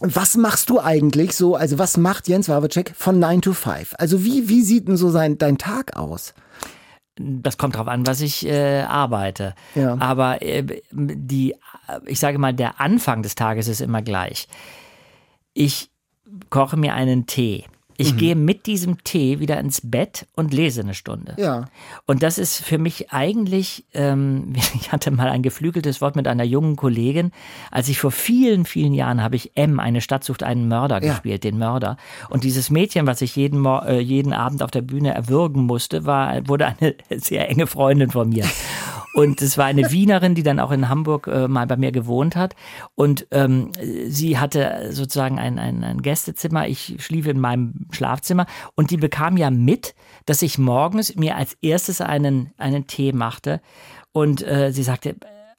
was 0.00 0.36
machst 0.36 0.70
du 0.70 0.80
eigentlich 0.80 1.34
so, 1.36 1.56
also 1.56 1.78
was 1.78 1.96
macht 1.96 2.28
Jens 2.28 2.48
Wawacek 2.48 2.94
von 2.96 3.18
9 3.18 3.42
to 3.42 3.52
5? 3.52 3.94
Also 3.98 4.24
wie, 4.24 4.48
wie 4.48 4.62
sieht 4.62 4.86
denn 4.88 4.96
so 4.96 5.10
sein, 5.10 5.36
dein 5.38 5.58
Tag 5.58 5.96
aus? 5.96 6.32
Das 7.16 7.58
kommt 7.58 7.74
drauf 7.76 7.88
an, 7.88 8.06
was 8.06 8.20
ich 8.22 8.46
äh, 8.46 8.82
arbeite. 8.82 9.54
Ja. 9.74 9.96
Aber 9.98 10.40
äh, 10.40 10.64
die, 10.92 11.54
ich 12.06 12.18
sage 12.20 12.38
mal, 12.38 12.54
der 12.54 12.80
Anfang 12.80 13.22
des 13.22 13.34
Tages 13.34 13.68
ist 13.68 13.80
immer 13.82 14.00
gleich. 14.00 14.46
Ich 15.52 15.89
koche 16.50 16.76
mir 16.76 16.94
einen 16.94 17.26
Tee. 17.26 17.64
Mhm. 17.66 17.72
Ich 18.06 18.16
gehe 18.16 18.34
mit 18.34 18.64
diesem 18.64 19.04
Tee 19.04 19.40
wieder 19.40 19.60
ins 19.60 19.82
Bett 19.84 20.26
und 20.34 20.54
lese 20.54 20.80
eine 20.80 20.94
Stunde. 20.94 21.34
Ja. 21.36 21.66
Und 22.06 22.22
das 22.22 22.38
ist 22.38 22.56
für 22.64 22.78
mich 22.78 23.12
eigentlich, 23.12 23.84
ähm, 23.92 24.54
ich 24.80 24.90
hatte 24.90 25.10
mal 25.10 25.28
ein 25.28 25.42
geflügeltes 25.42 26.00
Wort 26.00 26.16
mit 26.16 26.26
einer 26.26 26.44
jungen 26.44 26.76
Kollegin, 26.76 27.30
als 27.70 27.90
ich 27.90 27.98
vor 27.98 28.10
vielen, 28.10 28.64
vielen 28.64 28.94
Jahren 28.94 29.22
habe 29.22 29.36
ich 29.36 29.50
M, 29.54 29.78
eine 29.78 30.00
Stadt 30.00 30.24
sucht 30.24 30.42
einen 30.42 30.66
Mörder 30.66 31.02
Ja. 31.02 31.12
gespielt, 31.12 31.44
den 31.44 31.58
Mörder. 31.58 31.98
Und 32.30 32.44
dieses 32.44 32.70
Mädchen, 32.70 33.06
was 33.06 33.20
ich 33.20 33.36
jeden, 33.36 33.66
äh, 33.66 34.00
jeden 34.00 34.32
Abend 34.32 34.62
auf 34.62 34.70
der 34.70 34.82
Bühne 34.82 35.12
erwürgen 35.12 35.66
musste, 35.66 36.06
war, 36.06 36.48
wurde 36.48 36.68
eine 36.68 36.94
sehr 37.20 37.50
enge 37.50 37.66
Freundin 37.66 38.10
von 38.10 38.30
mir. 38.30 38.46
Und 39.12 39.42
es 39.42 39.58
war 39.58 39.66
eine 39.66 39.90
Wienerin, 39.90 40.34
die 40.34 40.42
dann 40.42 40.60
auch 40.60 40.70
in 40.70 40.88
Hamburg 40.88 41.26
äh, 41.26 41.48
mal 41.48 41.66
bei 41.66 41.76
mir 41.76 41.92
gewohnt 41.92 42.36
hat. 42.36 42.54
Und 42.94 43.26
ähm, 43.32 43.72
sie 44.08 44.38
hatte 44.38 44.88
sozusagen 44.92 45.38
ein, 45.38 45.58
ein, 45.58 45.82
ein 45.82 46.02
Gästezimmer. 46.02 46.68
Ich 46.68 46.96
schlief 46.98 47.26
in 47.26 47.40
meinem 47.40 47.86
Schlafzimmer. 47.90 48.46
Und 48.76 48.90
die 48.90 48.96
bekam 48.96 49.36
ja 49.36 49.50
mit, 49.50 49.94
dass 50.26 50.42
ich 50.42 50.58
morgens 50.58 51.16
mir 51.16 51.36
als 51.36 51.54
erstes 51.60 52.00
einen, 52.00 52.52
einen 52.56 52.86
Tee 52.86 53.12
machte. 53.12 53.60
Und 54.12 54.46
äh, 54.46 54.72
sie 54.72 54.84
sagte, 54.84 55.16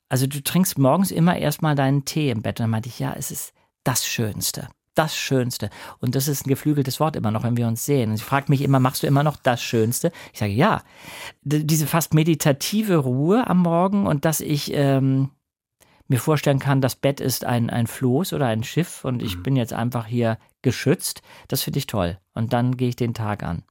also 0.08 0.28
du 0.28 0.41
trinkst 0.41 0.78
morgens 0.78 1.12
immer 1.12 1.38
erstmal 1.38 1.76
deinen 1.76 2.06
Tee 2.06 2.32
im 2.32 2.41
Bett. 2.41 2.60
Und 2.60 2.64
dann 2.64 2.70
meinte 2.70 2.89
ich, 2.89 2.99
ja, 2.99 3.14
es 3.18 3.32
ist 3.32 3.54
das 3.84 4.06
Schönste. 4.06 4.70
Das 4.94 5.16
Schönste. 5.16 5.70
Und 6.00 6.16
das 6.16 6.28
ist 6.28 6.46
ein 6.46 6.50
geflügeltes 6.50 7.00
Wort 7.00 7.16
immer 7.16 7.32
noch, 7.32 7.44
wenn 7.44 7.56
wir 7.56 7.68
uns 7.68 7.86
sehen. 7.86 8.12
Und 8.12 8.18
sie 8.18 8.24
fragt 8.24 8.50
mich 8.50 8.62
immer, 8.62 8.80
machst 8.80 9.04
du 9.04 9.08
immer 9.08 9.24
noch 9.24 9.38
das 9.38 9.62
Schönste? 9.62 10.12
Ich 10.34 10.39
sage, 10.39 10.52
ja. 10.52 10.84
D 11.44 11.64
diese 11.64 11.88
fast 11.88 12.14
meditative 12.14 12.98
Ruhe 12.98 13.48
am 13.48 13.60
Morgen 13.60 14.06
und 14.06 14.26
dass 14.26 14.42
ich 14.42 14.74
ähm, 14.74 15.30
mir 16.12 16.20
vorstellen 16.20 16.60
kann, 16.60 16.82
das 16.82 16.96
Bett 16.96 17.22
ist 17.22 17.46
ein, 17.46 17.70
ein 17.70 17.88
Floß 17.88 18.34
oder 18.34 18.48
ein 18.48 18.64
Schiff 18.64 19.06
und 19.06 19.24
ich 19.24 19.42
bin 19.42 19.56
jetzt 19.56 19.74
einfach 19.74 20.06
hier 20.06 20.38
geschützt, 20.62 21.22
das 21.48 21.64
finde 21.64 21.80
ich 21.80 21.88
toll. 21.88 22.20
Und 22.34 22.52
dann 22.52 22.76
gehe 22.76 22.89
ich 22.89 22.98
den 22.98 23.14
Tag 23.14 23.44
an. 23.44 23.64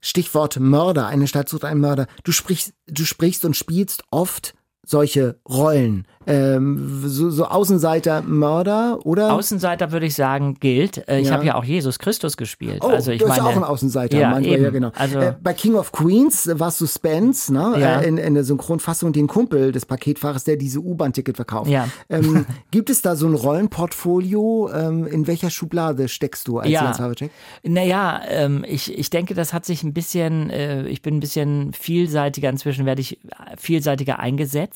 Stichwort 0.00 0.60
Mörder, 0.60 1.06
eine 1.06 1.26
Stadt 1.26 1.48
sucht 1.48 1.64
einen 1.64 1.80
Mörder. 1.80 2.06
Du 2.22 2.32
sprichst, 2.32 2.74
du 2.86 3.06
sprichst 3.06 3.46
und 3.46 3.56
spielst 3.56 4.04
oft 4.10 4.54
solche 4.86 5.36
Rollen. 5.48 6.06
Ähm, 6.26 7.02
so, 7.04 7.28
so 7.28 7.44
Außenseiter, 7.44 8.22
Mörder, 8.22 8.98
oder? 9.04 9.34
Außenseiter 9.34 9.92
würde 9.92 10.06
ich 10.06 10.14
sagen, 10.14 10.54
gilt. 10.58 11.06
Äh, 11.06 11.20
Ich 11.20 11.28
Ja. 11.28 11.34
habe 11.34 11.44
ja 11.44 11.54
auch 11.54 11.64
Jesus 11.64 11.98
Christus 11.98 12.38
gespielt. 12.38 12.78
Oh, 12.82 12.88
also 12.88 13.10
ich 13.12 13.18
du 13.18 13.26
bist 13.26 13.36
meine, 13.36 13.50
ja 13.50 13.54
auch 13.54 13.56
ein 13.58 13.64
Außenseiter, 13.64 14.18
Ja, 14.18 14.40
wir, 14.40 14.58
ja 14.58 14.70
genau. 14.70 14.90
Also- 14.96 15.18
äh, 15.18 15.34
bei 15.42 15.52
King 15.52 15.74
of 15.74 15.92
Queens 15.92 16.48
warst 16.54 16.80
du 16.80 16.86
Spence, 16.86 17.50
ne? 17.50 17.74
Ja. 17.78 18.00
Äh, 18.00 18.08
in, 18.08 18.16
in 18.16 18.32
der 18.32 18.44
Synchronfassung 18.44 19.12
den 19.12 19.26
Kumpel 19.26 19.70
des 19.70 19.84
Paketfahrers, 19.84 20.44
der 20.44 20.56
diese 20.56 20.80
U-Bahn-Ticket 20.80 21.36
verkauft. 21.36 21.70
Ja. 21.70 21.88
Ähm, 22.08 22.46
gibt 22.70 22.88
es 22.88 23.02
da 23.02 23.16
so 23.16 23.26
ein 23.26 23.34
Rollenportfolio? 23.34 24.70
Ähm, 24.74 25.06
in 25.06 25.26
welcher 25.26 25.50
Schublade 25.50 26.08
steckst 26.08 26.48
du 26.48 26.58
als 26.58 26.70
Ja. 26.70 26.84
Jens 26.84 26.98
Wawacek? 27.00 27.30
Naja, 27.64 28.20
ähm, 28.28 28.64
ich, 28.66 28.96
ich 28.96 29.10
denke, 29.10 29.34
das 29.34 29.52
hat 29.52 29.64
sich 29.66 29.82
ein 29.82 29.92
bisschen, 29.92 30.48
äh, 30.50 30.86
ich 30.88 31.02
bin 31.02 31.16
ein 31.16 31.20
bisschen 31.20 31.72
vielseitiger, 31.74 32.48
inzwischen 32.48 32.86
werde 32.86 33.02
ich 33.02 33.18
vielseitiger 33.58 34.18
eingesetzt. 34.18 34.73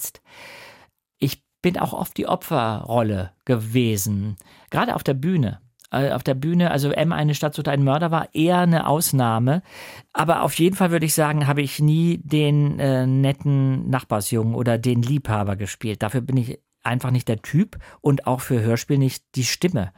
Ich 1.18 1.42
bin 1.62 1.78
auch 1.78 1.92
oft 1.92 2.16
die 2.16 2.26
Opferrolle 2.26 3.32
gewesen, 3.44 4.36
gerade 4.70 4.94
auf 4.94 5.03
der 5.03 5.14
Bühne. 5.14 5.61
Äh, 5.90 6.12
Auf 6.12 6.22
der 6.22 6.34
Bühne, 6.34 6.70
also 6.70 6.90
M, 6.90 7.12
eine 7.12 7.34
Stadt 7.34 7.55
sucht 7.55 7.68
einen 7.68 7.84
Mörder, 7.84 8.11
war 8.11 8.28
eher 8.34 8.59
eine 8.59 8.86
Ausnahme. 8.86 9.62
Aber 10.12 10.42
auf 10.42 10.55
jeden 10.59 10.76
Fall 10.76 10.90
würde 10.90 11.07
ich 11.07 11.14
sagen, 11.14 11.46
habe 11.46 11.62
ich 11.62 11.80
nie 11.80 12.18
den 12.18 12.78
äh, 12.78 13.07
netten 13.07 13.88
Nachbarsjungen 13.88 14.55
oder 14.55 14.76
den 14.76 15.03
Liebhaber 15.03 15.57
gespielt. 15.57 16.03
Dafür 16.03 16.20
bin 16.20 16.36
ich 16.36 16.61
einfach 16.82 17.11
nicht 17.11 17.28
der 17.28 17.40
Typ 17.42 17.78
und 18.01 18.26
auch 18.26 18.40
für 18.40 18.61
Hörspiel 18.61 18.99
nicht 18.99 19.24
die 19.34 19.44
Stimme. 19.44 19.92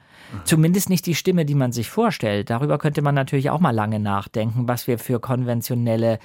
Zumindest 0.45 0.89
nicht 0.91 1.07
die 1.07 1.15
Stimme, 1.15 1.45
die 1.45 1.55
man 1.55 1.73
sich 1.73 1.91
vorstellt. 1.91 2.51
Darüber 2.51 2.79
könnte 2.79 3.03
man 3.03 3.15
natürlich 3.15 3.51
auch 3.51 3.61
mal 3.61 3.71
lange 3.73 3.99
nachdenken, 4.01 4.69
was 4.69 4.87
wir 4.87 4.99
für 4.99 5.21
konventionelle 5.21 6.19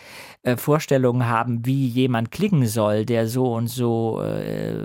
äh, 0.44 0.58
Vorstellungen 0.58 1.28
haben, 1.28 1.66
wie 1.66 1.88
jemand 1.88 2.32
klingen 2.32 2.68
soll, 2.68 3.06
der 3.06 3.28
so 3.28 3.54
und 3.54 3.68
so 3.68 4.22
äh, 4.22 4.80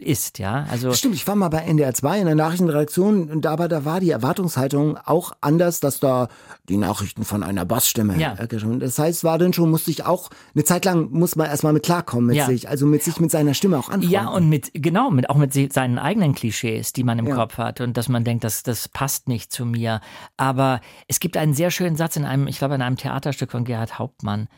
ist, 0.00 0.38
ja. 0.38 0.66
Also 0.70 0.92
Stimmt, 0.92 1.14
ich 1.14 1.26
war 1.26 1.34
mal 1.36 1.48
bei 1.48 1.58
NDR 1.58 1.94
2 1.94 2.20
in 2.20 2.26
der 2.26 2.34
Nachrichtenredaktion 2.34 3.30
und 3.30 3.46
aber 3.46 3.68
da 3.68 3.84
war 3.84 4.00
die 4.00 4.10
Erwartungshaltung 4.10 4.96
auch 5.04 5.32
anders, 5.40 5.80
dass 5.80 6.00
da 6.00 6.28
die 6.68 6.76
Nachrichten 6.76 7.24
von 7.24 7.42
einer 7.42 7.64
Bassstimme 7.64 8.18
Ja. 8.18 8.34
Das 8.78 8.98
heißt, 8.98 9.24
war 9.24 9.38
dann 9.38 9.52
schon, 9.52 9.70
musste 9.70 9.90
ich 9.90 10.04
auch, 10.04 10.30
eine 10.54 10.64
Zeit 10.64 10.84
lang 10.84 11.10
muss 11.10 11.36
man 11.36 11.46
erstmal 11.48 11.72
mit 11.72 11.84
klarkommen 11.84 12.26
mit 12.26 12.36
Ja. 12.36 12.46
sich, 12.46 12.68
also 12.68 12.86
mit 12.86 13.02
sich 13.02 13.20
mit 13.20 13.30
seiner 13.30 13.54
Stimme 13.54 13.78
auch 13.78 13.88
anfreunden. 13.88 14.10
Ja, 14.10 14.28
und 14.28 14.48
mit, 14.48 14.70
genau, 14.74 15.10
mit, 15.10 15.30
auch 15.30 15.36
mit 15.36 15.52
se- 15.52 15.68
seinen 15.72 15.98
eigenen 15.98 16.34
Klischees, 16.34 16.92
die 16.92 17.04
man 17.04 17.18
im 17.18 17.26
Ja. 17.26 17.34
Kopf 17.36 17.58
hat 17.58 17.77
und 17.80 17.96
dass 17.96 18.08
man 18.08 18.24
denkt, 18.24 18.44
das, 18.44 18.62
das 18.62 18.88
passt 18.88 19.28
nicht 19.28 19.52
zu 19.52 19.64
mir. 19.64 20.00
Aber 20.36 20.80
es 21.06 21.20
gibt 21.20 21.36
einen 21.36 21.54
sehr 21.54 21.70
schönen 21.70 21.96
Satz 21.96 22.16
in 22.16 22.24
einem, 22.24 22.46
ich 22.46 22.58
glaube, 22.58 22.74
in 22.74 22.82
einem 22.82 22.96
Theaterstück 22.96 23.50
von 23.50 23.64
Gerhard 23.64 23.98
Hauptmann. 23.98 24.48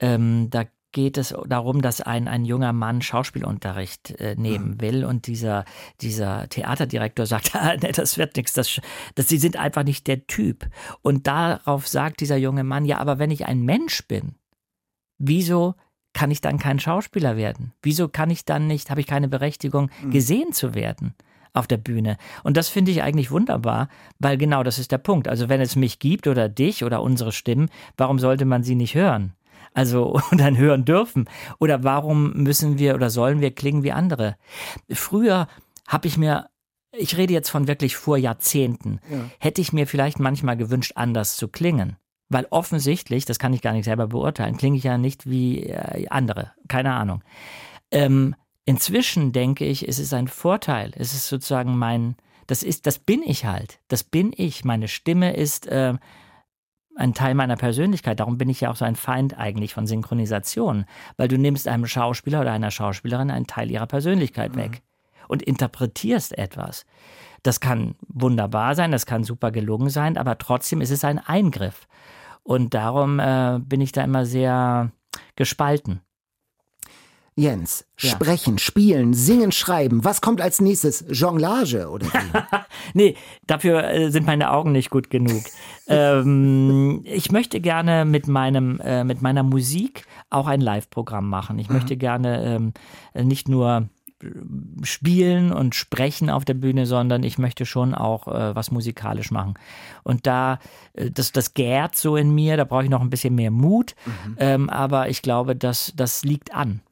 Ähm, 0.00 0.48
da 0.50 0.64
geht 0.92 1.18
es 1.18 1.34
darum, 1.46 1.82
dass 1.82 2.00
ein, 2.00 2.28
ein 2.28 2.44
junger 2.44 2.72
Mann 2.72 3.02
Schauspielunterricht 3.02 4.12
äh, 4.20 4.34
nehmen 4.36 4.80
will 4.80 5.04
und 5.04 5.26
dieser, 5.26 5.64
dieser 6.00 6.48
Theaterdirektor 6.48 7.26
sagt, 7.26 7.54
ah, 7.54 7.76
nee, 7.80 7.92
das 7.92 8.18
wird 8.18 8.36
nichts, 8.36 8.52
das, 8.52 8.80
das, 9.14 9.28
sie 9.28 9.38
sind 9.38 9.56
einfach 9.56 9.84
nicht 9.84 10.06
der 10.06 10.26
Typ. 10.26 10.68
Und 11.02 11.26
darauf 11.26 11.86
sagt 11.86 12.20
dieser 12.20 12.36
junge 12.36 12.64
Mann, 12.64 12.84
ja, 12.84 12.98
aber 12.98 13.18
wenn 13.18 13.30
ich 13.30 13.46
ein 13.46 13.62
Mensch 13.62 14.06
bin, 14.06 14.34
wieso 15.18 15.74
kann 16.12 16.30
ich 16.30 16.40
dann 16.40 16.58
kein 16.58 16.80
Schauspieler 16.80 17.36
werden? 17.36 17.72
Wieso 17.82 18.08
kann 18.08 18.30
ich 18.30 18.44
dann 18.44 18.66
nicht, 18.66 18.90
habe 18.90 19.00
ich 19.00 19.06
keine 19.06 19.28
Berechtigung, 19.28 19.90
gesehen 20.10 20.52
zu 20.52 20.74
werden 20.74 21.14
auf 21.52 21.66
der 21.66 21.76
Bühne? 21.76 22.16
Und 22.42 22.56
das 22.56 22.68
finde 22.68 22.90
ich 22.90 23.02
eigentlich 23.02 23.30
wunderbar, 23.30 23.88
weil 24.18 24.36
genau 24.36 24.62
das 24.62 24.78
ist 24.78 24.92
der 24.92 24.98
Punkt. 24.98 25.28
Also 25.28 25.48
wenn 25.48 25.60
es 25.60 25.76
mich 25.76 25.98
gibt 25.98 26.26
oder 26.26 26.48
dich 26.48 26.84
oder 26.84 27.02
unsere 27.02 27.32
Stimmen, 27.32 27.70
warum 27.96 28.18
sollte 28.18 28.44
man 28.44 28.62
sie 28.62 28.74
nicht 28.74 28.94
hören? 28.94 29.34
Also 29.74 30.20
und 30.30 30.40
dann 30.40 30.56
hören 30.56 30.84
dürfen. 30.84 31.28
Oder 31.58 31.84
warum 31.84 32.32
müssen 32.34 32.78
wir 32.78 32.94
oder 32.94 33.10
sollen 33.10 33.40
wir 33.40 33.54
klingen 33.54 33.82
wie 33.82 33.92
andere? 33.92 34.36
Früher 34.90 35.48
habe 35.86 36.08
ich 36.08 36.16
mir 36.16 36.50
ich 36.92 37.16
rede 37.16 37.32
jetzt 37.32 37.50
von 37.50 37.68
wirklich 37.68 37.96
vor 37.96 38.16
Jahrzehnten, 38.16 39.00
ja. 39.10 39.18
hätte 39.38 39.60
ich 39.60 39.72
mir 39.72 39.86
vielleicht 39.86 40.18
manchmal 40.18 40.56
gewünscht, 40.56 40.92
anders 40.96 41.36
zu 41.36 41.48
klingen. 41.48 41.96
Weil 42.28 42.46
offensichtlich, 42.50 43.24
das 43.24 43.38
kann 43.38 43.52
ich 43.52 43.62
gar 43.62 43.72
nicht 43.72 43.84
selber 43.84 44.06
beurteilen, 44.06 44.56
klinge 44.56 44.76
ich 44.76 44.84
ja 44.84 44.98
nicht 44.98 45.28
wie 45.28 45.64
äh, 45.64 46.06
andere. 46.08 46.52
Keine 46.68 46.94
Ahnung. 46.94 47.22
Ähm, 47.90 48.36
inzwischen 48.70 49.32
denke 49.32 49.64
ich, 49.64 49.88
es 49.88 49.98
ist 49.98 50.14
ein 50.14 50.28
Vorteil. 50.28 50.92
Es 50.94 51.12
ist 51.12 51.26
sozusagen 51.26 51.76
mein, 51.76 52.14
das 52.46 52.62
ist, 52.62 52.86
das 52.86 53.00
bin 53.00 53.20
ich 53.24 53.44
halt. 53.44 53.80
Das 53.88 54.04
bin 54.04 54.32
ich. 54.32 54.64
Meine 54.64 54.86
Stimme 54.86 55.34
ist 55.34 55.66
äh, 55.66 55.94
ein 56.94 57.12
Teil 57.12 57.34
meiner 57.34 57.56
Persönlichkeit. 57.56 58.20
Darum 58.20 58.38
bin 58.38 58.48
ich 58.48 58.60
ja 58.60 58.70
auch 58.70 58.76
so 58.76 58.84
ein 58.84 58.94
Feind 58.94 59.36
eigentlich 59.36 59.74
von 59.74 59.88
Synchronisation. 59.88 60.84
Weil 61.16 61.26
du 61.26 61.36
nimmst 61.36 61.66
einem 61.66 61.88
Schauspieler 61.88 62.42
oder 62.42 62.52
einer 62.52 62.70
Schauspielerin 62.70 63.32
einen 63.32 63.48
Teil 63.48 63.72
ihrer 63.72 63.88
Persönlichkeit 63.88 64.54
mhm. 64.54 64.60
weg 64.60 64.82
und 65.26 65.42
interpretierst 65.42 66.38
etwas. 66.38 66.86
Das 67.42 67.58
kann 67.58 67.96
wunderbar 68.06 68.76
sein, 68.76 68.92
das 68.92 69.04
kann 69.04 69.24
super 69.24 69.50
gelungen 69.50 69.90
sein, 69.90 70.16
aber 70.16 70.38
trotzdem 70.38 70.80
ist 70.80 70.90
es 70.90 71.02
ein 71.02 71.18
Eingriff. 71.18 71.88
Und 72.44 72.74
darum 72.74 73.18
äh, 73.18 73.58
bin 73.58 73.80
ich 73.80 73.90
da 73.90 74.04
immer 74.04 74.26
sehr 74.26 74.92
gespalten. 75.34 76.02
Jens, 77.40 77.86
ja. 77.98 78.10
sprechen, 78.10 78.58
spielen, 78.58 79.14
singen, 79.14 79.50
schreiben. 79.50 80.04
Was 80.04 80.20
kommt 80.20 80.42
als 80.42 80.60
nächstes? 80.60 81.06
Jonglage 81.08 81.88
oder 81.88 82.06
nee, 82.94 83.16
dafür 83.46 83.84
äh, 83.84 84.10
sind 84.10 84.26
meine 84.26 84.50
Augen 84.50 84.72
nicht 84.72 84.90
gut 84.90 85.08
genug. 85.08 85.42
ähm, 85.88 87.00
ich 87.04 87.32
möchte 87.32 87.60
gerne 87.60 88.04
mit 88.04 88.28
meinem 88.28 88.78
äh, 88.80 89.04
mit 89.04 89.22
meiner 89.22 89.42
Musik 89.42 90.04
auch 90.28 90.48
ein 90.48 90.60
Live-Programm 90.60 91.30
machen. 91.30 91.58
Ich 91.58 91.70
mhm. 91.70 91.76
möchte 91.76 91.96
gerne 91.96 92.44
ähm, 92.44 92.74
nicht 93.14 93.48
nur 93.48 93.88
spielen 94.82 95.50
und 95.50 95.74
sprechen 95.74 96.28
auf 96.28 96.44
der 96.44 96.52
Bühne, 96.52 96.84
sondern 96.84 97.22
ich 97.22 97.38
möchte 97.38 97.64
schon 97.64 97.94
auch 97.94 98.28
äh, 98.28 98.54
was 98.54 98.70
musikalisch 98.70 99.30
machen. 99.30 99.54
Und 100.02 100.26
da, 100.26 100.58
äh, 100.92 101.10
das, 101.10 101.32
das 101.32 101.54
gärt 101.54 101.96
so 101.96 102.16
in 102.16 102.34
mir, 102.34 102.58
da 102.58 102.64
brauche 102.64 102.84
ich 102.84 102.90
noch 102.90 103.00
ein 103.00 103.08
bisschen 103.08 103.34
mehr 103.34 103.50
Mut, 103.50 103.94
mhm. 104.04 104.36
ähm, 104.38 104.68
aber 104.68 105.08
ich 105.08 105.22
glaube, 105.22 105.56
dass 105.56 105.94
das 105.96 106.22
liegt 106.22 106.54
an. 106.54 106.82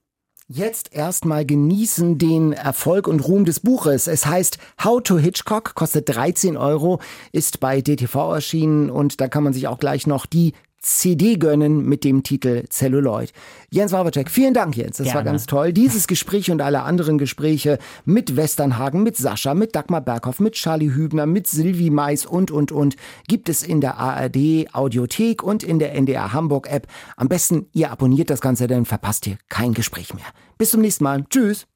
Jetzt 0.51 0.94
erstmal 0.94 1.44
genießen 1.44 2.16
den 2.16 2.55
Erfolg 2.55 3.07
und 3.07 3.20
Ruhm 3.20 3.44
des 3.44 3.61
Buches. 3.61 4.07
Es 4.07 4.24
heißt 4.24 4.57
How 4.82 5.03
to 5.03 5.18
Hitchcock, 5.18 5.74
kostet 5.74 6.09
13 6.09 6.57
Euro, 6.57 7.01
ist 7.32 7.61
bei 7.61 7.82
DTV 7.82 8.32
erschienen 8.32 8.88
und 8.88 9.20
da 9.20 9.28
kann 9.28 9.44
man 9.44 9.53
sich 9.53 9.68
auch 9.68 9.78
gleich 9.78 10.07
noch 10.07 10.24
die 10.24 10.55
CD 10.89 11.36
gönnen 11.36 11.84
mit 11.84 12.05
dem 12.05 12.22
Titel 12.22 12.64
Celluloid. 12.70 13.32
Jens 13.70 13.93
Wawacek, 13.93 14.30
vielen 14.30 14.55
Dank, 14.55 14.76
Jens. 14.76 14.97
Das 14.97 15.05
Gerne. 15.05 15.16
war 15.16 15.24
ganz 15.24 15.47
toll. 15.47 15.72
Dieses 15.72 16.07
Gespräch 16.07 16.51
und 16.51 16.62
alle 16.62 16.82
anderen 16.82 17.18
Gespräche 17.18 17.78
mit 18.05 18.36
Westernhagen, 18.36 19.03
mit 19.03 19.16
Sascha, 19.16 19.55
mit 19.55 19.74
Dagmar 19.74 20.01
Berghoff, 20.01 20.41
mit 20.41 20.55
Charlie 20.55 20.95
Hübner, 20.95 21.26
mit 21.26 21.47
Silvi 21.47 21.91
Mais 21.91 22.26
und, 22.26 22.51
und, 22.51 22.72
und 22.72 22.97
gibt 23.28 23.49
es 23.49 23.62
in 23.62 23.80
der 23.80 23.99
ARD 23.99 24.72
Audiothek 24.72 25.43
und 25.43 25.62
in 25.62 25.78
der 25.78 25.95
NDR 25.95 26.32
Hamburg 26.32 26.70
App. 26.70 26.86
Am 27.16 27.28
besten, 27.28 27.66
ihr 27.72 27.91
abonniert 27.91 28.30
das 28.30 28.41
Ganze, 28.41 28.66
dann 28.66 28.84
verpasst 28.84 29.26
ihr 29.26 29.36
kein 29.49 29.74
Gespräch 29.74 30.14
mehr. 30.14 30.26
Bis 30.57 30.70
zum 30.70 30.80
nächsten 30.80 31.05
Mal. 31.05 31.24
Tschüss. 31.28 31.66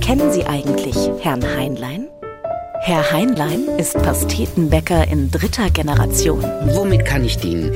Kennen 0.00 0.32
Sie 0.32 0.44
eigentlich 0.44 0.96
Herrn 1.20 1.42
Heinlein? 1.42 2.11
Herr 2.84 3.12
Heinlein 3.12 3.68
ist 3.78 3.94
Pastetenbäcker 3.94 5.06
in 5.06 5.30
dritter 5.30 5.70
Generation. 5.70 6.42
Womit 6.74 7.04
kann 7.04 7.24
ich 7.24 7.38
dienen? 7.38 7.72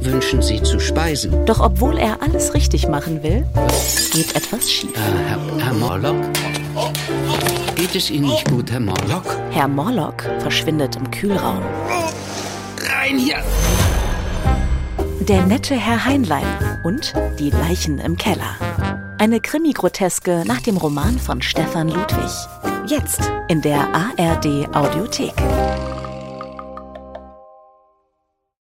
Wünschen 0.00 0.40
Sie 0.40 0.62
zu 0.62 0.80
speisen? 0.80 1.44
Doch 1.44 1.60
obwohl 1.60 1.98
er 1.98 2.22
alles 2.22 2.54
richtig 2.54 2.88
machen 2.88 3.22
will, 3.22 3.44
geht 4.14 4.34
etwas 4.34 4.72
schief. 4.72 4.96
Äh, 4.96 5.28
Herr, 5.28 5.38
Herr 5.62 5.74
Morlock? 5.74 6.16
Geht 7.74 7.94
es 7.94 8.10
Ihnen 8.10 8.28
nicht 8.28 8.48
gut, 8.48 8.70
Herr 8.70 8.80
Morlock? 8.80 9.26
Herr 9.50 9.68
Morlock 9.68 10.22
verschwindet 10.38 10.96
im 10.96 11.10
Kühlraum. 11.10 11.60
Rein 12.78 13.18
hier! 13.18 13.36
Der 15.20 15.42
nette 15.44 15.74
Herr 15.74 16.06
Heinlein 16.06 16.46
und 16.82 17.12
die 17.38 17.50
Leichen 17.50 17.98
im 17.98 18.16
Keller. 18.16 18.56
Eine 19.18 19.40
Krimi-Groteske 19.40 20.44
nach 20.46 20.60
dem 20.60 20.76
Roman 20.76 21.18
von 21.18 21.40
Stefan 21.40 21.88
Ludwig. 21.88 22.30
Jetzt 22.86 23.20
in 23.48 23.62
der 23.62 23.88
ARD 23.94 24.68
Audiothek. 24.74 25.32